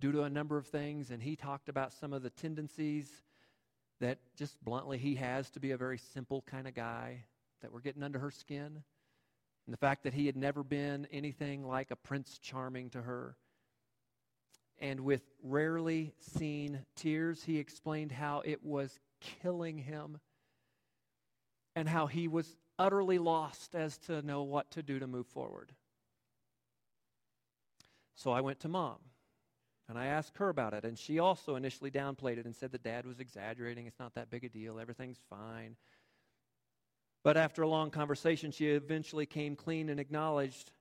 due 0.00 0.12
to 0.12 0.22
a 0.22 0.30
number 0.30 0.56
of 0.56 0.66
things. 0.66 1.10
And 1.10 1.22
he 1.22 1.36
talked 1.36 1.68
about 1.68 1.92
some 1.92 2.12
of 2.12 2.22
the 2.22 2.30
tendencies 2.30 3.10
that 4.00 4.18
just 4.36 4.62
bluntly 4.64 4.96
he 4.96 5.16
has 5.16 5.50
to 5.50 5.60
be 5.60 5.72
a 5.72 5.76
very 5.76 5.98
simple 5.98 6.42
kind 6.42 6.66
of 6.66 6.74
guy 6.74 7.24
that 7.60 7.72
were 7.72 7.80
getting 7.80 8.02
under 8.02 8.18
her 8.18 8.30
skin. 8.30 8.82
And 9.66 9.72
the 9.72 9.78
fact 9.78 10.04
that 10.04 10.14
he 10.14 10.26
had 10.26 10.36
never 10.36 10.62
been 10.62 11.06
anything 11.12 11.66
like 11.66 11.90
a 11.90 11.96
prince 11.96 12.38
charming 12.38 12.88
to 12.90 13.02
her. 13.02 13.36
And 14.80 15.00
with 15.00 15.22
rarely 15.42 16.14
seen 16.20 16.80
tears, 16.96 17.42
he 17.42 17.58
explained 17.58 18.12
how 18.12 18.42
it 18.44 18.64
was 18.64 18.98
killing 19.20 19.76
him 19.76 20.20
and 21.74 21.88
how 21.88 22.06
he 22.06 22.28
was 22.28 22.56
utterly 22.78 23.18
lost 23.18 23.74
as 23.74 23.98
to 23.98 24.22
know 24.22 24.42
what 24.42 24.70
to 24.72 24.82
do 24.82 24.98
to 24.98 25.06
move 25.06 25.26
forward. 25.26 25.72
So 28.14 28.30
I 28.30 28.40
went 28.40 28.60
to 28.60 28.68
mom 28.68 28.98
and 29.88 29.98
I 29.98 30.06
asked 30.06 30.36
her 30.36 30.48
about 30.50 30.74
it, 30.74 30.84
and 30.84 30.98
she 30.98 31.18
also 31.18 31.56
initially 31.56 31.90
downplayed 31.90 32.36
it 32.36 32.44
and 32.44 32.54
said 32.54 32.72
that 32.72 32.82
dad 32.82 33.06
was 33.06 33.20
exaggerating. 33.20 33.86
It's 33.86 33.98
not 33.98 34.14
that 34.14 34.30
big 34.30 34.44
a 34.44 34.48
deal, 34.48 34.78
everything's 34.78 35.20
fine. 35.30 35.76
But 37.24 37.36
after 37.36 37.62
a 37.62 37.68
long 37.68 37.90
conversation, 37.90 38.50
she 38.50 38.68
eventually 38.68 39.26
came 39.26 39.56
clean 39.56 39.88
and 39.88 39.98
acknowledged, 39.98 40.72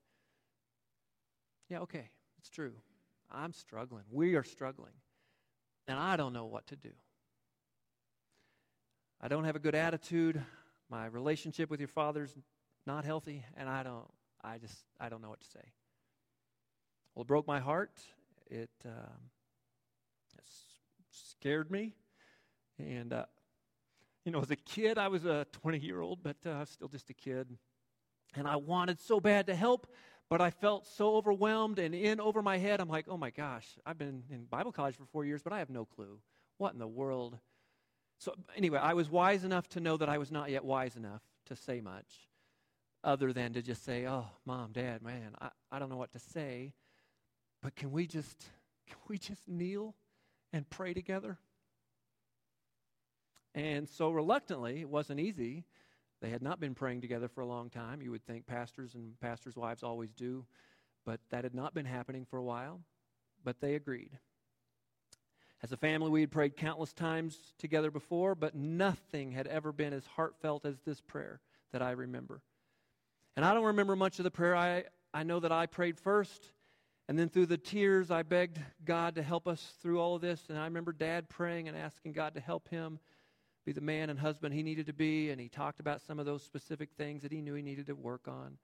yeah, 1.70 1.80
okay, 1.80 2.10
it's 2.38 2.50
true. 2.50 2.74
I'm 3.32 3.54
struggling. 3.54 4.04
We 4.12 4.36
are 4.36 4.44
struggling. 4.44 4.94
And 5.88 5.98
I 5.98 6.18
don't 6.18 6.34
know 6.34 6.46
what 6.46 6.68
to 6.68 6.76
do. 6.76 6.92
I 9.22 9.30
don't 9.30 9.46
have 9.46 9.56
a 9.56 9.60
good 9.60 9.76
attitude 9.76 10.44
my 10.90 11.06
relationship 11.06 11.70
with 11.70 11.80
your 11.80 11.88
father's 11.88 12.36
not 12.86 13.06
healthy, 13.06 13.46
and 13.56 13.68
I 13.70 13.84
don't, 13.84 14.08
I 14.44 14.58
just, 14.58 14.86
I 15.00 15.10
don't 15.10 15.22
know 15.22 15.30
what 15.30 15.42
to 15.42 15.48
say. 15.48 15.74
Well, 17.14 17.24
it 17.24 17.28
broke 17.28 17.48
my 17.48 17.60
heart. 17.60 18.00
It, 18.50 18.70
um, 18.86 19.30
scared 21.12 21.70
me, 21.70 21.94
and 22.80 23.14
uh, 23.14 23.26
you 24.26 24.32
know, 24.32 24.42
as 24.42 24.52
a 24.52 24.56
kid, 24.56 24.98
I 24.98 25.08
was 25.08 25.26
a 25.26 25.46
20 25.52 25.80
year 25.80 26.02
old, 26.02 26.20
but 26.24 26.38
uh, 26.46 26.66
still 26.66 26.88
just 26.88 27.10
a 27.10 27.14
kid, 27.14 27.58
and 28.36 28.48
I 28.48 28.56
wanted 28.56 29.00
so 29.00 29.20
bad 29.20 29.48
to 29.48 29.56
help, 29.56 29.88
but 30.30 30.42
I 30.42 30.50
felt 30.50 30.88
so 30.88 31.16
overwhelmed 31.16 31.80
and 31.80 31.94
in 31.94 32.20
over 32.20 32.42
my 32.42 32.58
head. 32.58 32.80
I'm 32.80 32.90
like, 32.90 33.06
oh 33.08 33.18
my 33.18 33.30
gosh, 33.30 33.66
I've 33.86 33.98
been 33.98 34.24
in 34.30 34.46
Bible 34.46 34.72
college 34.72 34.96
for 34.96 35.06
four 35.06 35.26
years, 35.26 35.42
but 35.42 35.54
I 35.54 35.60
have 35.60 35.70
no 35.70 35.86
clue. 35.86 36.20
What 36.58 36.74
in 36.74 36.80
the 36.80 36.88
world 36.88 37.38
so, 38.20 38.34
anyway, 38.56 38.80
I 38.80 38.94
was 38.94 39.10
wise 39.10 39.44
enough 39.44 39.70
to 39.70 39.80
know 39.80 39.98
that 39.98 40.10
I 40.10 40.18
was 40.18 40.32
not 40.32 40.50
yet 40.50 40.66
wise 40.66 40.96
enough 40.96 41.22
to 41.46 41.56
say 41.56 41.82
much 41.82 42.28
other 43.04 43.32
than 43.32 43.54
to 43.54 43.62
just 43.62 43.86
say, 43.86 44.08
oh, 44.08 44.26
mom, 44.46 44.72
dad, 44.72 45.02
man, 45.02 45.36
I, 45.40 45.50
I 45.72 45.80
don't 45.80 45.90
know 45.90 45.98
what 45.98 46.12
to 46.14 46.20
say, 46.20 46.74
but 47.62 47.76
can 47.76 47.92
we 47.92 48.08
just, 48.08 48.46
can 48.88 48.98
we 49.08 49.18
just 49.18 49.48
kneel 49.48 49.96
and 50.52 50.68
pray 50.70 50.94
together? 50.94 51.38
And 53.54 53.88
so, 53.88 54.10
reluctantly, 54.10 54.82
it 54.82 54.90
wasn't 54.90 55.20
easy. 55.20 55.66
They 56.22 56.30
had 56.30 56.42
not 56.42 56.60
been 56.60 56.74
praying 56.74 57.02
together 57.02 57.28
for 57.28 57.42
a 57.42 57.48
long 57.48 57.70
time. 57.70 58.02
You 58.02 58.12
would 58.12 58.26
think 58.26 58.48
pastors 58.48 58.96
and 58.96 59.20
pastors' 59.20 59.56
wives 59.56 59.84
always 59.84 60.12
do, 60.12 60.46
but 61.06 61.20
that 61.30 61.44
had 61.44 61.54
not 61.54 61.74
been 61.74 61.86
happening 61.86 62.26
for 62.26 62.38
a 62.38 62.44
while. 62.44 62.82
But 63.44 63.62
they 63.62 63.76
agreed. 63.76 64.18
As 65.64 65.72
a 65.72 65.78
family, 65.78 66.12
we 66.12 66.22
had 66.22 66.32
prayed 66.32 66.56
countless 66.56 66.94
times 66.94 67.38
together 67.58 67.90
before, 67.90 68.36
but 68.36 68.56
nothing 68.56 69.32
had 69.32 69.48
ever 69.48 69.72
been 69.72 69.92
as 69.92 70.06
heartfelt 70.06 70.66
as 70.66 70.80
this 70.82 71.02
prayer 71.02 71.42
that 71.72 71.82
I 71.82 71.92
remember. 71.92 72.42
And 73.36 73.44
I 73.44 73.54
don't 73.54 73.66
remember 73.66 73.96
much 73.96 74.20
of 74.20 74.24
the 74.24 74.32
prayer. 74.32 74.56
I, 74.56 74.84
I 75.14 75.24
know 75.24 75.40
that 75.40 75.52
I 75.52 75.66
prayed 75.66 75.98
first, 75.98 76.52
and 77.08 77.18
then 77.18 77.30
through 77.30 77.48
the 77.48 77.58
tears, 77.58 78.12
I 78.12 78.22
begged 78.22 78.60
God 78.86 79.16
to 79.16 79.24
help 79.24 79.48
us 79.48 79.74
through 79.82 80.00
all 80.00 80.16
of 80.16 80.22
this. 80.22 80.42
And 80.50 80.60
I 80.60 80.66
remember 80.66 80.92
Dad 80.92 81.28
praying 81.28 81.68
and 81.68 81.76
asking 81.76 82.14
God 82.14 82.36
to 82.36 82.40
help 82.40 82.70
him. 82.70 83.00
be 83.66 83.74
the 83.74 83.82
man 83.82 84.10
and 84.10 84.18
husband 84.18 84.54
he 84.54 84.64
needed 84.64 84.86
to 84.86 84.94
be, 84.94 85.30
and 85.30 85.42
he 85.42 85.50
talked 85.50 85.80
about 85.80 86.02
some 86.02 86.20
of 86.20 86.26
those 86.26 86.42
specific 86.42 86.90
things 86.98 87.24
that 87.24 87.32
he 87.32 87.42
knew 87.42 87.54
he 87.54 87.62
needed 87.62 87.88
to 87.88 87.96
work 87.96 88.28
on. 88.28 88.58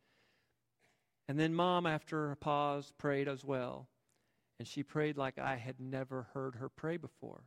And 1.27 1.39
then 1.39 1.53
mom, 1.53 1.85
after 1.85 2.31
a 2.31 2.37
pause, 2.37 2.93
prayed 2.97 3.27
as 3.27 3.43
well. 3.43 3.87
And 4.64 4.68
she 4.70 4.82
prayed 4.82 5.18
like 5.18 5.38
I 5.38 5.57
had 5.57 5.82
never 5.82 6.28
heard 6.34 6.55
her 6.55 6.70
pray 6.70 6.95
before. 6.95 7.41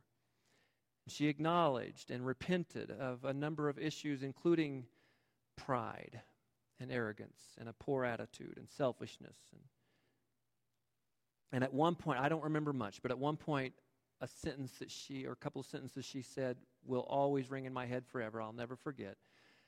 She 1.07 1.29
acknowledged 1.29 2.11
and 2.11 2.23
repented 2.23 2.91
of 2.91 3.25
a 3.25 3.33
number 3.33 3.69
of 3.69 3.79
issues, 3.79 4.21
including 4.21 4.85
pride 5.55 6.21
and 6.79 6.91
arrogance 6.91 7.39
and 7.57 7.67
a 7.67 7.73
poor 7.73 8.05
attitude 8.05 8.53
and 8.57 8.69
selfishness. 8.69 9.35
And, 9.51 9.63
and 11.51 11.63
at 11.63 11.73
one 11.73 11.95
point, 11.95 12.19
I 12.19 12.29
don't 12.29 12.43
remember 12.43 12.71
much, 12.71 13.01
but 13.01 13.09
at 13.09 13.17
one 13.17 13.35
point, 13.35 13.73
a 14.21 14.27
sentence 14.27 14.73
that 14.77 14.91
she, 14.91 15.25
or 15.25 15.31
a 15.31 15.37
couple 15.37 15.61
of 15.61 15.65
sentences 15.65 16.05
she 16.05 16.21
said, 16.21 16.57
will 16.85 17.07
always 17.09 17.49
ring 17.49 17.65
in 17.65 17.73
my 17.73 17.87
head 17.87 18.05
forever. 18.05 18.39
I'll 18.39 18.53
never 18.53 18.75
forget. 18.75 19.17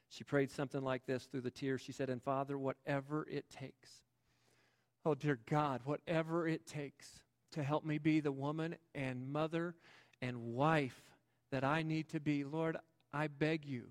She 0.07 0.23
prayed 0.23 0.51
something 0.51 0.83
like 0.83 1.07
this 1.07 1.23
through 1.23 1.41
the 1.41 1.49
tears. 1.49 1.81
She 1.81 1.93
said, 1.93 2.11
And 2.11 2.21
Father, 2.21 2.59
whatever 2.59 3.27
it 3.27 3.49
takes, 3.49 3.89
oh 5.03 5.15
dear 5.15 5.39
God, 5.49 5.81
whatever 5.83 6.47
it 6.47 6.67
takes 6.67 7.21
to 7.51 7.63
help 7.63 7.83
me 7.83 7.97
be 7.97 8.19
the 8.19 8.31
woman 8.31 8.75
and 8.93 9.31
mother 9.31 9.75
and 10.21 10.53
wife 10.53 11.01
that 11.51 11.63
I 11.63 11.83
need 11.83 12.09
to 12.09 12.19
be, 12.19 12.43
Lord, 12.43 12.77
I 13.13 13.27
beg 13.27 13.65
you, 13.65 13.87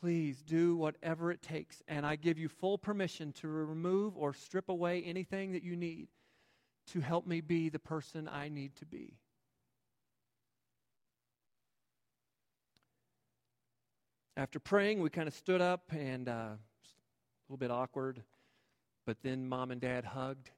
please 0.00 0.42
do 0.42 0.76
whatever 0.76 1.30
it 1.30 1.42
takes. 1.42 1.82
And 1.88 2.04
I 2.04 2.16
give 2.16 2.38
you 2.38 2.48
full 2.48 2.78
permission 2.78 3.32
to 3.34 3.48
remove 3.48 4.16
or 4.16 4.34
strip 4.34 4.68
away 4.68 5.02
anything 5.02 5.52
that 5.52 5.62
you 5.62 5.76
need 5.76 6.08
to 6.88 7.00
help 7.00 7.26
me 7.26 7.40
be 7.40 7.68
the 7.68 7.78
person 7.78 8.28
I 8.28 8.48
need 8.48 8.74
to 8.76 8.86
be. 8.86 9.14
After 14.36 14.58
praying, 14.58 15.00
we 15.00 15.10
kind 15.10 15.28
of 15.28 15.34
stood 15.34 15.60
up 15.60 15.82
and 15.90 16.28
uh, 16.28 16.32
a 16.32 16.58
little 17.48 17.58
bit 17.58 17.70
awkward, 17.70 18.22
but 19.06 19.18
then 19.22 19.46
mom 19.46 19.70
and 19.70 19.80
dad 19.80 20.04
hugged 20.04 20.50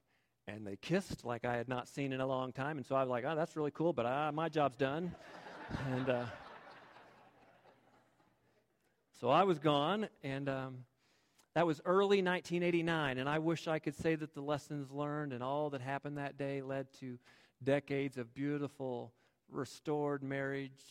and 0.47 0.65
they 0.67 0.75
kissed 0.75 1.25
like 1.25 1.45
I 1.45 1.55
had 1.55 1.67
not 1.67 1.87
seen 1.87 2.11
in 2.13 2.19
a 2.19 2.27
long 2.27 2.51
time. 2.51 2.77
And 2.77 2.85
so 2.85 2.95
I 2.95 3.01
was 3.01 3.09
like, 3.09 3.23
oh, 3.25 3.35
that's 3.35 3.55
really 3.55 3.71
cool, 3.71 3.93
but 3.93 4.05
uh, 4.05 4.31
my 4.33 4.49
job's 4.49 4.77
done. 4.77 5.13
and 5.91 6.09
uh, 6.09 6.25
so 9.19 9.29
I 9.29 9.43
was 9.43 9.57
gone, 9.59 10.09
and 10.21 10.49
um, 10.49 10.77
that 11.55 11.65
was 11.65 11.79
early 11.85 12.21
1989. 12.21 13.17
And 13.17 13.29
I 13.29 13.39
wish 13.39 13.67
I 13.67 13.79
could 13.79 13.95
say 13.95 14.15
that 14.15 14.33
the 14.33 14.41
lessons 14.41 14.91
learned 14.91 15.33
and 15.33 15.41
all 15.41 15.69
that 15.69 15.81
happened 15.81 16.17
that 16.17 16.37
day 16.37 16.61
led 16.61 16.87
to 16.99 17.17
decades 17.63 18.17
of 18.17 18.33
beautiful, 18.33 19.13
restored 19.49 20.23
marriage. 20.23 20.81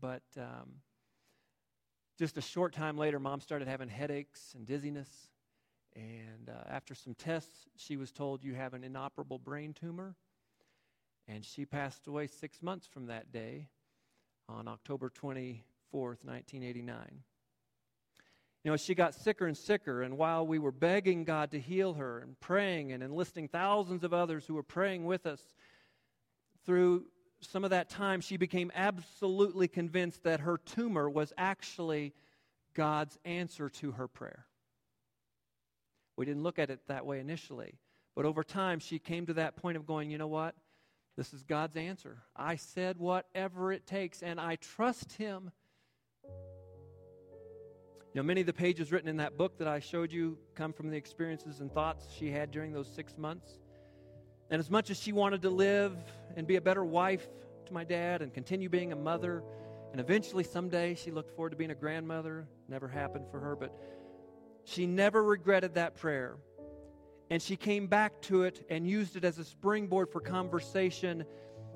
But 0.00 0.22
um, 0.36 0.80
just 2.18 2.36
a 2.38 2.42
short 2.42 2.72
time 2.72 2.98
later, 2.98 3.20
mom 3.20 3.40
started 3.40 3.68
having 3.68 3.88
headaches 3.88 4.54
and 4.56 4.66
dizziness. 4.66 5.08
And 5.96 6.50
uh, 6.50 6.68
after 6.68 6.94
some 6.94 7.14
tests, 7.14 7.68
she 7.76 7.96
was 7.96 8.10
told, 8.10 8.42
You 8.42 8.54
have 8.54 8.74
an 8.74 8.84
inoperable 8.84 9.38
brain 9.38 9.72
tumor. 9.72 10.16
And 11.26 11.44
she 11.44 11.64
passed 11.64 12.06
away 12.06 12.26
six 12.26 12.62
months 12.62 12.86
from 12.86 13.06
that 13.06 13.32
day 13.32 13.68
on 14.48 14.68
October 14.68 15.10
24th, 15.10 15.62
1989. 15.92 17.22
You 18.62 18.70
know, 18.70 18.76
she 18.76 18.94
got 18.94 19.14
sicker 19.14 19.46
and 19.46 19.56
sicker, 19.56 20.02
and 20.02 20.16
while 20.16 20.46
we 20.46 20.58
were 20.58 20.72
begging 20.72 21.24
God 21.24 21.50
to 21.50 21.60
heal 21.60 21.94
her 21.94 22.20
and 22.20 22.38
praying 22.40 22.92
and 22.92 23.02
enlisting 23.02 23.48
thousands 23.48 24.04
of 24.04 24.14
others 24.14 24.46
who 24.46 24.54
were 24.54 24.62
praying 24.62 25.04
with 25.04 25.26
us, 25.26 25.40
through 26.64 27.04
some 27.40 27.64
of 27.64 27.70
that 27.70 27.90
time, 27.90 28.20
she 28.20 28.36
became 28.36 28.72
absolutely 28.74 29.68
convinced 29.68 30.24
that 30.24 30.40
her 30.40 30.58
tumor 30.58 31.08
was 31.10 31.32
actually 31.36 32.14
God's 32.74 33.18
answer 33.24 33.68
to 33.68 33.92
her 33.92 34.08
prayer. 34.08 34.46
We 36.16 36.24
didn't 36.24 36.42
look 36.42 36.58
at 36.58 36.70
it 36.70 36.80
that 36.88 37.06
way 37.06 37.20
initially, 37.20 37.74
but 38.14 38.24
over 38.24 38.44
time, 38.44 38.78
she 38.78 38.98
came 38.98 39.26
to 39.26 39.34
that 39.34 39.56
point 39.56 39.76
of 39.76 39.86
going, 39.86 40.10
you 40.10 40.18
know 40.18 40.28
what? 40.28 40.54
This 41.16 41.32
is 41.32 41.42
God's 41.42 41.76
answer. 41.76 42.18
I 42.36 42.56
said 42.56 42.98
whatever 42.98 43.72
it 43.72 43.86
takes, 43.86 44.22
and 44.22 44.40
I 44.40 44.56
trust 44.56 45.12
Him. 45.12 45.50
You 48.14 48.20
know, 48.20 48.22
many 48.22 48.42
of 48.42 48.46
the 48.46 48.52
pages 48.52 48.92
written 48.92 49.08
in 49.08 49.16
that 49.16 49.36
book 49.36 49.58
that 49.58 49.66
I 49.66 49.80
showed 49.80 50.12
you 50.12 50.38
come 50.54 50.72
from 50.72 50.88
the 50.88 50.96
experiences 50.96 51.60
and 51.60 51.72
thoughts 51.72 52.06
she 52.16 52.30
had 52.30 52.52
during 52.52 52.72
those 52.72 52.88
six 52.88 53.18
months. 53.18 53.58
And 54.50 54.60
as 54.60 54.70
much 54.70 54.90
as 54.90 55.00
she 55.00 55.12
wanted 55.12 55.42
to 55.42 55.50
live 55.50 55.96
and 56.36 56.46
be 56.46 56.56
a 56.56 56.60
better 56.60 56.84
wife 56.84 57.26
to 57.66 57.72
my 57.72 57.82
dad 57.82 58.22
and 58.22 58.32
continue 58.32 58.68
being 58.68 58.92
a 58.92 58.96
mother, 58.96 59.42
and 59.90 60.00
eventually 60.00 60.44
someday 60.44 60.94
she 60.94 61.10
looked 61.10 61.30
forward 61.30 61.50
to 61.50 61.56
being 61.56 61.72
a 61.72 61.74
grandmother, 61.74 62.46
never 62.68 62.86
happened 62.86 63.26
for 63.32 63.40
her, 63.40 63.56
but 63.56 63.74
she 64.64 64.86
never 64.86 65.22
regretted 65.22 65.74
that 65.74 65.94
prayer. 65.96 66.36
And 67.30 67.40
she 67.40 67.56
came 67.56 67.86
back 67.86 68.20
to 68.22 68.44
it 68.44 68.64
and 68.68 68.86
used 68.86 69.16
it 69.16 69.24
as 69.24 69.38
a 69.38 69.44
springboard 69.44 70.10
for 70.10 70.20
conversation 70.20 71.24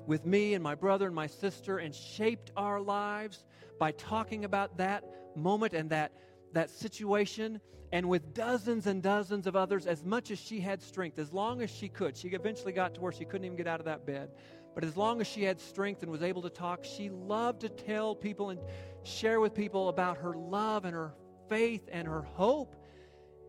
with 0.05 0.25
me 0.25 0.53
and 0.53 0.63
my 0.63 0.75
brother 0.75 1.07
and 1.07 1.15
my 1.15 1.27
sister 1.27 1.79
and 1.79 1.93
shaped 1.93 2.51
our 2.55 2.79
lives 2.79 3.43
by 3.79 3.91
talking 3.93 4.45
about 4.45 4.77
that 4.77 5.03
moment 5.35 5.73
and 5.73 5.89
that, 5.89 6.11
that 6.53 6.69
situation 6.69 7.59
and 7.91 8.07
with 8.07 8.33
dozens 8.33 8.87
and 8.87 9.01
dozens 9.01 9.47
of 9.47 9.55
others 9.55 9.87
as 9.87 10.03
much 10.03 10.31
as 10.31 10.39
she 10.39 10.59
had 10.59 10.81
strength, 10.81 11.17
as 11.17 11.33
long 11.33 11.61
as 11.61 11.69
she 11.69 11.89
could. 11.89 12.15
She 12.15 12.27
eventually 12.29 12.71
got 12.71 12.93
to 12.95 13.01
where 13.01 13.11
she 13.11 13.25
couldn't 13.25 13.45
even 13.45 13.57
get 13.57 13.67
out 13.67 13.79
of 13.79 13.85
that 13.85 14.05
bed. 14.05 14.29
But 14.75 14.83
as 14.83 14.95
long 14.95 15.19
as 15.21 15.27
she 15.27 15.43
had 15.43 15.59
strength 15.59 16.03
and 16.03 16.11
was 16.11 16.21
able 16.21 16.43
to 16.43 16.49
talk, 16.49 16.83
she 16.83 17.09
loved 17.09 17.61
to 17.61 17.69
tell 17.69 18.15
people 18.15 18.51
and 18.51 18.59
share 19.03 19.39
with 19.39 19.53
people 19.55 19.89
about 19.89 20.17
her 20.17 20.35
love 20.35 20.85
and 20.85 20.93
her 20.93 21.13
faith 21.49 21.89
and 21.91 22.07
her 22.07 22.21
hope 22.21 22.75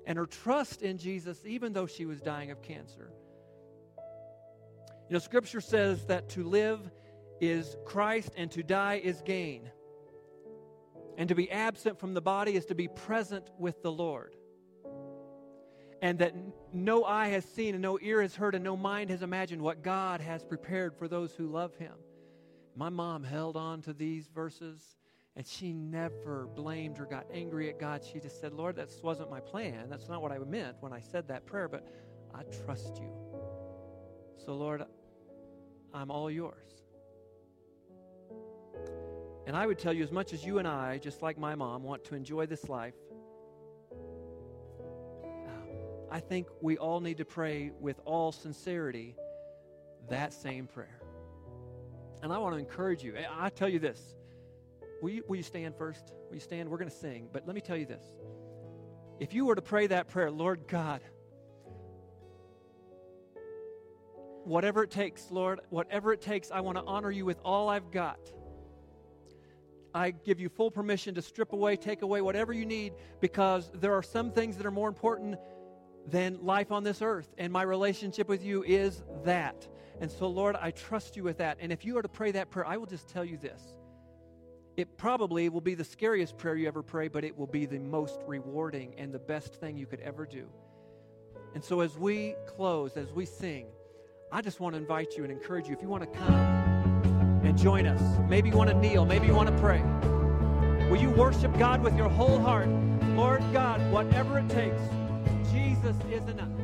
and 0.07 0.19
her 0.19 0.27
trust 0.27 0.83
in 0.83 0.99
Jesus, 0.99 1.45
even 1.45 1.73
though 1.73 1.87
she 1.87 2.07
was 2.07 2.21
dying 2.21 2.51
of 2.51 2.63
cancer. 2.63 3.13
You 5.09 5.15
know, 5.15 5.19
Scripture 5.19 5.61
says 5.61 6.07
that 6.07 6.31
to 6.31 6.45
live 6.45 6.91
is 7.41 7.77
Christ 7.85 8.33
and 8.37 8.51
to 8.53 8.63
die 8.63 9.01
is 9.03 9.21
gain. 9.23 9.71
And 11.19 11.29
to 11.29 11.35
be 11.35 11.51
absent 11.51 11.99
from 11.99 12.15
the 12.15 12.21
body 12.21 12.55
is 12.55 12.67
to 12.67 12.75
be 12.75 12.89
present 12.89 13.51
with 13.59 13.83
the 13.83 13.93
Lord. 13.93 14.35
And 16.01 16.19
that 16.21 16.35
no 16.73 17.05
eye 17.05 17.29
has 17.29 17.45
seen, 17.45 17.75
and 17.75 17.83
no 17.83 17.99
ear 18.01 18.23
has 18.23 18.35
heard, 18.35 18.55
and 18.55 18.65
no 18.65 18.77
mind 18.77 19.11
has 19.11 19.21
imagined 19.21 19.61
what 19.61 19.83
God 19.83 20.23
has 20.23 20.45
prepared 20.45 20.97
for 20.97 21.09
those 21.09 21.35
who 21.35 21.47
love 21.47 21.77
Him. 21.77 21.93
My 22.75 22.89
mom 22.89 23.23
held 23.23 23.57
on 23.57 23.83
to 23.83 23.93
these 23.93 24.29
verses 24.29 24.81
and 25.37 25.47
she 25.47 25.73
never 25.73 26.49
blamed 26.55 26.99
or 26.99 27.07
got 27.07 27.27
angry 27.33 27.69
at 27.69 27.79
God. 27.79 28.03
She 28.05 28.19
just 28.19 28.41
said, 28.41 28.53
Lord, 28.53 28.77
that 28.77 28.91
wasn't 29.03 29.31
my 29.31 29.41
plan. 29.41 29.89
That's 29.89 30.09
not 30.09 30.23
what 30.23 30.33
I 30.33 30.39
meant 30.39 30.77
when 30.81 30.93
I 30.93 31.01
said 31.01 31.29
that 31.29 31.47
prayer, 31.47 31.69
but 31.69 31.87
I 32.35 32.43
trust 32.65 32.99
you. 32.99 33.13
So, 34.45 34.55
Lord, 34.55 34.85
I'm 35.95 36.11
all 36.11 36.31
yours. 36.31 36.71
And 39.47 39.57
I 39.57 39.67
would 39.67 39.79
tell 39.79 39.93
you, 39.93 40.03
as 40.03 40.13
much 40.13 40.33
as 40.33 40.45
you 40.45 40.59
and 40.59 40.69
I, 40.69 40.99
just 40.99 41.23
like 41.23 41.39
my 41.39 41.55
mom, 41.55 41.83
want 41.83 42.05
to 42.05 42.15
enjoy 42.15 42.47
this 42.47 42.69
life, 42.69 42.95
um, 43.93 45.69
I 46.11 46.21
think 46.21 46.47
we 46.61 46.77
all 46.77 47.01
need 47.01 47.19
to 47.19 47.25
pray 47.25 47.73
with 47.81 48.01
all 48.05 48.33
sincerity 48.33 49.17
that 50.09 50.33
same 50.33 50.67
prayer. 50.67 51.01
And 52.23 52.33
I 52.33 52.39
want 52.39 52.55
to 52.55 52.59
encourage 52.59 53.03
you. 53.03 53.15
I 53.39 53.49
tell 53.49 53.69
you 53.69 53.79
this 53.79 54.15
Will 55.01 55.11
you, 55.11 55.25
will 55.27 55.37
you 55.37 55.43
stand 55.43 55.77
first? 55.77 56.13
Will 56.29 56.37
you 56.37 56.41
stand? 56.41 56.69
We're 56.69 56.79
going 56.79 56.91
to 56.91 56.97
sing. 56.97 57.29
But 57.33 57.47
let 57.47 57.55
me 57.55 57.61
tell 57.61 57.77
you 57.77 57.87
this. 57.87 58.05
If 59.19 59.35
you 59.35 59.45
were 59.45 59.55
to 59.55 59.63
pray 59.63 59.87
that 59.87 60.09
prayer, 60.09 60.31
Lord 60.31 60.67
God, 60.67 61.03
whatever 64.45 64.83
it 64.83 64.91
takes, 64.91 65.31
Lord, 65.31 65.61
whatever 65.71 66.13
it 66.13 66.21
takes, 66.21 66.51
I 66.51 66.61
want 66.61 66.79
to 66.79 66.85
honor 66.85 67.11
you 67.11 67.25
with 67.25 67.39
all 67.45 67.69
I've 67.69 67.91
got. 67.91 68.19
I 69.95 70.13
give 70.13 70.39
you 70.39 70.49
full 70.49 70.71
permission 70.71 71.15
to 71.17 71.23
strip 71.23 71.53
away, 71.53 71.77
take 71.77 72.03
away 72.03 72.21
whatever 72.21 72.53
you 72.53 72.65
need 72.65 72.95
because 73.21 73.71
there 73.75 73.93
are 73.95 74.03
some 74.03 74.31
things 74.31 74.57
that 74.57 74.67
are 74.67 74.71
more 74.71 74.89
important 74.89 75.37
than 76.07 76.39
life 76.43 76.73
on 76.73 76.85
this 76.85 77.03
earth. 77.03 77.29
And 77.39 77.53
my 77.53 77.63
relationship 77.63 78.29
with 78.29 78.45
you 78.45 78.63
is 78.63 79.03
that. 79.25 79.67
And 80.01 80.11
so, 80.11 80.29
Lord, 80.29 80.57
I 80.61 80.71
trust 80.71 81.17
you 81.17 81.25
with 81.25 81.39
that. 81.39 81.59
And 81.61 81.73
if 81.73 81.85
you 81.85 81.99
are 81.99 82.03
to 82.03 82.09
pray 82.09 82.31
that 82.33 82.51
prayer, 82.51 82.67
I 82.67 82.77
will 82.77 82.87
just 82.87 83.09
tell 83.09 83.25
you 83.25 83.37
this 83.37 83.63
it 84.77 84.97
probably 84.97 85.49
will 85.49 85.61
be 85.61 85.75
the 85.75 85.85
scariest 85.85 86.37
prayer 86.37 86.55
you 86.55 86.69
ever 86.69 86.83
pray, 86.83 87.09
but 87.09 87.25
it 87.25 87.37
will 87.37 87.47
be 87.47 87.67
the 87.67 87.79
most 87.79 88.21
rewarding 88.27 88.95
and 88.97 89.13
the 89.13 89.19
best 89.19 89.55
thing 89.55 89.77
you 89.77 89.87
could 89.87 90.01
ever 90.01 90.27
do. 90.27 90.47
And 91.55 91.63
so, 91.63 91.81
as 91.81 91.99
we 91.99 92.35
close, 92.47 92.97
as 92.97 93.13
we 93.13 93.27
sing, 93.27 93.67
I 94.31 94.41
just 94.41 94.61
want 94.61 94.75
to 94.75 94.81
invite 94.81 95.17
you 95.17 95.25
and 95.25 95.33
encourage 95.33 95.67
you 95.67 95.75
if 95.75 95.83
you 95.83 95.89
want 95.89 96.05
to 96.05 96.19
come 96.19 97.41
and 97.45 97.59
join 97.59 97.87
us, 97.87 98.01
maybe 98.29 98.49
you 98.49 98.57
want 98.57 98.71
to 98.71 98.77
kneel, 98.77 99.05
maybe 99.05 99.27
you 99.27 99.35
want 99.35 99.49
to 99.49 99.59
pray. 99.59 99.83
Will 100.89 101.01
you 101.01 101.11
worship 101.11 101.57
God 101.59 101.83
with 101.83 101.97
your 101.97 102.09
whole 102.09 102.39
heart? 102.39 102.69
Lord 103.17 103.43
God, 103.53 103.81
whatever 103.93 104.39
it 104.39 104.49
takes, 104.49 104.81
Jesus 105.53 105.97
is 106.11 106.23
enough. 106.29 106.60